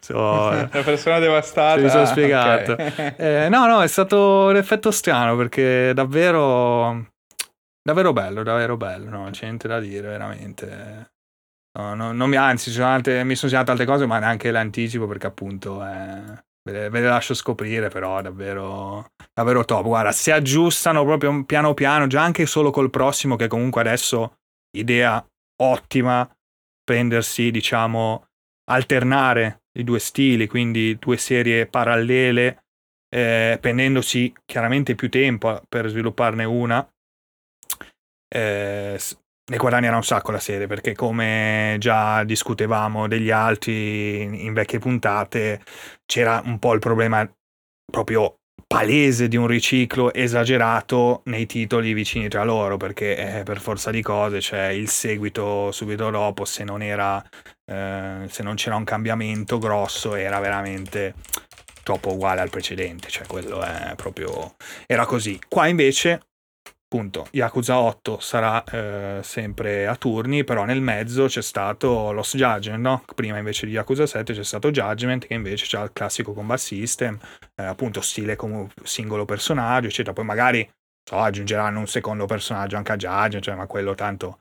[0.00, 1.76] So, La persona devastata.
[1.76, 2.72] se mi sono spiegato.
[2.72, 3.14] Ok.
[3.16, 7.10] Eh, no, no, è stato un effetto strano perché davvero...
[7.80, 9.28] Davvero bello, davvero bello, no?
[9.30, 11.10] C'è niente da dire, veramente.
[11.78, 15.06] No, no, non mi, anzi, sono altre- mi sono segnate altre cose, ma neanche l'anticipo
[15.06, 16.22] perché appunto eh,
[16.64, 19.84] ve, le, ve le lascio scoprire, però davvero, davvero top.
[19.84, 24.38] Guarda, si aggiustano proprio piano piano, già anche solo col prossimo, che comunque adesso
[24.76, 25.24] idea
[25.62, 26.28] ottima,
[26.84, 28.28] prendersi, diciamo,
[28.70, 32.64] alternare i due stili, quindi due serie parallele,
[33.08, 36.86] eh, prendendosi chiaramente più tempo per svilupparne una.
[38.28, 38.98] Eh,
[39.46, 45.62] ne guadagnerà un sacco la serie perché come già discutevamo degli altri in vecchie puntate
[46.06, 47.30] c'era un po' il problema
[47.84, 53.90] proprio palese di un riciclo esagerato nei titoli vicini tra loro perché eh, per forza
[53.90, 57.22] di cose c'è il seguito subito dopo se non era
[57.64, 61.14] eh, se non c'era un cambiamento grosso era veramente
[61.82, 64.54] troppo uguale al precedente cioè quello è proprio
[64.86, 65.38] era così.
[65.48, 66.20] Qua invece
[66.94, 72.80] appunto Yakuza 8 sarà eh, sempre a turni, però nel mezzo c'è stato Lost Judgment,
[72.80, 73.04] no?
[73.16, 77.18] Prima invece di Yakuza 7 c'è stato Judgment che invece ha il classico combat system,
[77.56, 80.12] eh, appunto stile come singolo personaggio, eccetera.
[80.12, 80.68] Poi magari
[81.02, 84.38] so, aggiungeranno un secondo personaggio anche a Judgment, cioè, ma quello tanto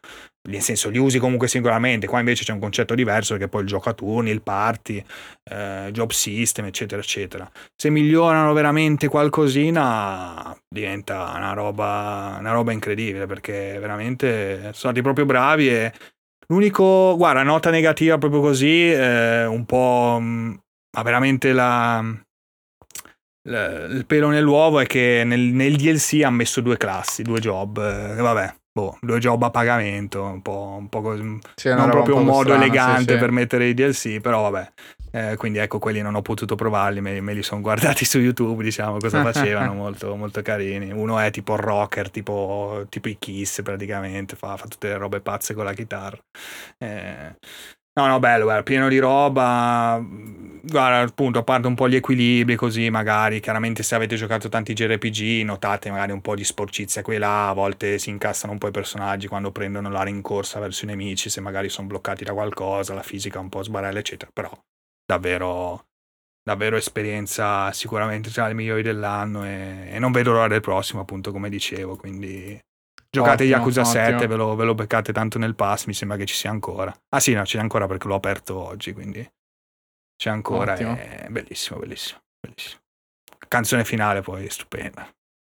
[0.49, 3.68] nel senso li usi comunque singolarmente, qua invece c'è un concetto diverso perché poi il
[3.68, 5.03] gioco a turni, il party,
[5.49, 13.26] eh, job system, eccetera, eccetera se migliorano veramente qualcosina diventa una roba, una roba incredibile
[13.26, 15.94] perché veramente sono stati proprio bravi e
[16.48, 20.61] l'unico, guarda, nota negativa proprio così, eh, un po', mh,
[20.95, 22.03] ma veramente la-
[23.45, 28.22] il pelo nell'uovo è che nel, nel DLC ha messo due classi, due job, eh,
[28.22, 28.56] vabbè.
[28.76, 32.50] Boh, due job a pagamento, un po', un po' così, Sì, non proprio un modo
[32.50, 33.20] strana, elegante sì.
[33.20, 34.72] per mettere i DLC, però vabbè.
[35.12, 38.64] Eh, quindi ecco, quelli non ho potuto provarli, me, me li sono guardati su YouTube,
[38.64, 40.91] diciamo, cosa facevano, molto, molto carini.
[40.91, 45.54] Uno è tipo rocker, tipo, tipo i Kiss praticamente, fa, fa tutte le robe pazze
[45.54, 46.18] con la chitarra.
[46.80, 47.36] Eh,
[47.95, 50.03] no, no, bello, bello, pieno di roba.
[50.65, 54.74] Guarda, appunto, a parte un po' gli equilibri così, magari, chiaramente se avete giocato tanti
[54.74, 58.60] JRPG, notate magari un po' di sporcizia qui e là, a volte si incassano un
[58.60, 62.34] po' i personaggi quando prendono la rincorsa verso i nemici, se magari sono bloccati da
[62.34, 64.52] qualcosa, la fisica un po' sbarella, eccetera, però
[65.06, 65.86] davvero
[66.44, 71.32] davvero esperienza sicuramente tra le migliori dell'anno e, e non vedo l'ora del prossimo appunto
[71.32, 72.60] come dicevo quindi
[73.14, 74.27] giocate Ottimo, Yakuza 7 ottimo.
[74.30, 76.91] ve lo, ve lo beccate tanto nel pass mi sembra che ci sia ancora.
[77.10, 79.22] Ah sì no c'è ancora perché l'ho aperto oggi quindi
[80.15, 82.81] c'è ancora è bellissimo bellissimo bellissimo.
[83.48, 85.07] Canzone finale poi stupenda.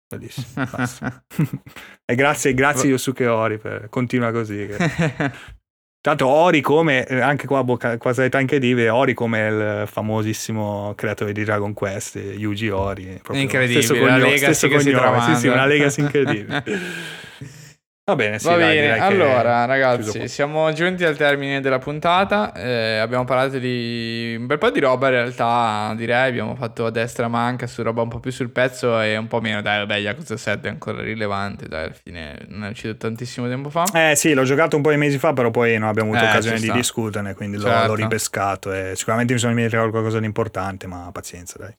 [0.06, 0.66] Bellissimo
[2.04, 5.32] e grazie grazie Yosuke Ori per, continua così che-
[6.04, 7.64] Tanto Ori come, eh, anche qua
[7.96, 13.18] quasi anche Dive, Ori come il famosissimo creatore di Dragon Quest, Yuji Ori.
[13.30, 16.62] Incredibile, stesso la cognome, legacy che si cognome, Sì, sì, una legacy incredibile.
[18.06, 22.98] Va bene, sì, Va dai, bene, allora ragazzi, siamo giunti al termine della puntata, eh,
[22.98, 27.28] abbiamo parlato di un bel po' di roba in realtà, direi, abbiamo fatto a destra
[27.28, 30.36] manca su roba un po' più sul pezzo e un po' meno, dai vabbè, Yakuza
[30.36, 33.84] 7 è ancora rilevante, dai, alla fine non è uscito tantissimo tempo fa.
[33.94, 36.28] Eh sì, l'ho giocato un po' di mesi fa, però poi non abbiamo avuto Eh,
[36.28, 37.86] occasione di discuterne, quindi l'ho- Certo.
[37.86, 41.74] l'ho, ripescato e sicuramente mi sono dimenticato qualcosa di importante, ma pazienza, dai.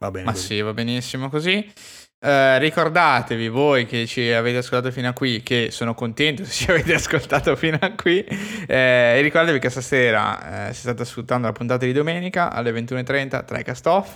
[0.00, 0.24] Va bene.
[0.24, 0.46] Ma così.
[0.46, 1.72] sì, va benissimo così.
[2.22, 6.70] Eh, ricordatevi voi che ci avete ascoltato fino a qui, che sono contento se ci
[6.70, 8.22] avete ascoltato fino a qui.
[8.66, 13.58] Eh, ricordatevi che stasera eh, si state ascoltando la puntata di domenica alle 21.30 tra
[13.58, 14.14] i cast off.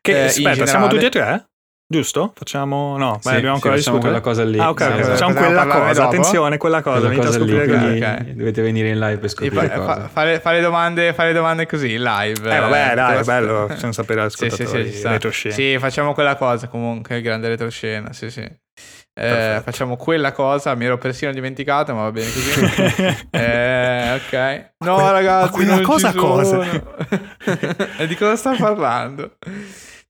[0.00, 1.48] Che, Eh, aspetta, siamo generale- tutti e tre?
[1.86, 2.32] Giusto?
[2.34, 2.96] Facciamo...
[2.96, 4.00] No, Sì, beh, dobbiamo sì, ancora facciamo discutere.
[4.00, 4.58] quella cosa lì.
[4.58, 5.10] Ah, ok, Sì, ok, esatto.
[5.12, 5.92] facciamo quella cosa.
[5.92, 6.02] dopo?
[6.08, 6.98] Attenzione, quella cosa.
[7.06, 8.22] Quella cosa lì, scoprire quindi- che- ok.
[8.30, 12.02] dovete venire in live per scoprire fa- fa- fare, fare domande, fare domande così in
[12.02, 12.56] live.
[12.56, 14.66] Eh, vabbè, Eh, dai, è bello, facciamo sapere agli Sì, sì,
[15.30, 15.50] sì.
[15.50, 18.48] Sì, facciamo quella cosa comunque, grande retroscena, sì, sì.
[19.16, 22.60] Eh, facciamo quella cosa, mi ero persino dimenticato, ma va bene così.
[23.30, 24.70] eh, ok.
[24.84, 26.44] No, que- ragazzi, ma quella cosa cosa?
[26.64, 26.96] sono.
[27.98, 29.36] e di cosa sta parlando?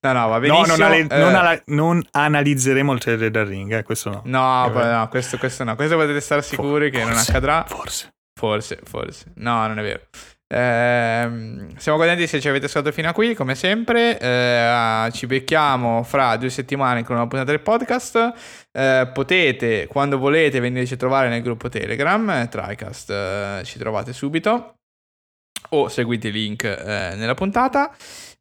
[0.05, 0.77] No, no, va No, benissimo.
[0.77, 4.23] non, ale- eh, non ala- non analizzeremo il trailer del ring, eh, questo no.
[4.25, 5.75] No, Eh, no, questo, questo no.
[5.77, 7.65] Questo potete stare sicuri che non Forse, accadrà.
[7.67, 8.15] Forse.
[8.39, 9.33] Forse, forse.
[9.37, 10.01] No, non è vero.
[10.47, 14.19] Ehm, siamo contenti se ci avete ascoltato fino a qui, come sempre.
[14.19, 18.33] Eh, ci becchiamo fra due settimane con una puntata del podcast.
[18.73, 24.13] Eh, potete, quando volete, venirci a trovare nel gruppo Telegram, eh, TriCast, eh, ci trovate
[24.13, 24.75] subito.
[25.71, 27.91] O seguite il link eh, nella puntata.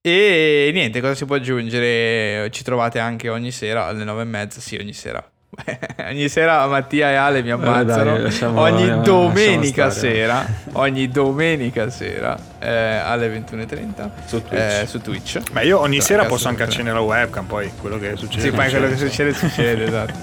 [0.06, 2.50] E niente, cosa si può aggiungere?
[2.52, 4.60] Ci trovate anche ogni sera alle nove e mezza.
[4.60, 5.24] Sì, ogni sera.
[6.10, 8.12] ogni sera Mattia e Ale mi ammazzano.
[8.16, 14.62] dai, lasciamo- ogni lasciamo domenica sera, ogni domenica sera eh, alle 21.30 Su Twitch.
[14.62, 15.40] eh, su Twitch.
[15.54, 18.42] Ma io ogni Cioè, sera posso anche accendere la webcam, poi quello che succede.
[18.42, 19.32] Sì, poi quello che succede.
[19.34, 20.14] succede succede, esatto.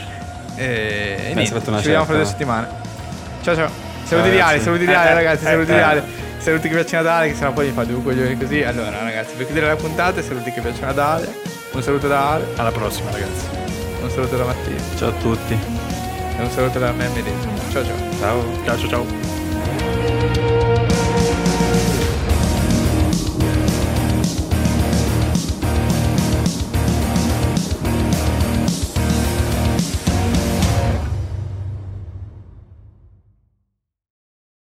[0.60, 2.68] E, e niente, ci vediamo fra due settimane.
[3.40, 3.89] Ciao ciao.
[4.10, 4.52] Saluti di ragazzi.
[4.54, 5.74] Ale, saluti di Eh, Ale eh, ragazzi, eh, saluti eh.
[5.74, 6.02] di Ale.
[6.38, 8.62] Saluti che piacciono ad Ale, che sennò poi mi fa due coglioni così.
[8.62, 11.34] Allora ragazzi, per chiudere la puntata, saluti che piacciono ad Ale.
[11.72, 13.46] Un saluto da Ale, Alla prossima, ragazzi.
[14.02, 15.52] un saluto da Mattia Ciao a tutti.
[15.52, 17.52] e un saluto da me medesimo.
[17.70, 17.94] Ciao ciao.
[18.18, 18.44] Ciao.
[18.64, 19.39] Ciao, ciao, ciao.